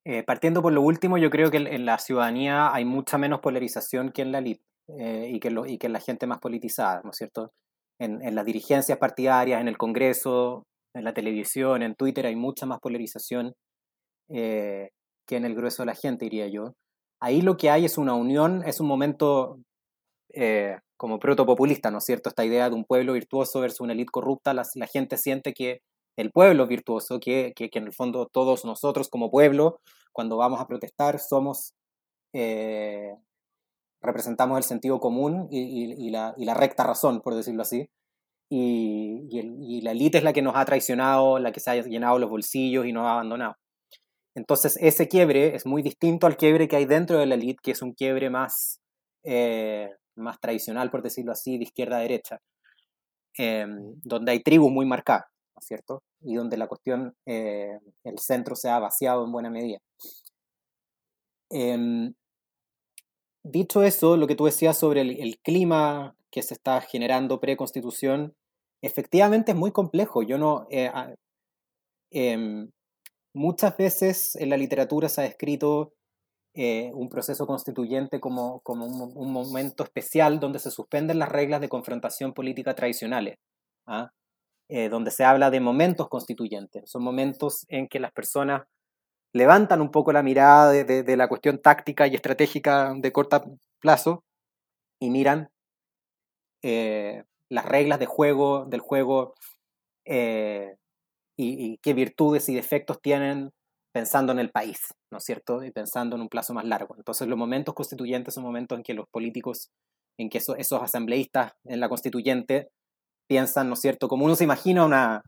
Eh, 0.06 0.24
partiendo 0.24 0.62
por 0.62 0.74
lo 0.74 0.82
último, 0.82 1.18
yo 1.18 1.30
creo 1.30 1.50
que 1.50 1.58
en 1.58 1.86
la 1.86 1.98
ciudadanía 1.98 2.74
hay 2.74 2.86
mucha 2.86 3.18
menos 3.18 3.40
polarización 3.40 4.12
que 4.12 4.22
en 4.22 4.32
la 4.32 4.40
élite. 4.40 4.64
Eh, 5.00 5.32
y, 5.34 5.40
que 5.40 5.52
y 5.68 5.80
que 5.80 5.90
la 5.90 6.00
gente 6.00 6.28
más 6.28 6.38
politizada, 6.40 7.02
¿no 7.04 7.10
es 7.10 7.18
cierto? 7.18 7.52
En, 8.00 8.22
en, 8.22 8.36
las 8.36 8.46
dirigencias 8.46 9.00
partidarias, 9.00 9.60
en 9.60 9.68
el 9.68 9.78
Congreso, 9.78 10.64
en 10.94 11.04
la 11.04 11.14
televisión, 11.14 11.82
en 11.82 11.96
Twitter 11.96 12.28
hay 12.28 12.36
mucha 12.36 12.68
más 12.68 12.80
polarización 12.80 13.54
eh, 14.30 14.90
que 15.28 15.38
en 15.38 15.46
el 15.46 15.56
grueso 15.56 15.84
de 15.84 15.88
la 15.88 15.96
gente, 15.96 16.26
diría 16.26 16.48
yo. 16.48 16.74
Ahí 17.20 17.42
lo 17.42 17.58
que 17.58 17.70
hay 17.70 17.86
es 17.86 17.98
una 17.98 18.14
unión, 18.14 18.64
es 18.66 18.80
un 18.80 18.88
momento 18.88 19.60
eh, 20.36 20.78
como 20.98 21.20
protopopulista, 21.20 21.92
¿no 21.92 22.00
es 22.00 22.06
cierto? 22.06 22.30
Esta 22.30 22.46
idea 22.46 22.70
de 22.70 22.76
un 22.76 22.86
pueblo 22.86 23.14
virtuoso 23.14 23.60
versus 23.60 23.82
una 23.82 23.94
élite 23.94 24.12
corrupta, 24.12 24.54
la, 24.54 24.64
la, 24.76 24.88
gente 24.88 25.18
siente 25.18 25.54
que 25.54 25.82
el 26.18 26.32
pueblo 26.32 26.64
es 26.64 26.70
virtuoso, 26.70 27.20
que, 27.20 27.54
que, 27.56 27.70
que, 27.70 27.80
en 27.80 27.86
el 27.86 27.94
fondo 27.94 28.28
todos 28.32 28.66
nosotros 28.66 29.10
como 29.10 29.32
pueblo, 29.32 29.80
cuando 30.14 30.38
vamos 30.38 30.62
a 30.62 30.68
protestar, 30.68 31.20
somos 31.20 31.74
representamos 34.06 34.58
el 34.58 34.64
sentido 34.64 35.00
común 35.00 35.48
y, 35.52 36.10
la, 36.10 36.54
recta 36.54 36.84
razón, 36.84 37.22
por 37.22 37.36
decirlo 37.36 37.64
así. 37.64 37.90
Y, 38.50 39.82
la 39.82 39.92
élite 39.92 40.20
es 40.20 40.24
la 40.24 40.34
que 40.34 40.42
nos 40.42 40.56
ha 40.56 40.66
traicionado, 40.66 41.40
la 41.40 41.52
que 41.52 41.60
se 41.60 41.72
ha 41.72 41.76
llenado 41.76 42.20
los 42.20 42.30
bolsillos 42.30 42.86
y 42.86 42.94
nos 42.94 43.06
ha 43.06 43.14
abandonado. 43.14 43.56
Entonces, 44.36 44.78
ese 44.82 45.08
quiebre 45.08 45.56
es 45.56 45.66
muy 45.66 45.82
distinto 45.82 46.28
al 46.28 46.38
quiebre 46.38 46.68
que 46.68 46.76
hay 46.76 46.86
dentro 46.86 47.18
de 47.18 47.26
la 47.26 47.36
élite, 47.36 47.60
que 47.64 47.72
es 47.72 47.82
un 47.82 47.94
quiebre 47.94 48.30
más, 48.30 48.82
eh, 49.24 49.90
más 50.16 50.40
tradicional, 50.40 50.92
por 50.92 51.02
decirlo 51.02 51.32
así, 51.32 51.58
de 51.58 51.64
izquierda 51.66 51.98
a 51.98 52.02
derecha, 52.02 52.40
em, 53.38 53.96
donde 54.04 54.32
hay 54.32 54.42
tribus 54.42 54.72
muy 54.72 54.86
marcadas, 54.86 55.26
¿no 55.56 55.60
es 55.60 55.66
cierto? 55.68 56.04
Y 56.22 56.36
donde 56.36 56.58
la 56.58 56.68
cuestión, 56.68 57.16
eh, 57.26 57.80
el 58.04 58.20
centro 58.20 58.56
se 58.56 58.70
ha 58.70 58.80
vaciado 58.80 59.26
en 59.26 59.32
buena 59.32 59.50
medida. 59.50 59.80
Em, 61.50 62.14
dicho 63.44 63.84
eso, 63.84 64.18
lo 64.18 64.28
que 64.28 64.36
tú 64.36 64.46
decías 64.46 64.78
sobre 64.78 65.02
el, 65.02 65.38
clima 65.40 66.16
que 66.32 66.42
se 66.42 66.54
está 66.54 66.82
generando 66.82 67.40
pre-constitución, 67.40 68.36
efectivamente 68.82 69.52
es 69.52 69.58
muy 69.58 69.72
complejo. 69.72 70.24
Yo 70.24 70.38
no. 70.38 70.68
Eh, 70.70 70.92
em, 72.12 72.72
muchas 73.34 73.78
veces 73.78 74.36
en 74.38 74.50
la 74.50 74.58
literatura 74.58 75.10
se 75.10 75.22
ha 75.22 75.24
descrito 75.26 75.94
eh, 76.56 76.92
un 76.94 77.10
proceso 77.10 77.46
constituyente 77.46 78.20
como, 78.20 78.62
como 78.62 78.86
un, 78.86 79.32
momento 79.32 79.84
especial 79.84 80.40
donde 80.40 80.60
se 80.60 80.72
suspenden 80.72 81.20
las 81.20 81.30
reglas 81.30 81.62
de 81.62 81.70
confrontación 81.70 82.34
política 82.34 82.76
tradicionales, 82.76 83.38
¿ah? 83.86 84.12
eh, 84.70 84.90
donde 84.90 85.12
se 85.12 85.26
habla 85.26 85.52
de 85.52 85.60
momentos 85.60 86.08
constituyentes. 86.08 86.90
Son 86.90 87.04
momentos 87.04 87.66
en 87.68 87.88
que 87.88 88.00
las 88.00 88.12
personas 88.12 88.64
levantan 89.36 89.82
un 89.82 89.92
poco 89.92 90.14
la 90.14 90.24
mirada 90.24 90.72
de, 90.72 91.18
la 91.18 91.28
cuestión 91.28 91.62
táctica 91.62 92.08
y 92.08 92.16
estratégica 92.16 92.94
de 92.96 93.12
corto 93.12 93.44
plazo 93.82 94.24
y 94.98 95.10
miran 95.10 95.50
eh, 96.64 97.24
las 97.50 97.66
reglas 97.66 98.00
de 98.00 98.06
juego, 98.06 98.66
del 98.66 98.80
juego 98.80 99.34
eh, 100.06 100.78
y, 101.36 101.78
qué 101.80 101.94
virtudes 101.94 102.48
y 102.48 102.56
defectos 102.56 103.02
tienen 103.02 103.52
pensando 103.96 104.34
en 104.34 104.40
el 104.40 104.50
país, 104.50 104.94
¿no 105.10 105.20
es 105.20 105.24
cierto? 105.24 105.64
Y 105.64 105.72
pensando 105.72 106.18
en 106.18 106.22
un 106.22 106.28
plazo 106.28 106.54
más 106.54 106.66
largo. 106.66 106.96
Entonces 106.98 107.30
los 107.30 107.40
momentos 107.40 107.74
constituyentes 107.74 108.34
son 108.34 108.44
momentos 108.44 108.78
en 108.78 108.84
que 108.84 108.94
los 108.94 109.08
políticos, 109.08 109.72
en 110.18 110.30
que 110.30 110.40
esos, 110.40 110.58
esos 110.60 110.82
asambleístas 110.82 111.54
en 111.64 111.80
la 111.80 111.88
constituyente 111.88 112.68
piensan, 113.26 113.70
¿no 113.70 113.76
es 113.76 113.80
cierto? 113.80 114.10
Como 114.10 114.26
uno 114.26 114.36
se 114.36 114.44
imagina 114.44 114.84
una, 114.84 115.24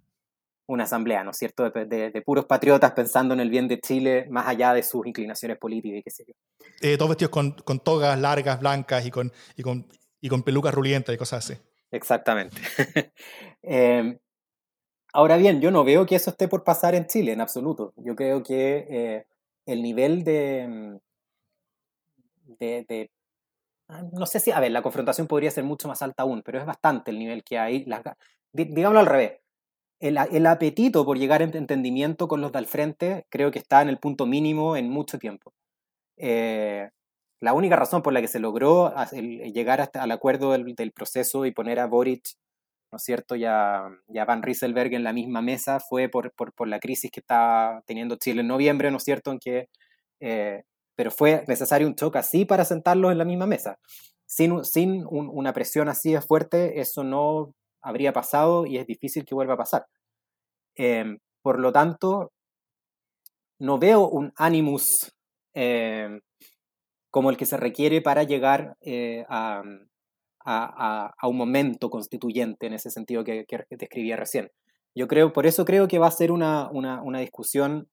una 0.67 0.83
asamblea, 0.83 1.23
¿no 1.23 1.31
es 1.31 1.37
cierto? 1.37 1.69
De, 1.69 2.21
puros 2.25 2.43
patriotas 2.43 2.91
pensando 2.91 3.33
en 3.33 3.39
el 3.39 3.49
bien 3.49 3.69
de 3.69 3.79
Chile 3.79 4.27
más 4.29 4.49
allá 4.49 4.73
de 4.73 4.83
sus 4.83 5.07
inclinaciones 5.07 5.57
políticas 5.57 5.99
y 5.99 6.03
qué 6.03 6.11
sé 6.11 6.25
yo. 6.27 6.33
Eh, 6.81 6.97
todos 6.97 7.11
vestidos 7.11 7.31
con, 7.31 7.51
con, 7.53 7.79
togas 7.79 8.19
largas, 8.19 8.59
blancas 8.59 9.05
y 9.05 9.11
con, 9.11 9.31
y 9.55 9.63
con, 9.63 9.87
y 10.19 10.27
con 10.27 10.43
pelucas 10.43 10.73
rulientas 10.73 11.15
y 11.15 11.17
cosas 11.17 11.45
así. 11.45 11.57
Exactamente. 11.89 12.57
Em, 13.61 14.17
ahora 15.17 15.37
bien, 15.37 15.61
yo 15.61 15.71
no 15.71 15.83
veo 15.83 16.05
que 16.05 16.15
eso 16.15 16.29
esté 16.31 16.47
por 16.47 16.63
pasar 16.63 16.95
en 16.95 17.07
Chile, 17.07 17.31
en 17.33 17.41
absoluto. 17.41 17.93
Yo 17.97 18.15
creo 18.15 18.43
que 18.43 18.85
eh, 18.89 19.25
el 19.65 19.81
nivel 19.81 20.23
de, 20.23 20.99
mm, 22.59 22.85
ah, 23.89 24.03
No 24.13 24.25
sé 24.25 24.39
si, 24.39 24.51
a 24.51 24.59
ver, 24.59 24.71
la 24.71 24.81
confrontación 24.81 25.27
podría 25.27 25.51
ser 25.51 25.63
mucho 25.63 25.87
más 25.87 26.01
alta 26.01 26.23
aún, 26.23 26.41
pero 26.43 26.59
es 26.59 26.65
bastante 26.65 27.11
el 27.11 27.19
nivel 27.19 27.43
que 27.43 27.57
hay. 27.57 27.85
Digámoslo 28.53 28.99
al 28.99 29.05
revés 29.05 29.39
el, 29.99 30.45
apetito 30.45 31.05
por 31.05 31.17
llegar 31.17 31.41
a 31.41 31.45
entendimiento 31.45 32.27
con 32.27 32.41
los 32.41 32.51
del 32.51 32.67
frente 32.67 33.25
creo 33.29 33.51
que 33.51 33.59
está 33.59 33.81
en 33.81 33.89
el 33.89 33.97
punto 33.97 34.25
mínimo 34.25 34.77
en 34.77 34.89
mucho 34.89 35.17
tiempo. 35.17 35.53
Eh, 36.17 36.89
la 37.39 37.53
única 37.53 37.75
razón 37.75 38.01
por 38.01 38.13
la 38.13 38.21
que 38.21 38.27
se 38.27 38.39
logró 38.39 38.93
llegar 39.11 39.89
al 39.93 40.11
acuerdo 40.11 40.51
del, 40.51 40.91
proceso 40.91 41.45
y 41.45 41.51
poner 41.51 41.79
a 41.79 41.87
Boric, 41.87 42.23
¿no 42.91 42.97
es 42.97 43.03
cierto?, 43.03 43.35
ya, 43.35 43.83
ya 44.07 44.25
Van 44.25 44.43
Rieselberg 44.43 44.93
en 44.93 45.03
la 45.03 45.13
misma 45.13 45.41
mesa 45.41 45.79
fue 45.79 46.09
por, 46.09 46.33
por, 46.33 46.67
la 46.67 46.79
crisis 46.79 47.11
que 47.11 47.19
estaba 47.19 47.81
teniendo 47.85 48.15
Chile 48.17 48.41
en 48.41 48.47
noviembre, 48.47 48.91
¿no 48.91 48.97
es 48.97 49.03
cierto?, 49.03 49.31
en 49.31 49.39
que, 49.39 49.69
eh, 50.19 50.63
pero 50.95 51.11
fue 51.11 51.43
necesario 51.47 51.87
un 51.87 51.95
choque 51.95 52.19
así 52.19 52.45
para 52.45 52.65
sentarlos 52.65 53.11
en 53.11 53.17
la 53.17 53.25
misma 53.25 53.45
mesa. 53.45 53.79
Sin, 54.25 54.63
sin 54.65 55.05
una 55.09 55.53
presión 55.53 55.89
así 55.89 56.13
de 56.13 56.21
fuerte, 56.21 56.81
eso 56.81 57.03
no 57.03 57.53
habría 57.81 58.13
pasado 58.13 58.65
y 58.65 58.77
es 58.77 58.87
difícil 58.87 59.25
que 59.25 59.35
vuelva 59.35 59.53
a 59.53 59.57
pasar. 59.57 59.85
Em, 60.75 61.19
por 61.41 61.59
lo 61.59 61.71
tanto, 61.71 62.31
no 63.59 63.79
veo 63.79 64.07
un 64.07 64.33
animus 64.35 65.13
em, 65.53 66.21
como 67.09 67.29
el 67.29 67.37
que 67.37 67.45
se 67.45 67.57
requiere 67.57 68.01
para 68.01 68.23
llegar 68.23 68.75
eh, 68.81 69.25
a, 70.49 71.13
a, 71.17 71.27
un 71.27 71.35
momento 71.35 71.89
constituyente 71.89 72.67
en 72.67 72.73
ese 72.73 72.89
sentido 72.89 73.23
que, 73.23 73.45
que, 73.45 73.65
describía 73.71 74.15
recién. 74.15 74.49
Yo 74.95 75.07
creo, 75.07 75.33
por 75.33 75.45
eso 75.45 75.65
creo 75.65 75.87
que 75.87 75.99
va 75.99 76.07
a 76.07 76.11
ser 76.11 76.31
una, 76.31 76.69
una, 76.71 77.01
una 77.01 77.19
discusión, 77.19 77.89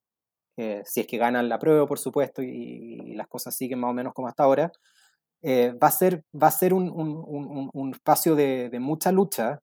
eh, 0.57 0.83
si 0.85 1.01
es 1.01 1.07
que 1.07 1.19
ganan 1.19 1.49
la 1.49 1.59
prueba, 1.59 1.87
por 1.87 1.99
supuesto, 1.99 2.43
y, 2.43 3.15
las 3.17 3.27
cosas 3.27 3.57
siguen 3.57 3.81
más 3.81 3.91
o 3.91 3.95
menos 3.95 4.15
como 4.15 4.29
hasta 4.29 4.45
ahora, 4.45 4.73
eh, 5.43 5.73
va 5.83 5.89
a 5.89 5.91
ser, 5.91 6.25
va 6.41 6.47
a 6.47 6.53
ser 6.53 6.73
un, 6.75 6.89
un, 6.91 7.71
un 7.73 7.91
espacio 7.91 8.35
de, 8.35 8.71
de, 8.71 8.81
mucha 8.81 9.13
lucha 9.13 9.61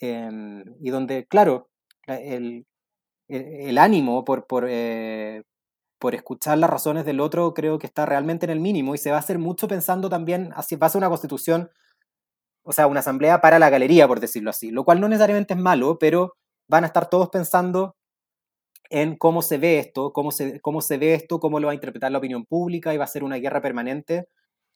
y 0.00 0.90
donde, 0.90 1.26
claro, 1.26 1.68
el, 2.08 2.66
el, 3.28 3.78
ánimo 3.78 4.24
por, 4.24 4.46
por, 4.46 4.66
eh, 4.68 5.42
por, 5.98 6.14
escuchar 6.14 6.58
las 6.58 6.70
razones 6.70 7.04
del 7.04 7.20
otro 7.20 7.54
creo 7.54 7.78
que 7.78 7.86
está 7.86 8.04
realmente 8.04 8.46
en 8.46 8.50
el 8.50 8.60
mínimo 8.60 8.94
y 8.94 8.98
se 8.98 9.10
va 9.10 9.16
a 9.16 9.20
hacer 9.20 9.38
mucho 9.38 9.68
pensando 9.68 10.08
también, 10.08 10.50
así 10.56 10.76
va 10.76 10.88
a 10.88 10.90
ser 10.90 10.98
una 10.98 11.08
constitución, 11.08 11.70
o 12.62 12.72
sea, 12.72 12.86
una 12.86 13.00
asamblea 13.00 13.40
para 13.40 13.58
la 13.58 13.70
galería, 13.70 14.06
por 14.08 14.20
decirlo 14.20 14.50
así, 14.50 14.70
lo 14.70 14.84
cual 14.84 15.00
no 15.00 15.08
necesariamente 15.08 15.54
es 15.54 15.60
malo, 15.60 15.98
pero 15.98 16.36
van 16.68 16.84
a 16.84 16.86
estar 16.86 17.08
todos 17.10 17.28
pensando 17.30 17.96
en 18.90 19.16
cómo 19.16 19.42
se 19.42 19.58
ve 19.58 19.78
esto, 19.78 20.12
cómo 20.12 20.30
se, 20.30 20.60
cómo 20.60 20.80
se 20.80 20.98
ve 20.98 21.14
esto, 21.14 21.40
cómo 21.40 21.60
lo 21.60 21.66
va 21.66 21.72
a 21.72 21.74
interpretar 21.74 22.12
la 22.12 22.18
opinión 22.18 22.44
pública 22.44 22.92
y 22.92 22.98
va 22.98 23.04
a 23.04 23.08
ser 23.08 23.24
una 23.24 23.36
guerra 23.36 23.62
permanente 23.62 24.28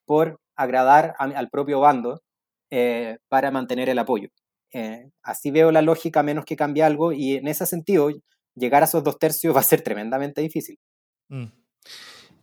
por 0.07 0.41
agradar 0.57 1.15
al 1.19 1.51
propio 1.51 1.81
bando 1.81 2.23
eh, 2.71 3.19
para 3.29 3.51
mantener 3.51 3.89
el 3.89 3.99
apoyo. 3.99 4.31
Eh, 4.73 5.11
así 5.23 5.51
veo 5.51 5.71
la 5.71 5.83
lógica 5.83 6.23
menos 6.23 6.45
que 6.45 6.57
cambie 6.57 6.83
algo 6.83 7.13
y 7.13 7.37
en 7.37 7.47
ese 7.47 7.67
sentido 7.67 8.11
llegar 8.55 8.83
a 8.83 8.87
esos 8.87 9.05
dos 9.05 9.19
tercios 9.19 9.55
va 9.55 9.61
a 9.61 9.65
ser 9.65 9.83
tremendamente 9.83 10.41
difícil. 10.41 10.79
Mm. 11.29 11.45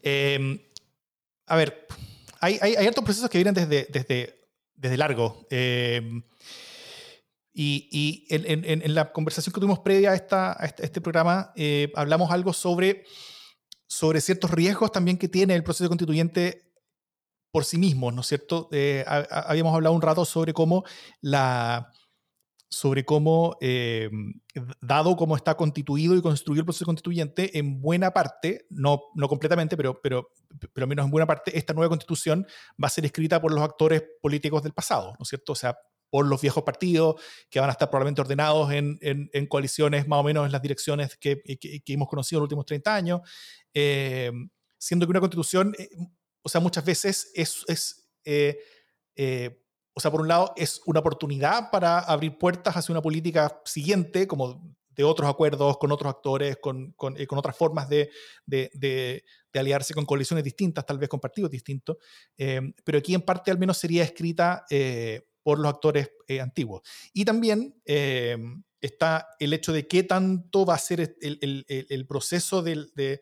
Em, 0.02 0.60
a 1.48 1.56
ver, 1.56 1.88
hay, 2.40 2.58
hay, 2.62 2.92
procesos 2.92 3.30
que 3.30 3.38
vienen 3.38 3.54
desde, 3.54 3.88
desde, 3.90 4.43
desde 4.84 4.98
largo. 4.98 5.48
Em, 5.50 6.24
y, 7.54 8.28
en, 8.30 8.94
la 8.94 9.14
conversación 9.14 9.54
que 9.54 9.60
tuvimos 9.60 9.80
previa 9.80 10.12
a 10.12 10.16
este, 10.16 10.84
este 10.84 11.02
programa, 11.02 11.54
eh, 11.56 11.92
hablamos 11.96 12.32
algo 12.32 12.52
sobre, 12.52 13.06
sobre 13.88 14.20
ciertos 14.20 14.52
riesgos 14.52 14.92
también 14.92 15.18
que 15.18 15.30
tiene 15.30 15.56
el 15.56 15.64
proceso 15.64 15.88
constituyente 15.88 16.74
por 17.52 17.64
sí 17.64 17.78
mismo, 17.78 18.12
¿no 18.12 18.22
es 18.22 18.28
cierto? 18.28 18.68
Eh, 18.72 19.06
habíamos 19.08 19.74
hablado 19.74 19.96
un 19.96 20.02
rato 20.02 20.26
sobre 20.26 20.54
cómo 20.54 20.84
la, 21.22 21.94
sobre 22.74 23.06
cómo, 23.06 23.56
eh, 23.62 24.10
dado 24.82 25.16
cómo 25.16 25.36
está 25.36 25.56
constituido 25.56 26.16
y 26.16 26.22
construido 26.22 26.62
el 26.62 26.66
proceso 26.66 26.86
constituyente, 26.86 27.58
en 27.58 27.80
buena 27.80 28.12
parte, 28.12 28.66
no, 28.72 29.04
no 29.14 29.28
completamente, 29.28 29.78
pero, 29.78 30.02
pero, 30.02 30.32
pero 30.74 30.88
menos 30.88 31.06
en 31.06 31.12
buena 31.12 31.28
parte, 31.28 31.56
esta 31.56 31.74
nueva 31.74 31.90
constitución 31.90 32.48
va 32.84 32.88
a 32.88 32.90
ser 32.90 33.06
escrita 33.06 33.40
por 33.40 33.54
los 33.54 33.64
actores 33.64 34.04
políticos 34.22 34.64
del 34.64 34.74
pasado, 34.74 35.14
¿no 35.20 35.22
es 35.22 35.30
cierto? 35.30 35.52
O 35.52 35.56
sea, 35.56 35.78
por 36.10 36.26
los 36.26 36.42
viejos 36.42 36.64
partidos 36.64 37.22
que 37.50 37.60
van 37.60 37.70
a 37.70 37.74
estar 37.74 37.92
probablemente 37.92 38.22
ordenados 38.22 38.72
en, 38.72 38.98
en, 39.02 39.48
coaliciones 39.48 40.08
más 40.08 40.20
o 40.20 40.24
menos 40.24 40.46
en 40.46 40.52
las 40.52 40.62
direcciones 40.62 41.16
que, 41.18 41.42
que, 41.44 41.94
hemos 41.94 42.08
conocido 42.08 42.40
en 42.40 42.42
los 42.42 42.46
últimos 42.48 42.66
30 42.66 42.96
años, 42.96 43.22
eh, 43.74 44.32
siendo 44.80 45.06
que 45.06 45.12
una 45.12 45.20
constitución, 45.20 45.76
eh, 45.78 45.90
o 46.42 46.50
sea, 46.50 46.60
muchas 46.60 46.84
veces 46.84 47.32
es... 47.36 47.64
es 47.68 48.10
o 49.94 50.00
sea, 50.00 50.12
por 50.12 50.22
un 50.22 50.28
lado, 50.28 50.54
es 50.56 50.82
una 50.86 51.02
oportunidad 51.02 51.70
para 51.72 52.00
abrir 52.00 52.38
puertas 52.38 52.76
hacia 52.76 52.94
una 52.94 53.02
política 53.02 53.62
siguiente, 53.66 54.28
como 54.28 54.76
de 54.96 55.04
otros 55.04 55.30
acuerdos 55.30 55.78
con 55.78 55.92
otros 55.92 56.14
actores, 56.14 56.58
con, 56.58 56.92
con, 56.94 57.20
eh, 57.20 57.28
con 57.28 57.38
otras 57.38 57.56
formas 57.56 57.90
de, 57.90 58.10
de, 58.46 58.70
de, 58.74 59.24
aliarse 59.60 59.94
con 59.94 60.06
coaliciones 60.06 60.44
distintas, 60.44 60.86
tal 60.86 60.98
vez 60.98 61.10
con 61.10 61.20
partidos 61.20 61.52
distintos, 61.52 61.98
eh, 62.38 62.62
pero 62.84 62.98
aquí 62.98 63.14
en 63.14 63.22
parte 63.22 63.52
al 63.52 63.60
menos 63.60 63.78
sería 63.78 64.04
escrita 64.04 64.66
eh, 64.70 65.28
por 65.44 65.60
los 65.60 65.72
actores 65.72 66.12
antiguos. 66.42 66.82
Y 67.14 67.26
también 67.26 67.76
está 67.86 69.28
el 69.40 69.52
hecho 69.52 69.74
de 69.74 69.88
qué 69.88 70.04
tanto 70.04 70.66
va 70.66 70.76
a 70.76 70.80
ser 70.80 71.16
el, 71.22 71.38
el, 71.42 71.66
el 71.68 72.08
proceso 72.08 72.64
del 72.64 72.92
de, 72.96 73.22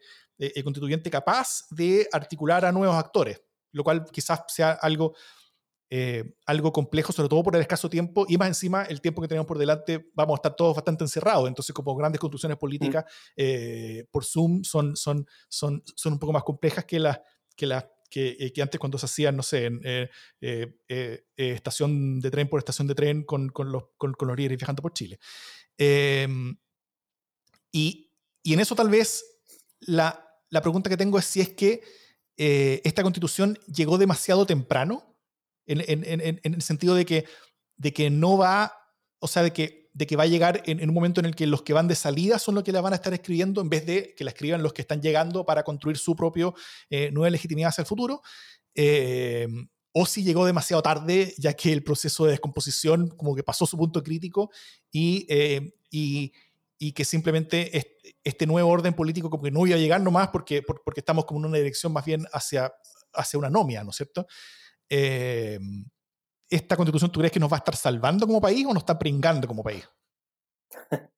constituyente 0.64 1.10
capaz 1.10 1.66
de 1.72 2.08
articular 2.12 2.64
a 2.64 2.72
nuevos 2.72 2.96
actores, 2.96 3.42
lo 3.72 3.84
cual 3.84 4.06
quizás 4.12 4.44
sea 4.50 4.74
algo 4.74 5.16
eh, 5.94 6.36
algo 6.46 6.72
complejo, 6.72 7.12
sobre 7.12 7.28
todo 7.28 7.44
por 7.44 7.54
el 7.54 7.62
escaso 7.62 7.90
tiempo, 7.90 8.26
y 8.30 8.38
más 8.38 8.48
encima 8.48 8.84
el 8.84 9.02
tiempo 9.02 9.22
que 9.22 9.28
tenemos 9.28 9.46
por 9.46 9.58
delante, 9.58 10.10
vamos 10.14 10.36
a 10.36 10.38
estar 10.38 10.56
todos 10.56 10.74
bastante 10.74 11.04
encerrados, 11.04 11.50
entonces 11.50 11.74
como 11.74 11.94
grandes 11.98 12.18
construcciones 12.18 12.58
políticas 12.58 13.04
eh, 13.36 14.06
por 14.10 14.24
Zoom 14.24 14.64
son, 14.64 14.96
son, 14.96 15.28
son, 15.50 15.84
son 15.94 16.14
un 16.14 16.20
poco 16.20 16.32
más 16.32 16.44
complejas 16.44 16.86
que 16.86 16.98
las 16.98 17.20
que, 17.58 17.68
la, 17.68 17.92
que, 18.10 18.38
eh, 18.40 18.54
que, 18.54 18.62
antes 18.62 18.80
cuando 18.80 18.98
se 18.98 19.06
hacían, 19.06 19.36
no 19.36 19.44
sé, 19.44 19.70
estación 21.36 22.22
de 22.22 22.32
tren 22.32 22.48
por 22.48 22.60
estación 22.60 22.88
de 22.88 22.96
tren 22.96 23.24
con, 23.26 23.50
con 23.50 23.70
los, 23.74 23.84
con, 23.98 24.16
los 24.18 24.38
líderes 24.38 24.60
viajando 24.60 24.82
por 24.82 24.94
Chile. 24.94 25.20
Em, 25.78 26.56
y, 27.70 28.14
y, 28.44 28.54
en 28.54 28.62
eso 28.62 28.76
tal 28.76 28.88
vez 28.88 29.26
la, 29.82 30.26
la 30.50 30.62
pregunta 30.62 30.90
que 30.90 30.96
tengo 30.96 31.20
es 31.20 31.26
si 31.26 31.42
es 31.42 31.50
que 31.50 31.82
esta 32.38 33.04
constitución 33.04 33.60
llegó 33.68 33.98
demasiado 33.98 34.46
temprano 34.46 35.11
en, 35.80 36.40
el 36.44 36.62
sentido 36.62 36.96
de 36.96 37.06
que, 37.06 37.26
de 37.78 37.94
que 37.94 38.10
no 38.10 38.38
va, 38.38 38.74
o 39.20 39.28
sea, 39.28 39.44
de 39.44 39.52
que, 39.52 39.90
de 39.94 40.08
que 40.08 40.16
va 40.16 40.24
a 40.24 40.28
llegar 40.28 40.64
en, 40.66 40.88
un 40.88 40.94
momento 40.94 41.20
en 41.20 41.26
el 41.26 41.36
que 41.36 41.48
los 41.48 41.64
que 41.64 41.74
van 41.74 41.88
de 41.88 41.96
salida 41.96 42.40
son 42.40 42.56
los 42.56 42.64
que 42.64 42.72
la 42.72 42.82
van 42.82 42.94
a 42.94 42.98
estar 42.98 43.14
escribiendo 43.14 43.62
en 43.62 43.70
vez 43.70 43.86
de 43.86 44.16
que 44.16 44.24
la 44.24 44.32
escriban 44.32 44.64
los 44.64 44.74
que 44.74 44.82
están 44.82 45.02
llegando 45.02 45.46
para 45.46 45.64
construir 45.64 45.98
su 45.98 46.16
propio 46.16 46.54
eh, 46.90 47.12
nueva 47.12 47.30
legitimidad 47.30 47.70
hacia 47.70 47.82
el 47.82 47.88
futuro. 47.88 48.22
Eh, 48.76 49.48
o 49.94 50.06
si 50.06 50.24
llegó 50.24 50.46
demasiado 50.46 50.82
tarde, 50.82 51.34
ya 51.38 51.54
que 51.54 51.72
el 51.74 51.84
proceso 51.84 52.26
de 52.26 52.32
descomposición 52.32 53.10
como 53.10 53.36
que 53.36 53.44
pasó 53.44 53.66
su 53.66 53.78
punto 53.78 54.02
crítico 54.02 54.50
y, 54.92 55.26
eh, 55.30 55.74
y, 55.90 56.32
y, 56.78 56.94
que 56.94 57.04
simplemente 57.04 57.70
este, 58.24 58.48
nuevo 58.48 58.70
orden 58.70 58.94
político 58.94 59.30
como 59.30 59.44
que 59.44 59.52
no 59.52 59.68
iba 59.68 59.76
a 59.76 59.80
llegar 59.80 60.00
nomás 60.02 60.30
porque, 60.30 60.62
porque 60.62 61.02
estamos 61.02 61.26
como 61.26 61.42
en 61.42 61.48
una 61.48 61.58
dirección 61.58 61.92
más 61.92 62.06
bien 62.06 62.26
hacia, 62.32 62.74
hacia 63.14 63.38
una 63.38 63.50
anomia, 63.50 63.84
¿no 63.84 63.90
es 63.90 63.98
cierto? 63.98 64.26
Eh, 64.94 65.58
¿esta 66.50 66.76
constitución 66.76 67.10
tú 67.12 67.22
crees 67.22 67.32
que 67.32 67.40
nos 67.40 67.50
va 67.50 67.56
a 67.56 67.60
estar 67.60 67.78
salvando 67.78 68.28
como 68.28 68.42
país 68.42 68.66
o 68.66 68.74
nos 68.74 68.84
está 68.84 69.00
pringando 69.00 69.48
como 69.48 69.64
país? 69.64 69.88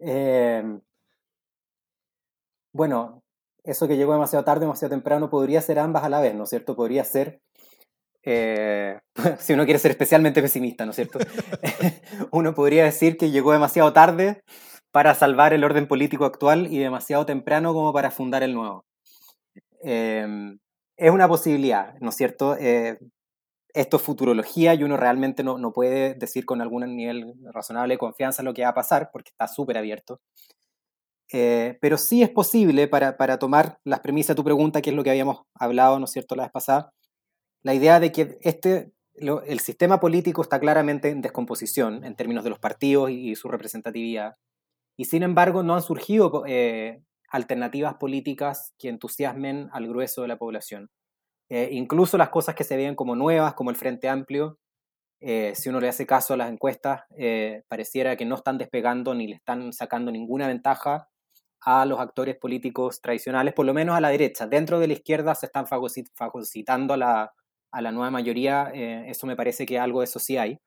Em, 0.00 0.82
bueno, 2.74 3.22
eso 3.62 3.86
que 3.88 3.96
llegó 3.96 4.12
demasiado 4.12 4.44
tarde, 4.44 4.62
demasiado 4.62 4.90
temprano, 4.90 5.30
podría 5.30 5.62
ser 5.62 5.78
ambas 5.78 6.02
a 6.02 6.08
la 6.08 6.20
vez, 6.20 6.34
¿no 6.34 6.44
es 6.44 6.50
cierto? 6.50 6.74
Podría 6.76 7.04
ser, 7.04 7.40
eh, 8.24 8.98
si 9.38 9.52
uno 9.54 9.64
quiere 9.64 9.78
ser 9.78 9.92
especialmente 9.92 10.42
pesimista, 10.42 10.84
¿no 10.84 10.90
es 10.90 10.96
cierto? 10.96 11.20
uno 12.32 12.54
podría 12.54 12.84
decir 12.84 13.16
que 13.16 13.30
llegó 13.30 13.52
demasiado 13.52 13.92
tarde 13.92 14.42
para 14.90 15.14
salvar 15.14 15.54
el 15.54 15.64
orden 15.64 15.86
político 15.86 16.24
actual 16.24 16.66
y 16.72 16.78
demasiado 16.80 17.24
temprano 17.24 17.72
como 17.72 17.92
para 17.92 18.10
fundar 18.10 18.42
el 18.42 18.52
nuevo. 18.52 18.84
Eh, 19.84 20.56
es 20.96 21.10
una 21.10 21.28
posibilidad, 21.28 21.94
¿no 22.00 22.10
es 22.10 22.16
cierto? 22.16 22.56
Eh, 22.58 22.98
esto 23.74 23.96
es 23.96 24.02
futurología 24.02 24.74
y 24.74 24.84
uno 24.84 24.96
realmente 24.96 25.42
no, 25.42 25.58
no, 25.58 25.72
puede 25.72 26.14
decir 26.14 26.44
con 26.46 26.62
algún 26.62 26.96
nivel 26.96 27.34
razonable 27.52 27.94
de 27.94 27.98
confianza 27.98 28.42
lo 28.44 28.54
que 28.54 28.62
va 28.62 28.68
a 28.68 28.74
pasar, 28.74 29.10
porque 29.12 29.30
está 29.30 29.48
súper 29.48 29.78
abierto. 29.78 30.20
Eh, 31.32 31.78
pero 31.80 31.98
sí 31.98 32.22
es 32.22 32.30
posible, 32.30 32.86
para, 32.86 33.16
para, 33.16 33.38
tomar 33.38 33.78
las 33.84 34.00
premisas 34.00 34.28
de 34.28 34.34
tu 34.36 34.44
pregunta, 34.44 34.80
que 34.80 34.90
es 34.90 34.96
lo 34.96 35.02
que 35.02 35.10
habíamos 35.10 35.42
hablado, 35.54 35.98
¿no 35.98 36.04
es 36.04 36.12
cierto?, 36.12 36.36
la 36.36 36.44
vez 36.44 36.52
pasada, 36.52 36.92
la 37.64 37.74
idea 37.74 37.98
de 37.98 38.12
que 38.12 38.38
este, 38.42 38.92
lo, 39.16 39.42
el 39.42 39.58
sistema 39.60 39.98
político 39.98 40.42
está 40.42 40.60
claramente 40.60 41.08
en 41.08 41.22
descomposición 41.22 42.04
en 42.04 42.14
términos 42.14 42.44
de 42.44 42.50
los 42.50 42.60
partidos 42.60 43.10
y, 43.10 43.30
y 43.30 43.36
su 43.36 43.48
representatividad, 43.48 44.36
y 44.96 45.06
sin 45.06 45.24
embargo 45.24 45.62
no 45.64 45.74
han 45.74 45.82
surgido 45.82 46.44
eh, 46.46 47.02
alternativas 47.34 47.94
políticas 47.94 48.72
que 48.78 48.88
entusiasmen 48.88 49.68
al 49.72 49.88
grueso 49.88 50.22
de 50.22 50.28
la 50.28 50.38
población. 50.38 50.88
Eh, 51.48 51.70
incluso 51.72 52.16
las 52.16 52.28
cosas 52.28 52.54
que 52.54 52.62
se 52.62 52.76
ven 52.76 52.94
como 52.94 53.16
nuevas, 53.16 53.54
como 53.54 53.70
el 53.70 53.76
Frente 53.76 54.08
Amplio, 54.08 54.60
eh, 55.20 55.52
si 55.56 55.68
uno 55.68 55.80
le 55.80 55.88
hace 55.88 56.06
caso 56.06 56.34
a 56.34 56.36
las 56.36 56.48
encuestas, 56.48 57.02
eh, 57.18 57.64
pareciera 57.66 58.16
que 58.16 58.24
no 58.24 58.36
están 58.36 58.56
despegando 58.56 59.14
ni 59.14 59.26
le 59.26 59.34
están 59.34 59.72
sacando 59.72 60.12
ninguna 60.12 60.46
ventaja 60.46 61.08
a 61.60 61.84
los 61.86 61.98
actores 61.98 62.36
políticos 62.36 63.00
tradicionales, 63.00 63.52
por 63.52 63.66
lo 63.66 63.74
menos 63.74 63.96
a 63.96 64.00
la 64.00 64.10
derecha. 64.10 64.46
Dentro 64.46 64.78
de 64.78 64.86
la 64.86 64.92
izquierda 64.92 65.34
se 65.34 65.46
están 65.46 65.66
fagocitando 65.66 66.94
a 66.94 66.96
la, 66.96 67.32
a 67.72 67.82
la 67.82 67.90
nueva 67.90 68.12
mayoría, 68.12 68.70
eso 68.72 69.26
me 69.26 69.34
parece 69.34 69.66
que 69.66 69.78
algo 69.78 70.00
de 70.00 70.04
eso 70.04 70.20
sí 70.20 70.36
hay 70.36 70.60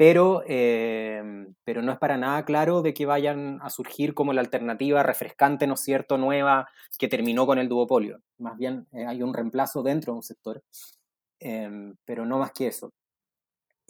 pero, 0.00 0.42
em, 0.46 1.54
pero 1.62 1.82
no 1.82 1.92
es 1.92 1.98
para 1.98 2.16
nada 2.16 2.46
claro 2.46 2.80
de 2.80 2.94
que 2.94 3.04
vayan 3.04 3.58
a 3.60 3.68
surgir 3.68 4.14
como 4.14 4.32
la 4.32 4.40
alternativa 4.40 5.02
refrescante, 5.02 5.66
¿no 5.66 5.74
es 5.74 5.80
cierto?, 5.80 6.16
nueva 6.16 6.70
que 6.98 7.06
terminó 7.06 7.44
con 7.44 7.58
el 7.58 7.68
duopolio. 7.68 8.22
Más 8.38 8.56
bien 8.56 8.86
eh, 8.94 9.04
hay 9.06 9.22
un 9.22 9.34
reemplazo 9.34 9.82
dentro 9.82 10.14
de 10.14 10.16
un 10.16 10.22
sector, 10.22 10.62
em, 11.38 11.96
pero 12.06 12.24
no 12.24 12.38
más 12.38 12.52
que 12.52 12.68
eso. 12.68 12.94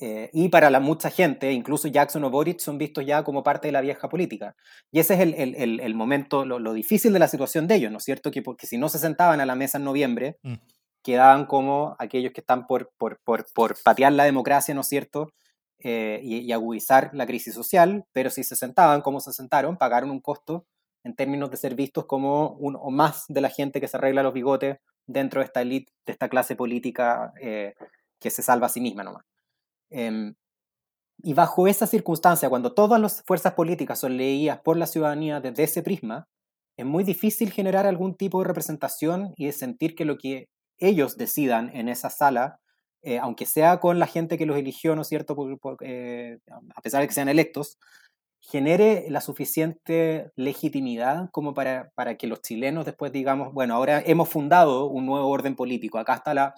Eh, 0.00 0.30
y 0.32 0.48
para 0.48 0.68
la 0.68 0.80
mucha 0.80 1.10
gente, 1.10 1.52
incluso 1.52 1.86
Jackson 1.86 2.24
o 2.24 2.30
Boric 2.30 2.58
son 2.58 2.76
vistos 2.76 3.06
ya 3.06 3.22
como 3.22 3.44
parte 3.44 3.68
de 3.68 3.72
la 3.72 3.80
vieja 3.80 4.08
política. 4.08 4.56
Y 4.90 4.98
ese 4.98 5.14
es 5.14 5.20
el, 5.20 5.34
el, 5.34 5.78
el, 5.78 5.94
momento, 5.94 6.44
lo, 6.44 6.58
lo, 6.58 6.72
difícil 6.72 7.12
de 7.12 7.20
la 7.20 7.28
situación 7.28 7.68
de 7.68 7.76
ellos, 7.76 7.92
¿no 7.92 7.98
es 7.98 8.04
cierto? 8.04 8.32
Que 8.32 8.42
porque 8.42 8.66
si 8.66 8.78
no 8.78 8.88
se 8.88 8.98
sentaban 8.98 9.40
a 9.40 9.46
la 9.46 9.54
mesa 9.54 9.78
en 9.78 9.84
noviembre, 9.84 10.38
mm. 10.42 10.54
quedaban 11.04 11.46
como 11.46 11.94
aquellos 12.00 12.32
que 12.32 12.40
están 12.40 12.66
por, 12.66 12.90
por, 12.98 13.20
por, 13.22 13.46
por 13.54 13.76
patear 13.84 14.12
la 14.12 14.24
democracia, 14.24 14.74
¿no 14.74 14.80
es 14.80 14.88
cierto? 14.88 15.28
Eh, 15.82 16.20
y, 16.22 16.52
agudizar 16.52 17.10
la 17.14 17.26
crisis 17.26 17.54
social, 17.54 18.04
pero 18.12 18.28
si 18.28 18.44
se 18.44 18.54
sentaban 18.54 19.00
como 19.00 19.20
se 19.20 19.32
sentaron, 19.32 19.78
pagaron 19.78 20.10
un 20.10 20.20
costo 20.20 20.66
en 21.04 21.14
términos 21.14 21.50
de 21.50 21.56
ser 21.56 21.74
vistos 21.74 22.04
como 22.04 22.50
uno 22.58 22.78
o 22.80 22.90
más 22.90 23.24
de 23.28 23.40
la 23.40 23.48
gente 23.48 23.80
que 23.80 23.88
se 23.88 23.96
arregla 23.96 24.22
los 24.22 24.34
bigotes 24.34 24.76
dentro 25.06 25.40
de 25.40 25.46
esta 25.46 25.62
élite, 25.62 25.90
de 26.04 26.12
esta 26.12 26.28
clase 26.28 26.54
política 26.54 27.32
eh, 27.40 27.74
que 28.18 28.28
se 28.28 28.42
salva 28.42 28.66
a 28.66 28.68
sí 28.68 28.82
misma 28.82 29.04
nomás. 29.04 29.24
Em, 29.88 30.34
y 31.22 31.32
bajo 31.32 31.66
esa 31.66 31.86
circunstancia, 31.86 32.50
cuando 32.50 32.74
todas 32.74 33.00
las 33.00 33.22
fuerzas 33.22 33.54
políticas 33.54 33.98
son 33.98 34.18
leídas 34.18 34.60
por 34.60 34.76
la 34.76 34.86
ciudadanía 34.86 35.40
desde 35.40 35.62
ese 35.62 35.82
prisma, 35.82 36.28
es 36.76 36.84
muy 36.84 37.04
difícil 37.04 37.52
generar 37.52 37.86
algún 37.86 38.14
tipo 38.16 38.40
de 38.40 38.48
representación 38.48 39.32
y 39.36 39.46
de 39.46 39.52
sentir 39.52 39.94
que 39.94 40.04
lo 40.04 40.18
que 40.18 40.50
ellos 40.76 41.16
decidan 41.16 41.74
en 41.74 41.88
esa 41.88 42.10
sala 42.10 42.60
eh, 43.02 43.18
aunque 43.18 43.46
sea 43.46 43.80
con 43.80 43.98
la 43.98 44.06
gente 44.06 44.36
que 44.36 44.46
los 44.46 44.58
eligió, 44.58 44.94
¿no 44.94 45.02
es 45.02 45.08
cierto?, 45.08 45.34
eh, 45.80 46.38
a 46.74 46.80
pesar 46.82 47.00
de 47.00 47.08
que 47.08 47.14
sean 47.14 47.30
electos, 47.30 47.78
genere 48.40 49.06
la 49.08 49.20
suficiente 49.20 50.30
legitimidad 50.36 51.30
como 51.30 51.54
para, 51.54 51.90
para, 51.94 52.16
que 52.16 52.26
los 52.26 52.42
chilenos 52.42 52.84
después 52.86 53.12
digamos, 53.12 53.52
bueno, 53.54 53.74
ahora 53.74 54.02
hemos 54.04 54.28
fundado 54.28 54.86
un 54.86 55.06
nuevo 55.06 55.28
orden 55.28 55.56
político, 55.56 55.98
acá 55.98 56.14
están 56.16 56.36
la, 56.36 56.54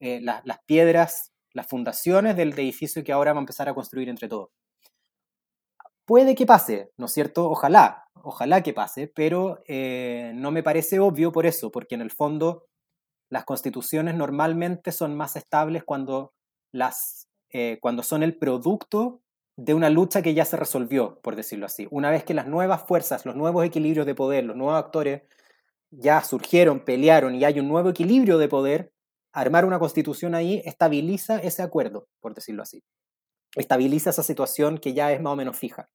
eh, 0.00 0.20
las 0.22 0.58
piedras, 0.66 1.32
las 1.52 1.66
fundaciones 1.66 2.36
del 2.36 2.52
edificio 2.58 3.04
que 3.04 3.12
ahora 3.12 3.32
vamos 3.32 3.42
a 3.42 3.44
empezar 3.44 3.68
a 3.68 3.74
construir 3.74 4.08
entre 4.08 4.28
todos. 4.28 4.50
Puede 6.06 6.34
que 6.34 6.46
pase, 6.46 6.90
¿no 6.98 7.06
es 7.06 7.12
cierto? 7.12 7.50
Ojalá, 7.50 8.04
ojalá 8.22 8.62
que 8.62 8.74
pase, 8.74 9.08
pero 9.08 9.62
no 10.34 10.50
me 10.50 10.62
parece 10.62 10.98
obvio 11.00 11.32
por 11.32 11.46
eso, 11.46 11.70
porque 11.70 11.94
en 11.94 12.02
el 12.02 12.10
fondo 12.10 12.66
las 13.30 13.44
constituciones 13.44 14.14
normalmente 14.14 14.92
son 14.92 15.16
más 15.16 15.36
estables 15.36 15.84
cuando, 15.84 16.32
las, 16.72 17.28
eh, 17.50 17.78
cuando 17.80 18.02
son 18.02 18.22
el 18.22 18.36
producto 18.36 19.20
de 19.56 19.74
una 19.74 19.90
lucha 19.90 20.22
que 20.22 20.34
ya 20.34 20.44
se 20.44 20.56
resolvió, 20.56 21.20
por 21.20 21.36
decirlo 21.36 21.66
así. 21.66 21.86
Una 21.90 22.10
vez 22.10 22.24
que 22.24 22.34
las 22.34 22.46
nuevas 22.46 22.84
fuerzas, 22.86 23.24
los 23.24 23.36
nuevos 23.36 23.64
equilibrios 23.64 24.06
de 24.06 24.14
poder, 24.14 24.44
los 24.44 24.56
nuevos 24.56 24.76
actores 24.76 25.22
ya 25.90 26.22
surgieron, 26.22 26.80
pelearon 26.80 27.34
y 27.34 27.44
hay 27.44 27.60
un 27.60 27.68
nuevo 27.68 27.90
equilibrio 27.90 28.38
de 28.38 28.48
poder, 28.48 28.92
armar 29.32 29.64
una 29.64 29.78
constitución 29.78 30.34
ahí 30.34 30.62
estabiliza 30.64 31.38
ese 31.38 31.62
acuerdo, 31.62 32.06
por 32.20 32.34
decirlo 32.34 32.62
así. 32.62 32.82
Estabiliza 33.56 34.10
esa 34.10 34.22
situación 34.22 34.78
que 34.78 34.94
ya 34.94 35.12
es 35.12 35.20
más 35.20 35.32
o 35.32 35.36
menos 35.36 35.56
fija. 35.56 35.88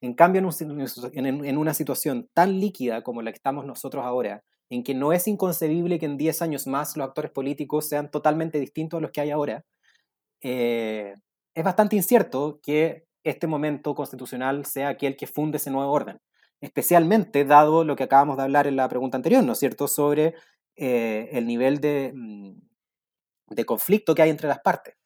En 0.00 0.14
cambio, 0.14 0.42
en, 0.42 1.58
una 1.58 1.74
situación 1.74 2.28
tan 2.34 2.58
líquida 2.60 3.02
como 3.02 3.22
la 3.22 3.30
que 3.30 3.36
estamos 3.36 3.64
nosotros 3.64 4.04
ahora, 4.04 4.42
en 4.72 4.82
que 4.82 4.94
no 4.94 5.12
es 5.12 5.28
inconcebible 5.28 5.98
que 5.98 6.06
en 6.06 6.16
10 6.16 6.40
años 6.40 6.66
más 6.66 6.96
los 6.96 7.06
actores 7.06 7.30
políticos 7.30 7.88
sean 7.88 8.10
totalmente 8.10 8.58
distintos 8.58 8.98
a 8.98 9.00
los 9.02 9.10
que 9.10 9.20
hay 9.20 9.30
ahora, 9.30 9.66
eh, 10.40 11.14
es 11.54 11.64
bastante 11.64 11.94
incierto 11.94 12.58
que 12.62 13.04
este 13.22 13.46
momento 13.46 13.94
constitucional 13.94 14.64
sea 14.64 14.88
aquel 14.88 15.16
que 15.16 15.26
funde 15.26 15.58
ese 15.58 15.70
nuevo 15.70 15.92
orden, 15.92 16.20
especialmente 16.62 17.44
dado 17.44 17.84
lo 17.84 17.96
que 17.96 18.04
acabamos 18.04 18.38
de 18.38 18.44
hablar 18.44 18.66
en 18.66 18.76
la 18.76 18.88
pregunta 18.88 19.18
anterior, 19.18 19.44
¿no 19.44 19.52
es 19.52 19.58
cierto?, 19.58 19.88
sobre 19.88 20.34
eh, 20.76 21.28
el 21.32 21.46
nivel 21.46 21.78
de, 21.78 22.12
mm, 22.14 22.52
de, 23.50 23.64
conflicto 23.66 24.14
que 24.14 24.22
hay 24.22 24.30
entre 24.30 24.48
las 24.48 24.60
partes. 24.60 24.96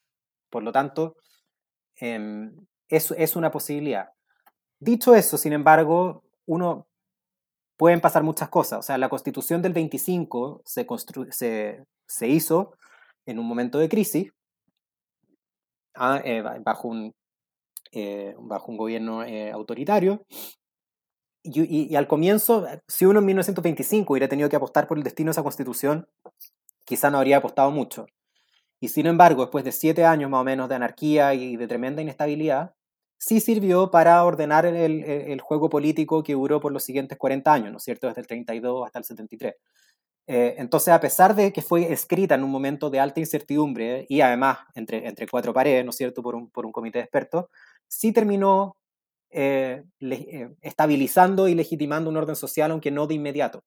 Por 0.49 0.63
lo 0.63 0.71
tanto, 0.71 1.17
eh, 2.01 2.51
es, 2.89 3.11
es 3.11 3.35
una 3.35 3.51
posibilidad. 3.51 4.11
Dicho 4.79 5.15
eso, 5.17 5.37
sin 5.37 5.53
embargo, 5.55 6.23
uno 6.47 6.87
pueden 7.77 8.01
pasar 8.01 8.23
muchas 8.23 8.49
cosas. 8.49 8.79
O 8.81 8.83
sea, 8.83 8.99
la 8.99 9.09
constitución 9.09 9.63
del 9.63 9.73
25 9.73 10.63
se, 10.65 10.87
se, 11.31 11.85
se 12.07 12.29
hizo 12.29 12.75
en 13.27 13.39
un 13.39 13.47
momento 13.47 13.79
de 13.79 13.89
crisis, 13.89 14.33
ah, 15.95 16.21
eh, 16.25 16.43
bajo, 16.65 16.89
un, 16.89 17.13
eh, 17.93 18.35
bajo 18.39 18.71
un 18.71 18.79
gobierno 18.79 19.25
eh, 19.25 19.51
autoritario. 19.51 20.25
Y, 21.43 21.93
y, 21.93 21.97
al 21.97 22.09
comienzo, 22.09 22.67
si 22.89 23.05
uno 23.05 23.21
en 23.21 23.27
1925 23.27 24.13
hubiera 24.13 24.29
tenido 24.29 24.49
que 24.49 24.57
apostar 24.57 24.89
por 24.89 24.99
el 24.99 25.05
destino 25.05 25.29
de 25.29 25.33
esa 25.33 25.45
constitución, 25.45 26.09
quizá 26.85 27.11
no 27.11 27.19
habría 27.19 27.37
apostado 27.37 27.71
mucho. 27.71 28.07
Y 28.81 28.89
sin 28.89 29.07
embargo, 29.07 29.43
después 29.43 29.65
de 29.65 29.73
siete 29.73 30.05
años 30.05 30.29
más 30.29 30.41
o 30.41 30.45
menos 30.45 30.69
de 30.69 30.75
anarquía 30.75 31.35
y 31.35 31.57
de 31.57 31.69
tremenda 31.69 32.03
inestabilidad, 32.03 32.76
sí 33.19 33.41
sirvió 33.41 33.91
para 33.91 34.23
ordenar 34.25 34.67
el, 34.67 34.77
el, 34.77 35.41
juego 35.41 35.69
político 35.71 36.23
que 36.23 36.35
duró 36.35 36.61
por 36.61 36.73
los 36.73 36.83
siguientes 36.85 37.19
40 37.19 37.53
años, 37.53 37.73
¿no 37.73 37.79
es 37.79 37.85
cierto?, 37.85 38.07
desde 38.07 38.21
el 38.21 38.27
32 38.27 38.87
hasta 38.87 38.99
el 38.99 39.05
73. 39.05 39.55
Eh, 40.29 40.57
entonces, 40.59 40.93
a 40.93 41.01
pesar 41.01 41.37
de 41.37 41.53
que 41.53 41.63
fue 41.63 41.93
escrita 41.93 42.35
en 42.35 42.43
un 42.43 42.51
momento 42.51 42.91
de 42.91 42.99
alta 42.99 43.21
incertidumbre 43.21 44.07
y 44.09 44.21
además 44.21 44.59
entre, 44.75 45.07
entre 45.07 45.29
cuatro 45.29 45.53
paredes, 45.53 45.85
¿no 45.85 45.91
es 45.91 45.97
cierto?, 45.97 46.23
por 46.23 46.35
un, 46.35 46.51
por 46.51 46.67
un 46.67 46.73
comité 46.73 46.99
de 46.99 47.05
expertos, 47.05 47.47
sí 47.89 48.13
terminó 48.13 48.77
eh, 49.31 49.85
eh, 50.01 50.49
estabilizando 50.63 51.49
y 51.49 51.55
legitimando 51.55 52.11
un 52.11 52.17
orden 52.17 52.37
social, 52.37 52.71
aunque 52.73 52.91
no 52.91 53.07
de 53.07 53.15
inmediato. 53.15 53.65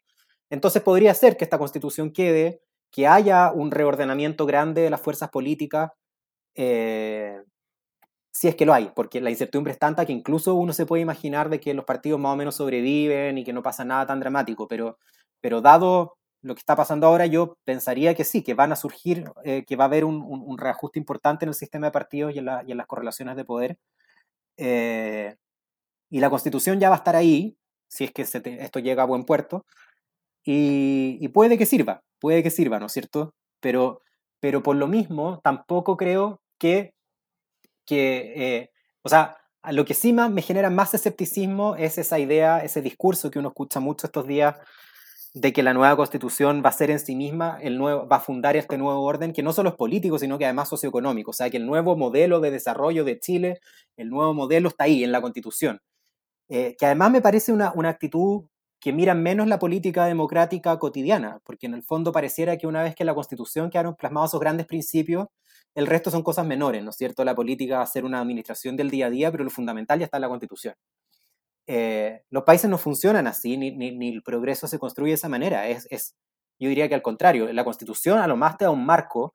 Entonces, 0.50 0.82
podría 0.84 1.14
ser 1.14 1.38
que 1.38 1.45
esta 1.45 1.58
constitución 1.60 2.12
quede, 2.12 2.62
que 2.91 3.08
haya 3.08 3.52
un 3.54 3.72
reordenamiento 3.72 4.45
grande 4.45 4.82
de 4.82 4.89
las 4.89 5.02
fuerzas 5.02 5.30
políticas 5.30 5.91
si 8.39 8.47
es 8.47 8.55
que 8.55 8.65
lo 8.65 8.73
hay, 8.73 8.89
porque 8.95 9.19
la 9.19 9.31
incertidumbre 9.31 9.73
es 9.73 9.79
tanta 9.79 10.05
que 10.05 10.13
incluso 10.13 10.55
uno 10.55 10.71
se 10.71 10.85
puede 10.85 11.01
imaginar 11.01 11.49
de 11.49 11.59
que 11.59 11.73
los 11.73 11.83
partidos 11.83 12.21
más 12.21 12.31
o 12.31 12.35
menos 12.37 12.55
sobreviven 12.55 13.37
y 13.37 13.43
que 13.43 13.51
no 13.51 13.61
pasa 13.61 13.83
nada 13.83 14.07
tan 14.07 14.21
dramático, 14.21 14.65
pero, 14.65 14.97
pero 15.41 15.59
dado 15.59 16.15
lo 16.41 16.55
que 16.55 16.59
está 16.59 16.73
pasando 16.77 17.05
ahora, 17.05 17.25
yo 17.25 17.57
pensaría 17.65 18.15
que 18.15 18.23
sí, 18.23 18.41
que 18.41 18.53
van 18.53 18.71
a 18.71 18.77
surgir, 18.77 19.25
eh, 19.43 19.65
que 19.67 19.75
va 19.75 19.83
a 19.83 19.87
haber 19.87 20.05
un, 20.05 20.21
un, 20.21 20.57
reajuste 20.57 20.97
importante 20.97 21.43
en 21.43 21.49
el 21.49 21.53
sistema 21.53 21.87
de 21.87 21.91
partidos 21.91 22.33
y 22.33 22.39
en, 22.39 22.45
la, 22.45 22.63
y 22.65 22.71
en 22.71 22.77
las 22.77 22.87
correlaciones 22.87 23.35
de 23.35 23.43
poder. 23.43 23.77
Eh, 24.55 25.35
y 26.09 26.21
la 26.21 26.29
constitución 26.29 26.79
ya 26.79 26.87
va 26.87 26.95
a 26.95 26.99
estar 26.99 27.17
ahí, 27.17 27.57
si 27.89 28.05
es 28.05 28.13
que 28.13 28.21
esto 28.21 28.79
llega 28.79 29.03
a 29.03 29.05
buen 29.05 29.25
puerto, 29.25 29.65
y, 30.45 31.17
y, 31.19 31.27
puede 31.27 31.57
que 31.57 31.65
sirva, 31.65 32.03
puede 32.19 32.41
que 32.41 32.51
sirva, 32.51 32.79
¿no 32.79 32.85
es 32.85 32.93
cierto? 32.93 33.33
Pero, 33.59 33.99
pero 34.39 34.63
por 34.63 34.77
lo 34.77 34.87
mismo, 34.87 35.41
tampoco 35.43 35.97
creo 35.97 36.41
que 36.57 36.93
que, 37.89 38.33
eh, 38.35 38.71
o 39.01 39.09
sea, 39.09 39.37
lo 39.71 39.83
que 39.83 39.95
sí 39.95 40.13
me 40.13 40.41
genera 40.43 40.69
más 40.69 40.93
escepticismo 40.93 41.75
es 41.75 41.97
esa 41.97 42.19
idea, 42.19 42.63
ese 42.63 42.83
discurso 42.83 43.31
que 43.31 43.39
uno 43.39 43.49
escucha 43.49 43.79
mucho 43.79 44.05
estos 44.05 44.27
días 44.27 44.55
de 45.33 45.51
que 45.53 45.63
la 45.63 45.73
nueva 45.73 45.95
constitución 45.95 46.61
va 46.63 46.69
a 46.69 46.73
ser 46.73 46.91
en 46.91 46.99
sí 46.99 47.15
misma, 47.15 47.57
el 47.61 47.77
nuevo, 47.77 48.07
va 48.07 48.17
a 48.17 48.19
fundar 48.19 48.55
este 48.55 48.77
nuevo 48.77 49.01
orden, 49.01 49.33
que 49.33 49.43
no 49.43 49.53
solo 49.53 49.69
es 49.69 49.75
político, 49.75 50.19
sino 50.19 50.37
que 50.37 50.45
además 50.45 50.69
socioeconómico. 50.69 51.31
O 51.31 51.33
sea, 51.33 51.49
que 51.49 51.57
el 51.57 51.65
nuevo 51.65 51.97
modelo 51.97 52.39
de 52.39 52.51
desarrollo 52.51 53.03
de 53.03 53.19
Chile, 53.19 53.59
el 53.97 54.09
nuevo 54.09 54.33
modelo 54.33 54.69
está 54.69 54.85
ahí, 54.85 55.03
en 55.03 55.11
la 55.11 55.21
constitución. 55.21 55.81
Eh, 56.49 56.75
que 56.79 56.85
además 56.85 57.11
me 57.11 57.21
parece 57.21 57.51
una, 57.51 57.71
una 57.73 57.89
actitud 57.89 58.45
que 58.79 58.93
mira 58.93 59.13
menos 59.15 59.47
la 59.47 59.59
política 59.59 60.05
democrática 60.05 60.77
cotidiana, 60.79 61.39
porque 61.43 61.67
en 61.67 61.73
el 61.73 61.83
fondo 61.83 62.11
pareciera 62.11 62.57
que 62.57 62.67
una 62.67 62.83
vez 62.83 62.95
que 62.95 63.05
la 63.05 63.15
constitución 63.15 63.69
quedaron 63.69 63.95
plasmados 63.95 64.31
esos 64.31 64.39
grandes 64.39 64.67
principios, 64.67 65.27
el 65.76 65.88
resto 65.88 66.11
son 66.11 66.24
cosas 66.24 66.45
menores, 66.45 66.84
¿no 66.84 66.89
es 66.89 66.95
cierto? 66.95 67.24
La 67.24 67.36
política 67.36 67.78
va 67.78 67.84
a 67.84 67.88
ser 67.88 68.05
una 68.05 68.20
administración 68.20 68.76
del 68.76 68.89
día 68.89 69.07
a 69.07 69.09
día, 69.09 69.32
pero 69.32 69.43
lo 69.43 69.49
fundamental 69.49 69.99
ya 69.99 70.05
está 70.05 70.17
en 70.17 70.22
la 70.22 70.30
constitución. 70.30 70.76
Eh, 71.67 72.24
los 72.32 72.43
países 72.43 72.70
no 72.70 72.80
funcionan 72.80 73.28
así, 73.28 73.55
ni, 73.55 73.72
ni, 73.72 74.09
el 74.09 74.24
progreso 74.24 74.67
se 74.67 74.80
construye 74.80 75.11
de 75.11 75.15
esa 75.15 75.30
manera. 75.30 75.67
Es, 75.67 75.88
es, 75.91 76.15
yo 76.59 76.67
diría 76.67 76.89
que 76.89 76.95
al 76.95 77.03
contrario, 77.03 77.51
la 77.53 77.63
constitución 77.63 78.17
a 78.17 78.28
lo 78.28 78.36
más 78.36 78.57
te 78.57 78.65
da 78.65 78.72
un 78.72 78.86
marco, 78.86 79.34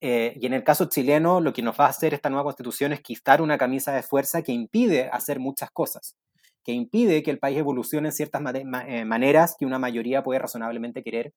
eh, 0.00 0.34
y 0.40 0.46
en 0.46 0.54
el 0.54 0.64
caso 0.64 0.86
chileno 0.86 1.40
lo 1.40 1.52
que 1.52 1.62
nos 1.62 1.78
va 1.78 1.86
a 1.86 1.90
hacer 1.90 2.14
esta 2.14 2.30
nueva 2.30 2.44
constitución 2.44 2.92
es 2.92 3.00
quitar 3.02 3.42
una 3.42 3.58
camisa 3.58 3.92
de 3.92 4.02
fuerza 4.02 4.42
que 4.42 4.52
impide 4.52 5.10
hacer 5.12 5.40
muchas 5.40 5.70
cosas, 5.70 6.16
que 6.64 6.72
impide 6.72 7.22
que 7.22 7.30
el 7.30 7.38
país 7.38 7.58
evolucione 7.58 8.08
en 8.08 8.12
ciertas 8.12 8.42
eh, 8.54 9.04
maneras 9.04 9.54
que 9.58 9.66
una 9.66 9.78
mayoría 9.78 10.22
puede 10.22 10.40
razonablemente 10.40 11.02
querer, 11.02 11.34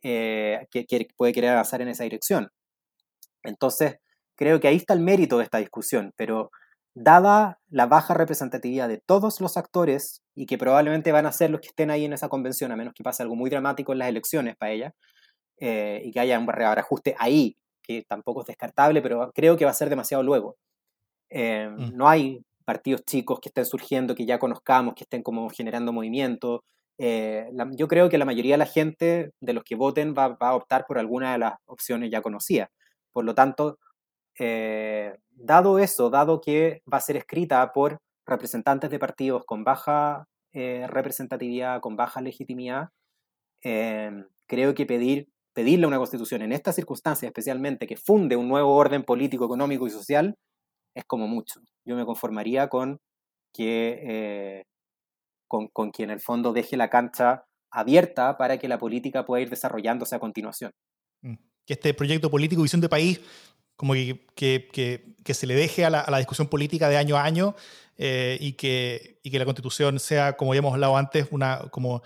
que 0.00 1.08
puede 1.16 1.32
querer 1.32 1.50
avanzar 1.50 1.82
en 1.82 1.88
esa 1.88 2.04
dirección. 2.04 2.50
Entonces, 3.42 3.96
creo 4.36 4.60
que 4.60 4.68
ahí 4.68 4.76
está 4.76 4.94
el 4.94 5.00
mérito 5.00 5.38
de 5.38 5.44
esta 5.44 5.58
discusión, 5.58 6.12
pero 6.16 6.50
dada 6.94 7.60
la 7.68 7.86
baja 7.86 8.14
representatividad 8.14 8.88
de 8.88 8.98
todos 8.98 9.40
los 9.40 9.56
actores 9.56 10.22
y 10.34 10.46
que 10.46 10.58
probablemente 10.58 11.12
van 11.12 11.26
a 11.26 11.32
ser 11.32 11.50
los 11.50 11.60
que 11.60 11.68
estén 11.68 11.90
ahí 11.90 12.04
en 12.04 12.12
esa 12.12 12.28
convención, 12.28 12.72
a 12.72 12.76
menos 12.76 12.94
que 12.94 13.04
pase 13.04 13.22
algo 13.22 13.36
muy 13.36 13.50
dramático 13.50 13.92
en 13.92 13.98
las 13.98 14.08
elecciones 14.08 14.56
para 14.56 14.72
ella, 14.72 14.94
eh, 15.60 16.02
y 16.04 16.12
que 16.12 16.20
haya 16.20 16.38
un 16.38 16.46
reajuste 16.48 17.14
ahí, 17.18 17.56
que 17.82 18.04
tampoco 18.08 18.42
es 18.42 18.46
descartable, 18.48 19.02
pero 19.02 19.32
creo 19.34 19.56
que 19.56 19.64
va 19.64 19.70
a 19.72 19.74
ser 19.74 19.90
demasiado 19.90 20.22
luego. 20.22 20.56
Eh, 21.30 21.68
mm. 21.68 21.96
No 21.96 22.08
hay 22.08 22.44
partidos 22.64 23.04
chicos 23.04 23.40
que 23.40 23.48
estén 23.48 23.64
surgiendo, 23.66 24.14
que 24.14 24.26
ya 24.26 24.38
conozcamos, 24.38 24.94
que 24.94 25.04
estén 25.04 25.22
como 25.22 25.48
generando 25.50 25.92
movimiento. 25.92 26.64
Eh, 26.98 27.48
yo 27.72 27.88
creo 27.88 28.08
que 28.08 28.18
la 28.18 28.24
mayoría 28.24 28.54
de 28.54 28.58
la 28.58 28.66
gente, 28.66 29.32
de 29.40 29.52
los 29.52 29.64
que 29.64 29.74
voten, 29.74 30.14
va, 30.16 30.28
va, 30.28 30.50
a 30.50 30.54
optar 30.54 30.84
por 30.86 30.98
alguna 30.98 31.32
de 31.32 31.38
las 31.38 31.54
opciones 31.66 32.10
ya 32.10 32.22
conocidas. 32.22 32.68
Por 33.12 33.24
lo 33.24 33.34
tanto, 33.34 33.78
eh, 34.38 35.16
dado 35.30 35.78
eso, 35.78 36.10
dado 36.10 36.40
que 36.40 36.82
va 36.92 36.98
a 36.98 37.00
ser 37.00 37.16
escrita 37.16 37.72
por 37.72 37.98
representantes 38.26 38.90
de 38.90 38.98
partidos 38.98 39.44
con 39.46 39.64
baja 39.64 40.26
eh, 40.52 40.86
representatividad, 40.88 41.80
con 41.80 41.96
baja 41.96 42.20
legitimidad, 42.20 42.88
em, 43.62 44.26
creo 44.46 44.74
que 44.74 44.86
pedir, 44.86 45.28
pedirle 45.54 45.86
una 45.86 45.98
constitución 45.98 46.42
en 46.42 46.52
estas 46.52 46.76
circunstancias, 46.76 47.28
especialmente 47.28 47.86
que 47.86 47.96
funde 47.96 48.36
un 48.36 48.48
nuevo 48.48 48.74
orden 48.74 49.04
político, 49.04 49.44
económico 49.44 49.86
y 49.86 49.90
social, 49.90 50.36
es 50.94 51.04
como 51.04 51.28
mucho. 51.28 51.60
Yo 51.84 51.96
me 51.96 52.06
conformaría 52.06 52.68
con 52.68 52.98
que, 53.54 54.00
eh, 54.02 54.64
con, 55.48 55.68
con 55.68 55.92
que 55.92 56.04
en 56.04 56.10
el 56.10 56.20
fondo 56.20 56.52
deje 56.52 56.76
la 56.76 56.90
cancha 56.90 57.44
abierta 57.70 58.36
para 58.38 58.58
que 58.58 58.68
la 58.68 58.78
política 58.78 59.26
pueda 59.26 59.42
ir 59.42 59.50
desarrollándose 59.50 60.16
a 60.16 60.20
continuación. 60.20 60.72
Mm. 61.22 61.34
Que 61.68 61.74
este 61.74 61.92
proyecto 61.92 62.30
político, 62.30 62.62
visión 62.62 62.80
de 62.80 62.88
país, 62.88 63.20
como 63.76 63.92
que, 63.92 64.26
que, 64.34 65.14
que, 65.22 65.34
se 65.34 65.46
le 65.46 65.54
deje 65.54 65.84
a 65.84 65.90
la, 65.90 66.18
discusión 66.18 66.48
política 66.48 66.88
de 66.88 66.96
año 66.96 67.18
a 67.18 67.24
año 67.24 67.54
eh, 67.98 68.38
y, 68.40 68.54
que, 68.54 69.20
y 69.22 69.30
que 69.30 69.38
la 69.38 69.44
constitución 69.44 70.00
sea, 70.00 70.38
como 70.38 70.54
ya 70.54 70.60
hemos 70.60 70.72
hablado 70.72 70.96
antes, 70.96 71.26
una, 71.30 71.58
como, 71.70 72.02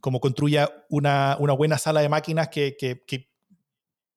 como 0.00 0.18
construya 0.18 0.84
una, 0.88 1.36
una 1.38 1.52
buena 1.52 1.78
sala 1.78 2.00
de 2.00 2.08
máquinas 2.08 2.48
que, 2.48 2.76
que, 2.76 3.30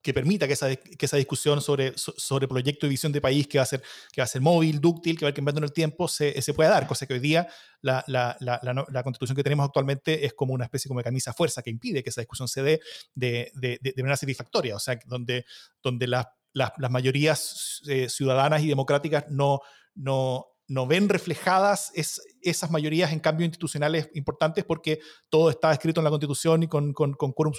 que 0.07 0.13
permita 0.13 0.47
que 0.47 0.53
esa, 0.53 0.73
que 0.73 1.05
esa 1.05 1.17
discusión 1.17 1.59
sobre, 1.59 1.91
sobre 1.97 2.47
proyecto 2.47 2.85
y 2.85 2.89
visión 2.91 3.11
de 3.11 3.19
país 3.19 3.45
que 3.45 3.57
va 3.57 3.63
a 3.63 3.65
ser, 3.65 3.83
que 4.13 4.21
va 4.21 4.23
a 4.23 4.27
ser 4.27 4.41
móvil, 4.41 4.79
dúctil, 4.79 5.17
que 5.17 5.25
va 5.25 5.27
a 5.27 5.31
ir 5.31 5.35
cambiando 5.35 5.59
en 5.59 5.65
el 5.65 5.73
tiempo, 5.73 6.07
se, 6.07 6.41
se 6.41 6.53
pueda 6.53 6.69
dar, 6.69 6.87
cosa 6.87 7.05
que 7.05 7.15
hoy 7.15 7.19
día 7.19 7.45
la, 7.81 8.05
la, 8.07 8.37
la, 8.39 8.57
la, 8.63 9.03
constitución 9.03 9.35
que 9.35 9.43
tenemos 9.43 9.65
actualmente 9.65 10.25
es 10.25 10.33
como 10.33 10.53
una 10.53 10.63
especie 10.63 10.87
como 10.87 11.01
de 11.01 11.03
camisa 11.03 11.33
fuerza 11.33 11.61
que 11.61 11.71
impide 11.71 12.03
que 12.03 12.09
esa 12.09 12.21
discusión 12.21 12.47
se 12.47 12.63
dé 12.63 12.79
de, 13.15 13.51
de, 13.55 13.79
de, 13.81 14.01
manera 14.01 14.15
satisfactoria, 14.15 14.77
o 14.77 14.79
sea, 14.79 14.97
donde, 15.07 15.45
donde 15.83 16.07
las, 16.07 16.27
las, 16.53 16.71
mayorías 16.89 17.81
eh, 17.89 18.07
ciudadanas 18.07 18.61
y 18.61 18.69
democráticas 18.69 19.25
no, 19.27 19.59
no, 19.93 20.45
no 20.67 20.85
ven 20.85 21.07
reflejadas 21.07 21.91
es, 21.95 22.21
esas 22.41 22.71
mayorías 22.71 23.11
en 23.11 23.19
cambios 23.19 23.47
institucionales 23.47 24.09
importantes 24.13 24.65
porque 24.65 24.99
todo 25.29 25.49
está 25.49 25.71
escrito 25.71 26.01
en 26.01 26.03
la 26.03 26.09
Constitución 26.09 26.63
y 26.63 26.67
con, 26.67 26.93
con, 26.93 27.13
con 27.13 27.31
quórum 27.31 27.53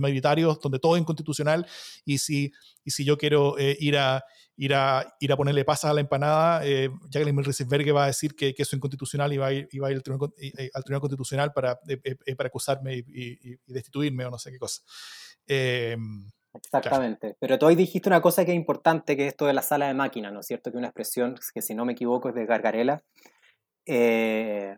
mayoritarios, 0.00 0.60
donde 0.60 0.78
todo 0.78 0.96
es 0.96 1.00
inconstitucional. 1.00 1.66
Y 2.04 2.18
si, 2.18 2.52
y 2.84 2.90
si 2.90 3.04
yo 3.04 3.18
quiero 3.18 3.58
eh, 3.58 3.76
ir, 3.80 3.98
a, 3.98 4.24
ir, 4.56 4.74
a, 4.74 5.16
ir 5.18 5.32
a 5.32 5.36
ponerle 5.36 5.64
pasas 5.64 5.90
a 5.90 5.94
la 5.94 6.00
empanada, 6.00 6.64
eh, 6.64 6.90
Jacqueline 7.10 7.34
Mills 7.34 7.60
va 7.94 8.04
a 8.04 8.06
decir 8.06 8.36
que, 8.36 8.54
que, 8.54 8.62
eso 8.62 8.70
es 8.70 8.78
inconstitucional 8.78 9.32
y 9.32 9.36
va 9.36 9.48
a 9.48 9.52
ir, 9.52 9.68
va 9.82 9.88
a 9.88 9.90
ir 9.90 9.96
al, 9.96 10.02
tribunal, 10.02 10.32
eh, 10.38 10.70
al, 10.72 10.84
Tribunal, 10.84 11.00
Constitucional 11.00 11.52
para, 11.52 11.80
eh, 11.88 12.36
para 12.36 12.46
acusarme 12.46 12.96
y, 12.96 13.04
y, 13.08 13.56
destituirme 13.66 14.24
o 14.24 14.30
no 14.30 14.38
sé 14.38 14.52
qué 14.52 14.58
cosa. 14.58 14.82
Exactamente. 16.54 17.36
Pero 17.38 17.58
tú 17.58 17.66
hoy 17.66 17.76
dijiste 17.76 18.08
una 18.08 18.20
cosa 18.20 18.44
que 18.44 18.52
es 18.52 18.56
importante, 18.56 19.16
que 19.16 19.26
es 19.26 19.32
esto 19.32 19.46
de 19.46 19.52
la 19.52 19.62
sala 19.62 19.86
de 19.86 19.94
máquinas, 19.94 20.32
¿no 20.32 20.40
es 20.40 20.46
cierto? 20.46 20.70
Que 20.70 20.78
una 20.78 20.88
expresión 20.88 21.36
que, 21.54 21.62
si 21.62 21.74
no 21.74 21.84
me 21.84 21.92
equivoco, 21.92 22.28
es 22.28 22.34
de 22.34 22.46
Gargarela, 22.46 23.02
eh, 23.86 24.76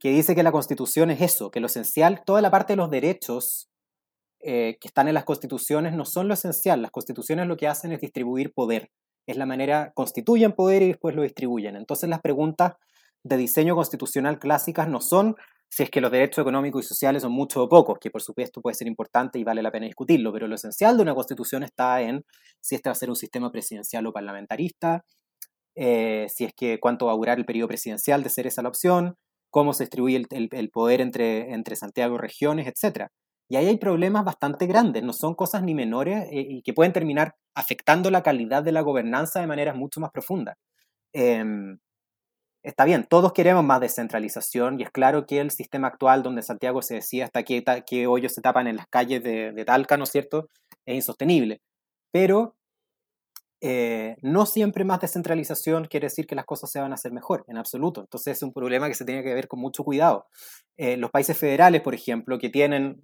que 0.00 0.10
dice 0.10 0.34
que 0.34 0.42
la 0.42 0.52
constitución 0.52 1.10
es 1.10 1.20
eso, 1.20 1.50
que 1.50 1.60
lo 1.60 1.66
esencial, 1.66 2.22
toda 2.24 2.42
la 2.42 2.50
parte 2.50 2.72
de 2.72 2.76
los 2.76 2.90
derechos 2.90 3.70
eh, 4.44 4.76
que 4.80 4.88
están 4.88 5.06
en 5.06 5.14
las 5.14 5.22
constituciones 5.22 5.92
no 5.92 6.04
son 6.04 6.26
lo 6.26 6.34
esencial. 6.34 6.82
Las 6.82 6.90
constituciones 6.90 7.46
lo 7.46 7.56
que 7.56 7.68
hacen 7.68 7.92
es 7.92 8.00
distribuir 8.00 8.52
poder. 8.52 8.90
Es 9.24 9.36
la 9.36 9.46
manera, 9.46 9.92
constituyen 9.94 10.52
poder 10.52 10.82
y 10.82 10.88
después 10.88 11.14
lo 11.14 11.22
distribuyen. 11.22 11.76
Entonces 11.76 12.08
las 12.08 12.20
preguntas 12.20 12.72
de 13.24 13.36
diseño 13.36 13.74
constitucional 13.74 14.38
clásicas 14.38 14.88
no 14.88 15.00
son 15.00 15.36
si 15.68 15.84
es 15.84 15.90
que 15.90 16.02
los 16.02 16.12
derechos 16.12 16.42
económicos 16.42 16.84
y 16.84 16.88
sociales 16.88 17.22
son 17.22 17.32
muchos 17.32 17.62
o 17.62 17.68
pocos, 17.68 17.98
que 17.98 18.10
por 18.10 18.20
supuesto 18.20 18.60
puede 18.60 18.74
ser 18.74 18.86
importante 18.88 19.38
y 19.38 19.44
vale 19.44 19.62
la 19.62 19.70
pena 19.70 19.86
discutirlo, 19.86 20.30
pero 20.30 20.46
lo 20.46 20.56
esencial 20.56 20.98
de 20.98 21.02
una 21.02 21.14
constitución 21.14 21.62
está 21.62 22.02
en 22.02 22.26
si 22.60 22.74
este 22.74 22.90
va 22.90 22.92
a 22.92 22.94
ser 22.94 23.08
un 23.08 23.16
sistema 23.16 23.50
presidencial 23.50 24.06
o 24.06 24.12
parlamentarista, 24.12 25.02
eh, 25.74 26.26
si 26.28 26.44
es 26.44 26.52
que 26.54 26.78
cuánto 26.78 27.06
va 27.06 27.12
a 27.12 27.16
durar 27.16 27.38
el 27.38 27.46
periodo 27.46 27.68
presidencial 27.68 28.22
de 28.22 28.28
ser 28.28 28.46
esa 28.46 28.60
la 28.60 28.68
opción, 28.68 29.16
cómo 29.48 29.72
se 29.72 29.84
distribuye 29.84 30.26
el, 30.30 30.70
poder 30.70 31.00
entre, 31.00 31.54
entre 31.54 31.76
Santiago 31.76 32.18
regiones, 32.18 32.66
etc. 32.66 33.06
Y 33.48 33.56
ahí 33.56 33.66
hay 33.66 33.78
problemas 33.78 34.26
bastante 34.26 34.66
grandes, 34.66 35.02
no 35.02 35.14
son 35.14 35.34
cosas 35.34 35.62
ni 35.62 35.74
menores 35.74 36.24
eh, 36.30 36.46
y 36.50 36.62
que 36.62 36.74
pueden 36.74 36.92
terminar 36.92 37.34
afectando 37.54 38.10
la 38.10 38.22
calidad 38.22 38.62
de 38.62 38.72
la 38.72 38.82
gobernanza 38.82 39.40
de 39.40 39.46
maneras 39.46 39.74
mucho 39.74 40.00
más 40.00 40.10
profundas. 40.10 40.56
Em, 41.14 41.78
está 42.62 42.84
bien, 42.84 43.04
todos 43.08 43.32
queremos 43.32 43.64
más 43.64 43.80
descentralización 43.80 44.78
y 44.78 44.84
es 44.84 44.90
claro 44.90 45.26
que 45.26 45.40
el 45.40 45.50
sistema 45.50 45.88
actual 45.88 46.22
donde 46.22 46.42
Santiago 46.42 46.82
se 46.82 46.94
decía 46.94 47.24
hasta 47.24 47.42
qué, 47.42 47.64
qué 47.86 48.06
hoyos 48.06 48.32
se 48.32 48.40
tapan 48.40 48.66
en 48.68 48.76
las 48.76 48.86
calles 48.86 49.22
de, 49.22 49.64
Talca, 49.64 49.96
¿no 49.96 50.04
es 50.04 50.10
cierto?, 50.10 50.48
es 50.86 50.96
insostenible. 50.96 51.60
Pero 52.12 52.56
eh, 53.60 54.16
no 54.22 54.46
siempre 54.46 54.84
más 54.84 55.00
descentralización 55.00 55.86
quiere 55.86 56.06
decir 56.06 56.26
que 56.26 56.34
las 56.34 56.44
cosas 56.44 56.70
se 56.70 56.80
van 56.80 56.92
a 56.92 56.94
hacer 56.94 57.12
mejor, 57.12 57.44
en 57.48 57.58
absoluto. 57.58 58.00
Entonces 58.00 58.36
es 58.36 58.42
un 58.42 58.52
problema 58.52 58.88
que 58.88 58.94
se 58.94 59.04
tiene 59.04 59.22
que 59.22 59.34
ver 59.34 59.48
con 59.48 59.60
mucho 59.60 59.84
cuidado. 59.84 60.26
Eh, 60.76 60.96
los 60.96 61.10
países 61.10 61.36
federales, 61.36 61.80
por 61.82 61.94
ejemplo, 61.94 62.38
que 62.38 62.48
tienen 62.48 63.02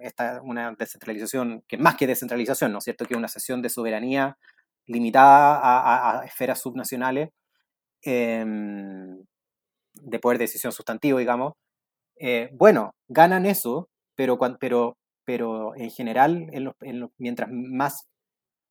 esta, 0.00 0.40
una 0.42 0.72
descentralización, 0.72 1.62
que 1.68 1.78
más 1.78 1.96
que 1.96 2.06
descentralización, 2.06 2.72
¿no 2.72 2.78
es 2.78 2.84
cierto?, 2.84 3.06
que 3.06 3.16
una 3.16 3.28
sesión 3.28 3.62
de 3.62 3.68
soberanía 3.68 4.38
limitada 4.86 6.20
a 6.20 6.24
esferas 6.24 6.60
subnacionales, 6.60 7.30
Em, 8.02 9.24
de 9.94 10.18
poder 10.18 10.38
de 10.38 10.44
decisión 10.44 10.72
sustantivo, 10.72 11.18
digamos, 11.18 11.54
eh, 12.18 12.50
bueno, 12.52 12.92
ganan 13.08 13.46
eso, 13.46 13.88
pero, 14.16 14.38
pero, 14.60 14.96
pero 15.24 15.74
en 15.76 15.90
general, 15.90 16.46
mientras 17.18 17.50
más 17.50 18.06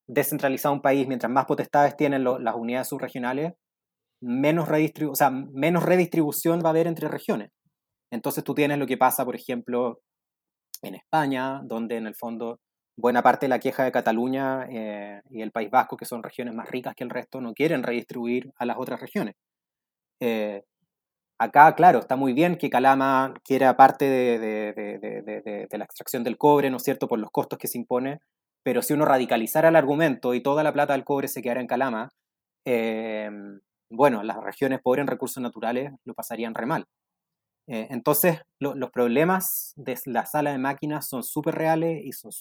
descentralizado 0.08 0.74
un 0.74 0.82
país, 0.82 1.06
mientras 1.08 1.30
más 1.30 1.46
potestades 1.46 1.96
tienen 1.96 2.24
las 2.24 2.54
unidades 2.54 2.88
subregionales, 2.88 3.52
menos 4.20 4.68
redistribución 4.68 6.60
va 6.64 6.68
a 6.68 6.70
haber 6.70 6.86
entre 6.86 7.08
regiones. 7.08 7.50
Entonces 8.10 8.44
tú 8.44 8.54
tienes 8.54 8.78
lo 8.78 8.86
que 8.86 8.96
pasa, 8.96 9.24
por 9.24 9.36
ejemplo, 9.36 10.00
en 10.82 10.94
España, 10.94 11.60
donde 11.64 11.96
en 11.96 12.06
el 12.06 12.14
fondo 12.14 12.60
buena 12.96 13.22
parte 13.22 13.46
de 13.46 13.50
la 13.50 13.58
queja 13.58 13.84
de 13.84 13.92
Cataluña 13.92 14.66
eh, 14.70 15.20
y 15.30 15.42
el 15.42 15.52
País 15.52 15.70
Vasco, 15.70 15.96
que 15.96 16.06
son 16.06 16.22
regiones 16.22 16.54
más 16.54 16.70
ricas 16.70 16.94
que 16.94 17.04
el 17.04 17.10
resto, 17.10 17.40
no 17.40 17.52
quieren 17.52 17.82
redistribuir 17.82 18.52
a 18.56 18.64
las 18.66 18.78
otras 18.78 19.00
regiones. 19.00 19.34
Eh, 20.20 20.62
acá, 21.38 21.74
claro, 21.74 21.98
está 22.00 22.16
muy 22.16 22.32
bien 22.32 22.56
que 22.56 22.70
Calama 22.70 23.34
quiera 23.44 23.76
parte 23.76 24.06
de, 24.06 24.38
de, 24.38 25.68
de, 25.70 25.78
la 25.78 25.84
extracción 25.84 26.24
del 26.24 26.38
cobre, 26.38 26.70
¿no 26.70 26.78
es 26.78 26.82
cierto?, 26.82 27.08
por 27.08 27.18
los 27.18 27.30
costos 27.30 27.58
que 27.58 27.68
se 27.68 27.78
impone, 27.78 28.20
pero 28.62 28.82
si 28.82 28.94
uno 28.94 29.04
radicalizara 29.04 29.68
el 29.68 29.76
argumento 29.76 30.34
y 30.34 30.42
toda 30.42 30.62
la 30.62 30.72
plata 30.72 30.94
del 30.94 31.04
cobre 31.04 31.28
se 31.28 31.42
quedara 31.42 31.60
en 31.60 31.66
Calama, 31.66 32.08
eh, 32.64 33.30
bueno, 33.90 34.22
las 34.22 34.42
regiones 34.42 34.80
pobres 34.82 35.02
en 35.02 35.08
recursos 35.08 35.42
naturales 35.42 35.92
lo 36.04 36.14
pasarían 36.14 36.54
re 36.54 36.66
mal. 36.66 36.86
Eh, 37.68 37.88
entonces, 37.90 38.40
los 38.60 38.90
problemas 38.90 39.72
de 39.76 39.98
la 40.06 40.24
sala 40.26 40.52
de 40.52 40.58
máquinas 40.58 41.08
son 41.08 41.22
súper 41.24 41.56
reales 41.56 42.00
y 42.04 42.12
son, 42.12 42.32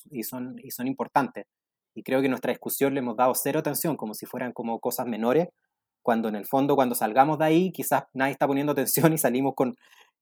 y, 0.61 0.71
son, 0.71 0.87
importantes. 0.87 1.45
Y 1.95 2.03
creo 2.03 2.21
que 2.21 2.29
nuestra 2.29 2.51
discusión 2.51 2.93
le 2.93 2.99
hemos 2.99 3.17
dado 3.17 3.33
cero 3.35 3.59
atención, 3.59 3.97
como 3.97 4.13
si 4.13 4.25
fueran 4.25 4.53
como 4.53 4.79
cosas 4.79 5.07
menores, 5.07 5.49
cuando 6.03 6.29
en 6.29 6.35
el 6.35 6.45
fondo, 6.45 6.75
cuando 6.75 6.95
salgamos 6.95 7.39
de 7.39 7.45
ahí, 7.45 7.71
quizás 7.71 8.03
nadie 8.13 8.33
está 8.33 8.47
poniendo 8.47 8.73
atención 8.73 9.13
y 9.13 9.17
salimos 9.17 9.55
con, 9.55 9.75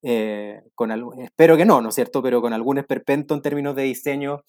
eh, 0.04 0.62
con 0.76 0.91
espero 1.22 1.58
que 1.58 1.66
no, 1.66 1.82
¿no 1.82 1.89
es 1.89 1.95
cierto?, 1.95 2.22
pero 2.24 2.41
con 2.41 2.54
algún 2.54 2.78
esperpento 2.78 3.34
en 3.36 3.41
términos 3.41 3.76
de 3.76 3.84
diseño 3.84 4.43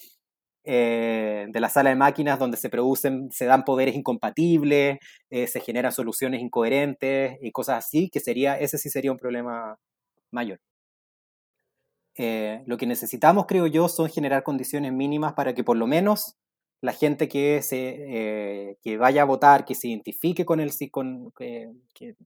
eh, 0.65 1.47
de 1.49 1.61
la 1.61 1.69
sala 1.69 1.91
de 1.91 1.97
máquinas 1.97 2.39
donde 2.39 2.57
se 2.57 2.71
producen, 2.71 3.31
se 3.33 3.47
dan 3.47 3.65
poderes 3.65 3.97
incompatibles, 3.97 4.99
se 5.31 5.61
generan 5.61 5.93
soluciones 5.93 6.41
incoherentes 6.41 7.39
y 7.43 7.51
cosas 7.53 7.79
así, 7.85 8.09
que 8.11 8.21
sería, 8.21 8.57
ese 8.59 8.79
sí 8.79 8.89
sería 8.89 9.13
un 9.13 9.19
problema 9.19 9.77
mayor. 10.35 10.61
Eh, 12.17 12.63
lo 12.67 12.77
que 12.77 12.87
necesitamos, 12.87 13.47
creo 13.47 13.67
yo, 13.67 13.89
son 13.89 14.09
generar 14.09 14.43
condiciones 14.43 14.93
mínimas 14.93 15.33
para 15.35 15.55
que 15.55 15.65
por 15.65 15.77
lo 15.77 15.87
menos 15.87 16.37
la 16.81 16.93
gente 16.93 17.29
que, 17.29 17.63
se, 17.63 18.77
que 18.83 18.99
vaya 18.99 19.23
a 19.23 19.25
votar, 19.25 19.65
que 19.65 19.75
se 19.75 19.89
identifique 19.89 20.45
con 20.45 20.61
el 20.61 20.71
con, 20.91 21.33
que 21.33 21.71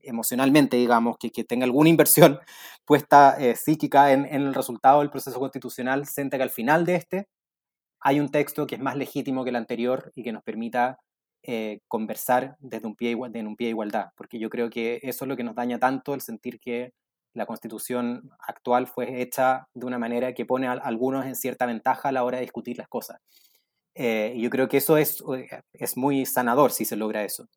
emocionalmente, 0.02 0.76
digamos, 0.76 1.16
que, 1.16 1.30
que, 1.30 1.44
tenga 1.44 1.64
alguna 1.64 1.90
inversión 1.90 2.40
puesta 2.84 3.38
psíquica 3.54 4.12
en, 4.12 4.24
el 4.26 4.54
resultado 4.54 4.98
del 4.98 5.10
proceso 5.10 5.38
constitucional, 5.38 6.06
sienta 6.06 6.38
que 6.38 6.42
al 6.42 6.50
final 6.50 6.84
de 6.84 6.96
este 6.96 7.28
hay 8.00 8.20
un 8.20 8.30
texto 8.30 8.66
que 8.66 8.76
es 8.76 8.80
más 8.80 8.96
legítimo 8.96 9.44
que 9.44 9.50
el 9.50 9.56
anterior 9.56 10.12
y 10.14 10.22
que 10.22 10.32
nos 10.32 10.42
permita 10.42 10.98
eh, 11.42 11.80
conversar 11.88 12.56
desde 12.60 12.86
un, 12.86 12.96
pie, 12.96 13.12
en 13.12 13.46
un 13.46 13.56
pie 13.56 13.68
de 13.68 13.70
igualdad, 13.70 14.08
porque 14.16 14.38
yo 14.38 14.50
creo 14.50 14.70
que 14.70 15.00
eso 15.02 15.24
es 15.24 15.28
lo 15.28 15.36
que 15.36 15.44
nos 15.44 15.54
daña 15.54 15.78
tanto, 15.78 16.14
el 16.14 16.20
sentir 16.20 16.60
que 16.60 16.92
la 17.38 17.46
constitución 17.46 18.30
actual 18.40 18.86
fue 18.86 19.22
hecha 19.22 19.68
de 19.74 19.86
una 19.86 19.98
manera 19.98 20.34
que 20.34 20.44
pone 20.44 20.66
a 20.66 20.72
algunos 20.72 21.24
en 21.24 21.34
cierta 21.34 21.66
ventaja 21.66 22.10
a 22.10 22.12
la 22.12 22.24
hora 22.24 22.38
de 22.38 22.42
discutir 22.42 22.76
las 22.76 22.88
cosas. 22.88 23.20
Eh, 23.94 24.34
yo 24.38 24.50
creo 24.50 24.68
que 24.68 24.76
eso 24.76 24.96
es, 24.96 25.22
eh, 25.34 25.62
es 25.72 25.96
muy 25.96 26.26
sanador 26.26 26.72
si 26.72 26.84
se 26.84 26.96
logra 26.96 27.24
eso. 27.24 27.48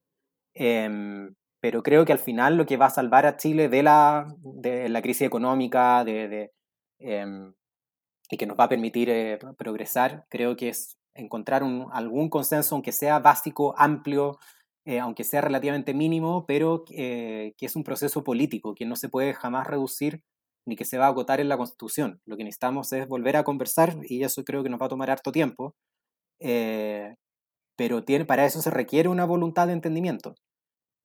Em, 0.54 1.36
pero 1.60 1.84
creo 1.84 2.06
que 2.06 2.14
al 2.14 2.20
final 2.20 2.58
lo 2.58 2.66
que 2.66 2.78
va 2.78 2.88
a 2.88 2.90
salvar 2.90 3.26
a 3.26 3.38
Chile 3.38 3.70
de 3.70 3.84
la, 3.84 4.26
de 4.40 4.90
la 4.90 5.02
crisis 5.02 5.28
económica, 5.28 6.04
de 6.04 6.52
em, 7.00 7.54
y 8.32 8.38
que 8.38 8.46
nos 8.48 8.58
va 8.58 8.64
a 8.66 8.70
permitir 8.70 9.10
eh, 9.10 9.38
progresar, 9.58 10.26
creo 10.30 10.56
que 10.56 10.70
es 10.70 10.98
encontrar 11.14 11.64
un, 11.64 11.88
algún 11.92 12.30
consenso, 12.30 12.76
aunque 12.76 12.94
sea 12.94 13.20
básico, 13.20 13.76
amplio, 13.78 14.40
eh, 14.86 15.00
aunque 15.00 15.24
sea 15.24 15.42
relativamente 15.42 15.94
mínimo, 15.94 16.46
pero 16.48 16.84
eh, 16.92 17.54
que 17.58 17.66
es 17.66 17.76
un 17.76 17.84
proceso 17.84 18.24
político, 18.24 18.76
que 18.76 18.86
no 18.86 18.96
se 18.96 19.10
puede 19.10 19.34
jamás 19.34 19.68
reducir 19.68 20.24
ni 20.66 20.76
que 20.76 20.86
se 20.86 20.98
va 20.98 21.06
a 21.06 21.10
agotar 21.10 21.40
en 21.40 21.50
la 21.50 21.58
Constitución. 21.58 22.22
Lo 22.26 22.38
que 22.38 22.44
necesitamos 22.44 22.92
es 22.94 23.08
volver 23.08 23.38
a 23.38 23.44
conversar 23.44 23.96
y 24.04 24.24
eso 24.24 24.44
creo 24.44 24.64
que 24.64 24.70
nos 24.70 24.82
va 24.82 24.86
a 24.88 24.90
tomar 24.90 25.10
harto 25.10 25.32
tiempo, 25.32 25.76
pero 27.76 28.04
tiene, 28.04 28.26
para 28.26 28.46
eso 28.46 28.62
se 28.62 28.70
requiere 28.70 29.10
una 29.10 29.26
voluntad 29.26 29.68
de 29.68 29.74
entendimiento. 29.74 30.36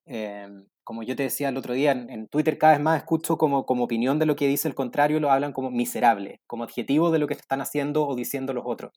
Em, 0.06 0.66
como 0.84 1.02
yo 1.02 1.16
te 1.16 1.24
decía 1.24 1.48
el 1.48 1.56
otro 1.56 1.74
día, 1.74 1.92
en, 1.92 2.28
Twitter 2.28 2.58
cada 2.58 2.74
vez 2.74 2.82
más 2.82 2.98
escucho 2.98 3.36
como, 3.38 3.66
como 3.66 3.84
opinión 3.84 4.18
de 4.20 4.26
lo 4.26 4.36
que 4.36 4.46
dice 4.46 4.68
el 4.68 4.74
contrario, 4.74 5.18
lo 5.20 5.30
hablan 5.32 5.52
como 5.52 5.70
miserable, 5.70 6.40
como 6.46 6.64
adjetivo 6.64 7.10
de 7.10 7.18
lo 7.18 7.26
que 7.26 7.34
están 7.34 7.60
haciendo 7.60 8.06
o 8.06 8.14
diciendo 8.14 8.52
los 8.54 8.64
otros. 8.66 8.92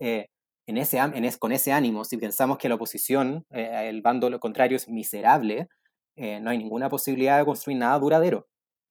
Eh, 0.00 0.28
en 0.66 0.78
ese, 0.78 0.98
con 1.38 1.52
ese 1.52 1.72
ánimo, 1.72 2.04
si 2.04 2.16
pensamos 2.16 2.58
que 2.58 2.68
la 2.68 2.74
oposición, 2.74 3.46
eh, 3.50 3.88
el 3.88 4.02
bando 4.02 4.38
contrario 4.40 4.76
es 4.76 4.88
miserable, 4.88 5.68
eh, 6.16 6.40
no 6.40 6.50
hay 6.50 6.58
ninguna 6.58 6.88
posibilidad 6.88 7.38
de 7.38 7.44
construir 7.44 7.78
nada 7.78 7.98
duradero. 7.98 8.48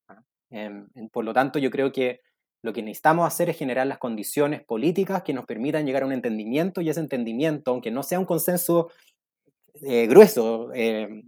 ¿ah? 0.08 0.22
Em, 0.50 0.88
por 1.12 1.26
lo 1.26 1.34
tanto, 1.34 1.60
yo 1.60 1.70
creo 1.70 1.92
que 1.92 2.22
lo 2.64 2.72
que 2.72 2.82
necesitamos 2.82 3.28
hacer 3.28 3.50
es 3.50 3.58
generar 3.58 3.88
las 3.88 3.98
condiciones 3.98 4.64
políticas 4.64 5.22
que 5.24 5.34
nos 5.34 5.46
permitan 5.46 5.86
llegar 5.86 6.04
a 6.04 6.06
un 6.06 6.14
entendimiento 6.14 6.82
y 6.82 6.90
ese 6.90 7.02
entendimiento, 7.02 7.72
aunque 7.72 7.92
no 7.92 8.04
sea 8.04 8.20
un 8.20 8.26
consenso 8.26 8.90
eh, 9.82 10.08
grueso, 10.08 10.72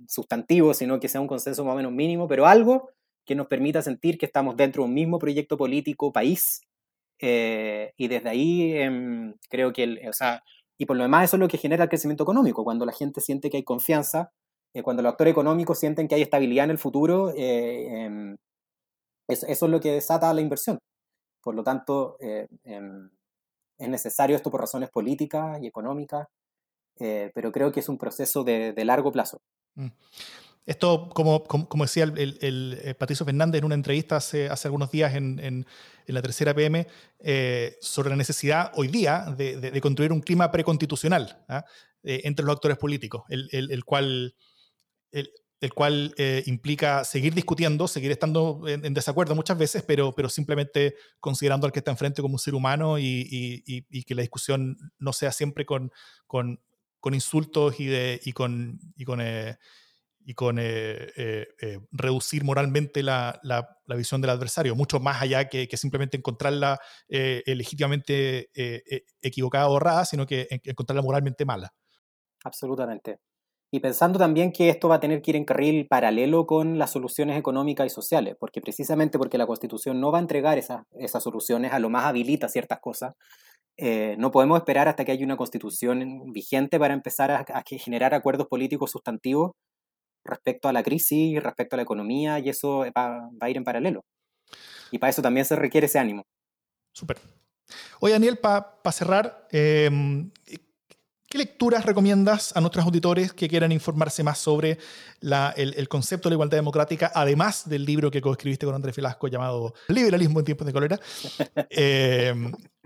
sustantivo, 0.08 0.74
sino 0.74 1.00
que 1.00 1.10
sea 1.10 1.22
un 1.22 1.28
consenso 1.28 1.66
más 1.66 1.74
o 1.74 1.78
menos 1.78 1.92
mínimo, 1.92 2.28
pero 2.28 2.48
algo 2.48 2.90
que 3.26 3.36
nos 3.36 3.48
permita 3.48 3.82
sentir 3.82 4.18
que 4.18 4.26
estamos 4.26 4.56
dentro 4.56 4.84
de 4.84 4.88
un 4.88 4.96
mismo 4.96 5.20
proyecto 5.20 5.58
político, 5.58 6.14
país, 6.14 6.62
eh, 7.20 7.94
y 7.98 8.08
desde 8.08 8.30
ahí 8.30 8.74
em, 8.74 9.34
creo 9.50 9.74
que, 9.74 10.08
o 10.10 10.14
sea, 10.14 10.44
y 10.78 10.86
por 10.86 10.98
lo 10.98 11.04
demás 11.04 11.26
eso 11.26 11.38
es 11.38 11.40
lo 11.40 11.48
que 11.48 11.58
genera 11.58 11.84
el 11.84 11.90
crecimiento 11.90 12.24
económico, 12.24 12.64
cuando 12.64 12.86
la 12.86 12.94
gente 12.94 13.22
siente 13.22 13.50
que 13.50 13.58
hay 13.58 13.64
confianza, 13.64 14.32
cuando 14.84 15.02
los 15.02 15.12
actores 15.12 15.32
económicos 15.32 15.80
sienten 15.80 16.08
que 16.08 16.14
hay 16.14 16.22
estabilidad 16.22 16.66
en 16.66 16.72
el 16.72 16.78
futuro, 16.78 17.34
em, 17.36 18.38
eso, 19.28 19.48
es 19.48 19.62
lo 19.64 19.80
que 19.80 19.92
desata 19.92 20.32
la 20.36 20.42
inversión. 20.42 20.78
Por 21.42 21.56
lo 21.56 21.64
tanto, 21.64 22.18
em, 22.20 23.10
es 23.78 23.90
necesario 23.90 24.36
esto 24.36 24.52
por 24.52 24.62
razones 24.62 24.90
políticas 24.90 25.60
y 25.62 25.68
económicas, 25.68 26.28
eh, 27.00 27.32
pero 27.34 27.52
creo 27.52 27.72
que 27.72 27.80
es 27.80 27.90
un 27.90 27.98
proceso 27.98 28.44
de, 28.44 28.74
largo 28.86 29.12
plazo. 29.12 29.40
Mm. 29.76 29.88
Esto, 30.68 31.08
como, 31.14 31.46
como, 31.46 31.86
decía 31.86 32.04
el, 32.04 32.38
el, 32.42 32.96
Patricio 33.00 33.26
Fernández 33.26 33.60
en 33.60 33.66
una 33.66 33.76
entrevista 33.76 34.18
hace, 34.18 34.50
hace 34.50 34.68
algunos 34.68 34.92
días 34.92 35.16
en, 35.16 35.40
en, 35.40 35.66
la 36.08 36.22
tercera 36.22 36.54
PM, 36.54 36.86
eh, 37.20 37.78
sobre 37.80 38.10
la 38.10 38.18
necesidad 38.18 38.74
hoy 38.76 38.90
día 38.90 39.34
de, 39.38 39.58
de, 39.58 39.82
construir 39.82 40.12
un 40.12 40.20
clima 40.20 40.52
preconstitucional 40.52 41.46
¿ah? 41.48 41.64
eh, 42.04 42.22
entre 42.26 42.46
los 42.46 42.54
actores 42.54 42.78
políticos, 42.78 43.24
el, 43.30 43.48
el 43.52 43.86
cual, 43.86 44.36
el, 45.12 45.74
cual 45.74 46.14
implica 46.46 47.06
seguir 47.06 47.34
discutiendo, 47.34 47.88
seguir 47.88 48.12
estando 48.12 48.68
en, 48.68 48.94
desacuerdo 48.94 49.36
muchas 49.36 49.58
veces, 49.58 49.84
pero, 49.88 50.14
pero 50.14 50.28
simplemente 50.28 50.96
considerando 51.22 51.66
al 51.66 51.72
que 51.72 51.80
está 51.80 51.92
enfrente 51.92 52.22
como 52.22 52.36
un 52.36 52.40
ser 52.40 52.56
humano 52.56 53.00
y, 53.00 53.06
y, 53.66 53.86
y 53.90 54.04
que 54.04 54.16
la 54.16 54.22
discusión 54.22 54.78
no 55.00 55.14
sea 55.14 55.32
siempre 55.32 55.66
con, 55.66 55.94
con 56.26 56.60
con 57.00 57.14
insultos 57.14 57.80
y, 57.80 57.86
de, 57.86 58.20
y 58.26 58.34
con, 58.34 58.80
y 58.96 59.06
con, 59.06 59.22
eh, 59.22 59.58
y 60.30 60.34
con 60.34 60.60
eh, 60.60 61.08
eh, 61.16 61.80
reducir 61.90 62.44
moralmente 62.44 63.02
la, 63.02 63.40
la, 63.44 63.80
la, 63.86 63.96
visión 63.96 64.20
del 64.20 64.32
adversario, 64.32 64.76
mucho 64.76 65.00
más 65.00 65.22
allá 65.22 65.48
que, 65.48 65.70
que 65.70 65.78
simplemente 65.78 66.18
encontrarla 66.18 66.78
legítimamente 67.08 68.50
equivocada 69.22 69.70
o 69.70 69.78
errada, 69.78 70.04
sino 70.04 70.26
que 70.26 70.46
encontrarla 70.66 71.02
moralmente 71.02 71.46
mala. 71.46 71.74
Absolutamente. 72.44 73.20
Y 73.72 73.80
pensando 73.80 74.20
también 74.20 74.52
que 74.52 74.68
esto 74.68 74.90
va 74.90 74.96
a 74.96 75.00
tener 75.00 75.22
que 75.22 75.32
ir 75.32 75.38
en 75.38 75.46
carril 75.46 75.88
paralelo 75.88 76.46
con 76.46 76.78
las 76.78 76.92
soluciones 76.92 77.40
económicas 77.40 77.88
y 77.88 77.90
sociales, 77.90 78.36
porque 78.38 78.60
precisamente 78.60 79.18
porque 79.18 79.38
la 79.38 79.48
Constitución 79.48 80.02
no 80.02 80.12
va 80.12 80.18
a 80.18 80.22
entregar 80.22 80.58
esas, 80.58 80.84
esas 81.00 81.24
soluciones, 81.24 81.72
a 81.72 81.80
lo 81.80 81.90
más 81.90 82.04
habilita 82.04 82.50
ciertas 82.50 82.80
cosas, 82.82 83.14
eh, 83.80 84.16
no 84.18 84.32
podemos 84.32 84.58
esperar 84.58 84.88
hasta 84.88 85.06
que 85.06 85.12
haya 85.12 85.24
una 85.24 85.38
constitución 85.38 86.34
vigente 86.34 86.80
para 86.80 86.96
empezar 86.96 87.30
a, 87.32 87.64
generar 87.64 88.16
acuerdos 88.16 88.48
políticos 88.48 88.90
sustantivos 88.90 89.52
respecto 90.28 90.68
a 90.68 90.74
la 90.74 90.84
crisis, 90.84 91.42
respecto 91.42 91.76
a 91.76 91.78
la 91.78 91.84
economía, 91.84 92.40
y 92.40 92.50
eso 92.50 92.86
va, 92.96 93.30
a 93.40 93.50
ir 93.50 93.58
en 93.58 93.64
paralelo. 93.64 94.06
Y 94.92 95.00
para 95.00 95.10
eso 95.10 95.22
también 95.22 95.46
se 95.46 95.56
requiere 95.56 95.88
ese 95.88 96.00
ánimo. 96.00 96.24
Súper. 96.94 97.18
Oye, 98.00 98.14
Daniel, 98.14 98.38
para 98.38 98.92
cerrar, 98.92 99.48
em, 99.52 100.32
¿qué 101.28 101.38
lecturas 101.38 101.86
recomiendas 101.86 102.56
a 102.56 102.62
nuestros 102.62 102.86
auditores 102.86 103.34
que 103.34 103.50
quieran 103.50 103.72
informarse 103.72 104.24
más 104.24 104.38
sobre 104.38 104.78
el, 105.22 105.88
concepto 105.90 106.30
de 106.30 106.32
la 106.32 106.36
igualdad 106.36 106.58
democrática, 106.58 107.12
además 107.14 107.68
del 107.68 107.86
libro 107.86 108.10
que 108.10 108.22
coescribiste 108.22 108.66
con 108.66 108.76
Andrés 108.76 108.96
Velasco 108.96 109.28
llamado 109.28 109.74
Liberalismo 109.90 110.40
en 110.40 110.46
tiempos 110.46 110.66
de 110.66 110.74
cólera? 110.74 111.00
eh, 111.70 112.34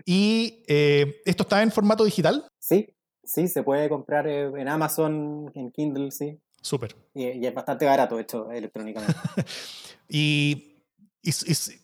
¿Y 0.04 0.62
eh, 0.66 1.20
esto 1.24 1.44
está 1.44 1.62
en 1.62 1.70
formato 1.70 2.04
digital? 2.04 2.44
Sí, 2.58 2.88
sí, 3.22 3.48
se 3.48 3.62
puede 3.62 3.88
comprar 3.88 4.26
eh, 4.26 4.50
en 4.56 4.68
Amazon, 4.68 5.50
en 5.54 5.70
Kindle, 5.70 6.10
sí. 6.10 6.40
Súper. 6.62 6.94
Y, 7.12 7.44
es 7.44 7.54
bastante 7.54 7.84
barato 7.84 8.18
hecho 8.18 8.50
electrónicamente. 8.50 9.14
y, 10.08 10.76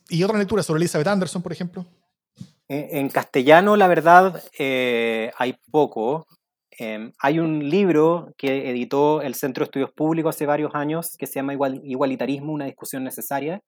y, 0.09 0.23
otra 0.23 0.39
lectura 0.39 0.63
sobre 0.63 0.79
Elizabeth 0.79 1.07
Anderson, 1.07 1.41
por 1.43 1.51
ejemplo? 1.51 1.85
En, 2.69 3.09
castellano, 3.09 3.75
la 3.75 3.87
verdad, 3.87 4.41
eh, 4.57 5.31
hay 5.37 5.55
poco. 5.71 6.27
Em, 6.71 7.11
hay 7.19 7.39
un 7.39 7.67
libro 7.67 8.33
que 8.37 8.69
editó 8.69 9.21
el 9.21 9.35
Centro 9.35 9.63
de 9.63 9.65
Estudios 9.65 9.91
Públicos 9.91 10.35
hace 10.35 10.45
varios 10.45 10.73
años 10.75 11.17
que 11.17 11.27
se 11.27 11.35
llama 11.35 11.53
Igualitarismo, 11.53 12.53
una 12.53 12.65
discusión 12.65 13.03
necesaria, 13.03 13.59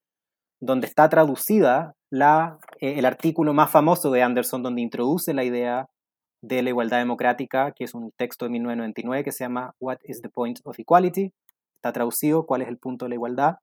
donde 0.61 0.87
está 0.87 1.09
traducida 1.09 1.93
la, 2.09 2.59
eh, 2.79 2.93
el 2.97 3.05
artículo 3.05 3.53
más 3.53 3.69
famoso 3.69 4.11
de 4.11 4.21
Anderson, 4.21 4.63
donde 4.63 4.81
introduce 4.81 5.33
la 5.33 5.43
idea 5.43 5.87
de 6.41 6.61
la 6.61 6.69
igualdad 6.69 6.97
democrática, 6.99 7.71
que 7.71 7.83
es 7.83 7.93
un 7.93 8.11
texto 8.11 8.45
de 8.45 8.51
1999 8.51 9.23
que 9.23 9.31
se 9.31 9.43
llama 9.43 9.75
What 9.79 9.97
is 10.03 10.21
the 10.21 10.29
Point 10.29 10.59
of 10.63 10.79
Equality? 10.79 11.33
Está 11.75 11.91
traducido, 11.93 12.45
¿cuál 12.45 12.63
es 12.63 12.67
el 12.67 12.77
punto 12.77 13.05
de 13.05 13.09
la 13.09 13.15
igualdad? 13.15 13.55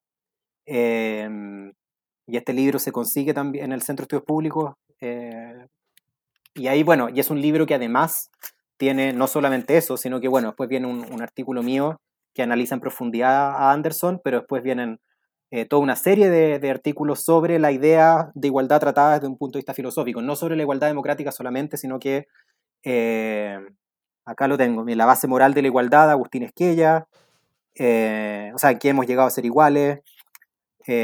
Em, 0.66 1.72
y 2.26 2.36
este 2.36 2.52
libro 2.52 2.78
se 2.78 2.92
consigue 2.92 3.34
también 3.34 3.66
en 3.66 3.72
el 3.72 3.82
Centro 3.82 4.02
de 4.02 4.06
Estudios 4.06 4.24
Públicos. 4.24 4.74
Eh, 5.00 5.66
y 6.54 6.68
ahí, 6.68 6.82
bueno, 6.82 7.08
es 7.08 7.30
un 7.30 7.40
libro 7.40 7.66
que 7.66 7.74
además 7.74 8.30
tiene 8.76 9.12
no 9.12 9.26
solamente 9.26 9.76
eso, 9.76 9.96
sino 9.96 10.20
que, 10.20 10.28
bueno, 10.28 10.48
después 10.48 10.68
viene 10.68 10.86
un, 10.86 11.04
un 11.12 11.22
artículo 11.22 11.62
mío 11.62 12.00
que 12.34 12.42
analiza 12.42 12.74
en 12.74 12.80
profundidad 12.80 13.50
a 13.56 13.72
Anderson, 13.72 14.20
pero 14.22 14.38
después 14.38 14.62
vienen 14.62 15.00
eh, 15.50 15.64
toda 15.64 15.80
una 15.80 15.96
serie 15.96 16.28
de, 16.28 16.70
artículos 16.70 17.24
sobre 17.24 17.58
la 17.58 17.72
idea 17.72 18.30
de 18.34 18.48
igualdad 18.48 18.80
tratada 18.80 19.14
desde 19.14 19.28
un 19.28 19.38
punto 19.38 19.56
de 19.56 19.60
vista 19.60 19.72
filosófico, 19.72 20.20
no 20.20 20.36
sobre 20.36 20.56
la 20.56 20.62
igualdad 20.62 20.88
democrática 20.88 21.32
solamente, 21.32 21.78
sino 21.78 21.98
que, 21.98 22.26
eh, 22.82 23.58
acá 24.24 24.48
lo 24.48 24.56
tengo, 24.56 24.84
la 24.84 25.06
base 25.06 25.26
moral 25.26 25.54
de 25.54 25.62
la 25.62 25.68
igualdad, 25.68 26.10
Agustín 26.10 26.42
Esquella, 26.42 27.06
eh, 27.74 28.50
o 28.54 28.58
sea, 28.58 28.78
que 28.78 28.88
hemos 28.88 29.06
llegado 29.06 29.28
a 29.28 29.30
ser 29.30 29.44
iguales, 29.44 30.00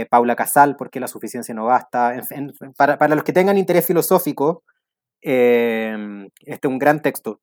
Paula 0.09 0.35
Casal, 0.35 0.77
porque 0.77 0.99
la 0.99 1.09
suficiencia 1.09 1.55
no 1.55 1.67
basta, 1.67 2.15
para, 2.75 2.97
para, 2.97 3.15
los 3.15 3.23
que 3.23 3.35
tengan 3.35 3.59
interés 3.59 3.87
filosófico, 3.87 4.63
este 5.21 6.31
es 6.47 6.65
un 6.65 6.79
gran 6.79 7.03
texto. 7.03 7.41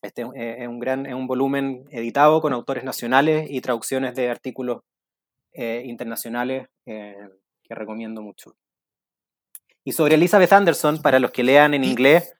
Este 0.00 0.22
es 0.22 0.68
un, 0.68 0.78
gran, 0.78 1.06
es 1.06 1.14
un 1.14 1.26
volumen 1.26 1.84
editado 1.90 2.40
con 2.40 2.52
autores 2.52 2.84
nacionales 2.84 3.48
y 3.50 3.60
traducciones 3.60 4.14
de 4.14 4.30
artículos 4.30 4.82
internacionales 5.52 6.68
que 7.68 7.74
recomiendo 7.74 8.22
mucho. 8.22 8.54
Y 9.88 9.92
sobre 9.92 10.16
Elizabeth 10.16 10.52
Anderson, 10.52 11.00
para 11.02 11.18
los 11.18 11.30
que 11.30 11.42
lean 11.42 11.74
en 11.74 11.82
inglés, 11.82 12.34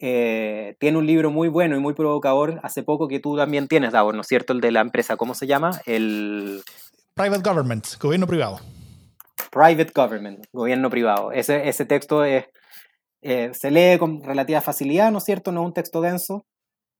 eh, 0.00 0.76
tiene 0.78 0.98
un 0.98 1.06
libro 1.06 1.30
muy 1.30 1.48
bueno 1.48 1.76
y 1.76 1.80
muy 1.80 1.92
provocador, 1.92 2.60
hace 2.62 2.84
poco 2.84 3.08
que 3.08 3.18
tú 3.18 3.36
también 3.36 3.66
tienes, 3.66 3.92
Davor, 3.92 4.14
¿no 4.14 4.20
es 4.20 4.28
cierto? 4.28 4.52
El 4.52 4.60
de 4.60 4.70
la 4.70 4.80
empresa, 4.80 5.16
¿cómo 5.16 5.34
se 5.34 5.46
llama? 5.46 5.72
El... 5.86 6.62
Private 7.14 7.48
Government, 7.48 7.84
gobierno 8.00 8.26
privado. 8.28 8.60
Private 9.50 9.92
Government, 9.92 10.46
gobierno 10.52 10.88
privado. 10.88 11.32
Ese, 11.32 11.68
ese 11.68 11.84
texto 11.84 12.24
es, 12.24 12.44
eh, 13.22 13.50
se 13.52 13.70
lee 13.72 13.98
con 13.98 14.22
relativa 14.22 14.60
facilidad, 14.60 15.10
¿no 15.10 15.18
es 15.18 15.24
cierto? 15.24 15.50
No 15.50 15.62
es 15.62 15.66
un 15.66 15.74
texto 15.74 16.00
denso 16.00 16.46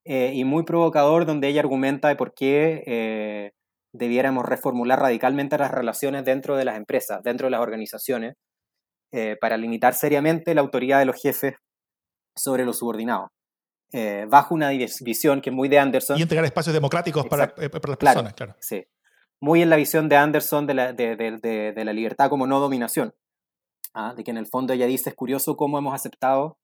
eh, 0.05 0.32
y 0.34 0.44
muy 0.44 0.64
provocador 0.64 1.24
donde 1.24 1.49
ella 1.49 1.61
argumenta 1.61 2.09
de 2.09 2.16
por 2.16 2.34
qué 2.34 3.53
debiéramos 3.92 4.44
reformular 4.44 5.01
radicalmente 5.01 5.57
las 5.57 5.70
relaciones 5.70 6.24
dentro 6.24 6.57
de 6.57 6.64
las 6.64 6.76
empresas, 6.76 7.22
dentro 7.22 7.46
de 7.46 7.53
las 7.53 7.61
organizaciones, 7.61 8.34
para 9.40 9.57
limitar 9.57 9.94
seriamente 9.94 10.55
la 10.55 10.61
autoridad 10.61 10.99
de 10.99 11.07
los 11.07 11.20
jefes 11.20 11.55
sobre 12.39 12.64
los 12.64 12.78
subordinados. 12.78 13.28
Eh, 13.93 14.26
bajo 14.28 14.55
una 14.55 14.68
visión 14.68 15.41
que 15.41 15.51
es 15.51 15.57
muy 15.57 15.68
de 15.68 15.78
Anderson. 15.78 16.18
Y 16.18 16.22
entregar 16.22 16.45
espacios 16.45 16.74
democráticos 16.74 17.26
para, 17.26 17.55
eh, 17.57 17.70
para, 17.70 17.89
las 17.89 17.97
personas, 17.97 18.34
claro. 18.34 18.55
Sí. 18.61 18.84
Muy 19.41 19.62
en 19.62 19.70
la 19.70 19.76
visión 19.76 20.09
de 20.09 20.16
Anderson 20.16 20.66
de 20.66 20.74
la, 20.74 20.93
de, 20.93 21.16
de, 21.16 21.72
de, 21.72 21.84
la 21.84 21.93
libertad 21.93 22.28
como 22.28 22.47
no 22.47 22.61
dominación. 22.61 23.14
¿ah? 23.95 24.14
De 24.14 24.24
que 24.24 24.30
en 24.30 24.36
el 24.36 24.47
fondo 24.47 24.72
ella 24.72 24.86
dice, 24.86 25.11
es 25.11 25.16
curioso 25.16 25.57
cómo 25.57 25.78
hemos 25.78 25.95
aceptado 25.95 26.59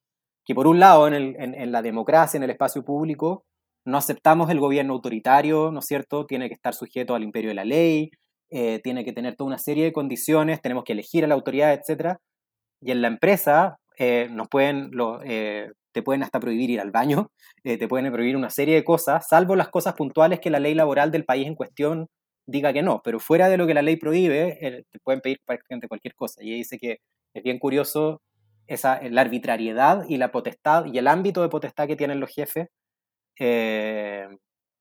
que 0.44 0.54
por 0.54 0.66
un 0.66 0.78
lado 0.78 1.06
en, 1.08 1.14
el, 1.14 1.36
en, 1.38 1.54
en, 1.54 1.72
la 1.72 1.80
democracia, 1.80 2.36
en 2.36 2.44
el 2.44 2.50
espacio 2.50 2.84
público, 2.84 3.46
no 3.86 3.98
aceptamos 3.98 4.50
el 4.50 4.60
gobierno 4.60 4.94
autoritario, 4.94 5.70
¿no 5.70 5.78
es 5.78 5.86
cierto? 5.86 6.26
Tiene 6.26 6.48
que 6.48 6.54
estar 6.54 6.74
sujeto 6.74 7.14
al 7.14 7.22
imperio 7.22 7.50
de 7.50 7.54
la 7.54 7.64
ley, 7.64 8.10
eh, 8.50 8.80
tiene 8.82 9.04
que 9.04 9.12
tener 9.12 9.36
toda 9.36 9.48
una 9.48 9.58
serie 9.58 9.84
de 9.84 9.92
condiciones, 9.92 10.60
tenemos 10.60 10.84
que 10.84 10.92
elegir 10.92 11.24
a 11.24 11.26
la 11.26 11.34
autoridad, 11.34 11.72
etc. 11.72 12.18
Y 12.80 12.92
en 12.92 13.02
la 13.02 13.08
empresa, 13.08 13.78
eh, 13.96 14.28
nos 14.30 14.48
pueden, 14.48 14.90
eh, 15.24 15.70
te 15.92 16.02
pueden 16.02 16.22
hasta 16.22 16.40
prohibir 16.40 16.70
ir 16.70 16.80
al 16.80 16.90
baño, 16.90 17.30
eh, 17.64 17.78
te 17.78 17.88
pueden 17.88 18.12
prohibir 18.12 18.36
una 18.36 18.50
serie 18.50 18.74
de 18.74 18.84
cosas, 18.84 19.28
salvo 19.28 19.56
las 19.56 19.68
cosas 19.68 19.94
puntuales 19.94 20.40
que 20.40 20.50
la 20.50 20.60
ley 20.60 20.74
laboral 20.74 21.10
del 21.10 21.24
país 21.24 21.46
en 21.46 21.54
cuestión 21.54 22.08
diga 22.46 22.72
que 22.72 22.82
no, 22.82 23.00
pero 23.02 23.20
fuera 23.20 23.48
de 23.48 23.56
lo 23.56 23.66
que 23.66 23.74
la 23.74 23.82
ley 23.82 23.96
prohíbe, 23.96 24.84
te 24.90 24.98
pueden 25.00 25.20
pedir 25.20 25.38
prácticamente 25.46 25.88
cualquier 25.88 26.14
cosa. 26.14 26.42
Y 26.42 26.54
dice 26.54 26.78
que 26.78 26.98
es 27.34 27.42
bien 27.42 27.58
curioso 27.58 28.20
esa, 28.66 29.00
la 29.02 29.22
arbitrariedad 29.22 30.04
y 30.08 30.18
la 30.18 30.30
potestad 30.30 30.86
y 30.86 30.98
el 30.98 31.08
ámbito 31.08 31.42
de 31.42 31.48
potestad 31.48 31.86
que 31.86 31.96
tienen 31.96 32.20
los 32.20 32.30
jefes 32.30 32.68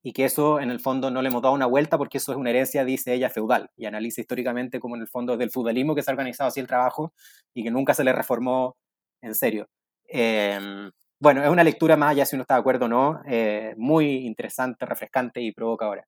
y 0.04 0.12
que 0.12 0.26
eso 0.26 0.60
en 0.60 0.70
el 0.70 0.82
fondo 0.82 1.10
no 1.10 1.22
le 1.22 1.30
hemos 1.30 1.42
dado 1.42 1.56
una 1.56 1.66
vuelta 1.66 1.98
porque 1.98 2.18
eso 2.18 2.34
es 2.34 2.38
una 2.38 2.50
herencia, 2.50 2.84
dice 2.84 3.14
ella, 3.14 3.30
feudal, 3.30 3.70
y 3.78 3.86
analiza 3.86 4.20
históricamente 4.22 4.82
como 4.82 4.96
en 4.96 5.02
el 5.02 5.08
fondo 5.08 5.38
del 5.38 5.50
feudalismo 5.50 5.96
que 5.96 6.04
se 6.04 6.12
ha 6.12 6.14
organizado 6.14 6.50
así 6.50 6.60
el 6.60 6.68
trabajo 6.68 7.14
y 7.54 7.64
que 7.64 7.72
nunca 7.72 7.94
se 7.94 8.04
le 8.04 8.12
reformó 8.12 8.76
en 9.24 9.36
serio. 9.36 9.68
Em, 10.08 10.92
bueno, 11.20 11.44
es 11.44 11.50
una 11.50 11.64
lectura 11.64 11.96
más 11.96 12.12
allá 12.12 12.26
si 12.26 12.36
uno 12.36 12.44
está 12.44 12.56
de 12.56 12.60
acuerdo 12.60 12.86
o 12.86 12.90
no, 12.90 13.22
eh, 13.26 13.74
muy 13.78 14.26
interesante, 14.26 14.86
refrescante 14.86 15.42
y 15.42 15.52
provocadora. 15.52 16.06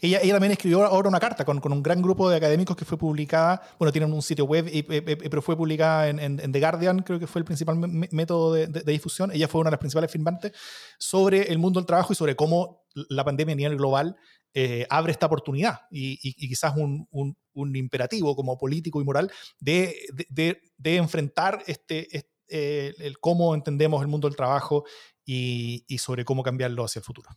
Ella, 0.00 0.20
ella 0.22 0.32
también 0.32 0.52
escribió 0.52 0.82
ahora 0.84 1.08
una 1.08 1.20
carta 1.20 1.44
con, 1.44 1.60
con, 1.60 1.72
un 1.72 1.82
gran 1.82 2.00
grupo 2.00 2.30
de 2.30 2.36
académicos 2.36 2.74
que 2.74 2.86
fue 2.86 2.96
publicada, 2.96 3.60
bueno, 3.78 3.92
tienen 3.92 4.12
un 4.12 4.22
sitio 4.22 4.46
web, 4.46 4.66
y, 4.72 4.82
pero 4.82 5.42
fue 5.42 5.56
publicada 5.56 6.08
en, 6.08 6.18
en, 6.18 6.52
The 6.52 6.60
Guardian, 6.60 7.00
creo 7.00 7.18
que 7.18 7.26
fue 7.26 7.40
el 7.40 7.44
principal 7.44 7.76
método 7.76 8.54
de, 8.54 8.66
de, 8.66 8.92
difusión. 8.92 9.30
Ella 9.32 9.48
fue 9.48 9.60
una 9.60 9.68
de 9.68 9.72
las 9.72 9.80
principales 9.80 10.10
firmantes 10.10 10.52
sobre 10.98 11.52
el 11.52 11.58
mundo 11.58 11.78
del 11.78 11.86
trabajo 11.86 12.14
y 12.14 12.16
sobre 12.16 12.34
cómo 12.34 12.86
la 12.94 13.24
pandemia 13.24 13.52
a 13.52 13.56
nivel 13.56 13.76
global 13.76 14.16
eh, 14.54 14.86
abre 14.88 15.12
esta 15.12 15.26
oportunidad 15.26 15.80
y, 15.90 16.12
y, 16.12 16.34
y 16.38 16.48
quizás 16.48 16.74
un, 16.76 17.06
un, 17.10 17.36
un, 17.52 17.76
imperativo 17.76 18.34
como 18.34 18.56
político 18.56 19.02
y 19.02 19.04
moral 19.04 19.30
de, 19.60 19.94
de 20.30 20.96
enfrentar 20.96 21.62
este, 21.66 22.16
este 22.16 22.35
eh, 22.48 22.94
el 22.98 23.18
cómo 23.18 23.54
entendemos 23.54 24.00
el 24.02 24.08
mundo 24.08 24.28
del 24.28 24.36
trabajo 24.36 24.84
y, 25.24 25.84
sobre 25.98 26.24
cómo 26.24 26.42
cambiarlo 26.42 26.84
hacia 26.84 27.00
el 27.00 27.04
futuro. 27.04 27.30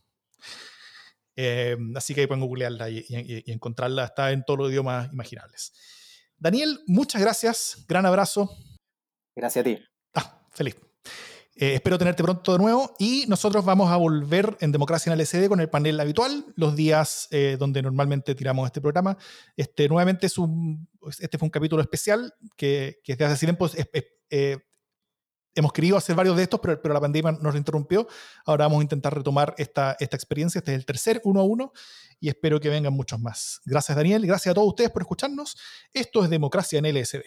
Eh, 1.36 1.76
así 1.96 2.14
que 2.14 2.28
pueden 2.28 2.44
googlearla 2.44 2.90
y, 2.90 3.04
y, 3.08 3.50
encontrarla, 3.50 4.04
está 4.04 4.30
en 4.30 4.44
todos 4.44 4.58
los 4.58 4.70
idiomas 4.70 5.12
imaginables. 5.12 5.72
Daniel, 6.36 6.80
muchas 6.86 7.20
gracias, 7.20 7.84
gran 7.88 8.06
abrazo. 8.06 8.50
Gracias 9.34 9.62
a 9.62 9.64
ti. 9.64 9.78
Ah, 10.14 10.46
feliz. 10.52 10.76
Eh, 11.56 11.74
espero 11.74 11.98
tenerte 11.98 12.22
pronto 12.22 12.52
de 12.52 12.58
nuevo 12.58 12.94
y 12.98 13.24
nosotros 13.26 13.64
vamos 13.64 13.90
a 13.90 13.96
volver 13.96 14.56
en 14.60 14.72
Democracia 14.72 15.12
en 15.12 15.18
el 15.18 15.26
SD 15.26 15.48
con 15.48 15.60
el 15.60 15.68
panel 15.68 15.98
habitual, 16.00 16.46
los 16.56 16.76
días 16.76 17.28
donde 17.58 17.82
normalmente 17.82 18.34
tiramos 18.34 18.66
este 18.66 18.80
programa. 18.80 19.18
Este 19.56 19.88
nuevamente 19.88 20.26
es 20.26 20.38
un, 20.38 20.88
este 21.18 21.36
fue 21.36 21.46
un 21.46 21.50
capítulo 21.50 21.82
especial 21.82 22.32
que, 22.56 23.00
que 23.04 23.16
desde 23.16 23.32
hace 23.32 23.46
tiempo 23.46 23.66
es, 23.66 23.86
hemos 25.54 25.72
querido 25.72 25.96
hacer 25.96 26.16
varios 26.16 26.36
de 26.36 26.44
estos, 26.44 26.60
pero, 26.60 26.80
pero, 26.80 26.94
la 26.94 27.00
pandemia 27.00 27.32
nos 27.32 27.54
interrumpió. 27.56 28.06
Ahora 28.44 28.66
vamos 28.66 28.80
a 28.80 28.82
intentar 28.82 29.14
retomar 29.14 29.54
esta, 29.58 29.96
esta 29.98 30.16
experiencia. 30.16 30.58
Este 30.58 30.72
es 30.72 30.78
el 30.78 30.86
tercer 30.86 31.20
uno 31.24 31.40
a 31.40 31.44
uno 31.44 31.72
y 32.20 32.28
espero 32.28 32.60
que 32.60 32.68
vengan 32.68 32.92
muchos 32.92 33.20
más. 33.20 33.60
Gracias, 33.64 33.96
Daniel. 33.96 34.26
Gracias 34.26 34.52
a 34.52 34.54
todos 34.54 34.68
ustedes 34.68 34.90
por 34.90 35.02
escucharnos. 35.02 35.56
Esto 35.92 36.24
es 36.24 36.30
Democracia 36.30 36.78
en 36.78 36.86
LSD. 36.94 37.22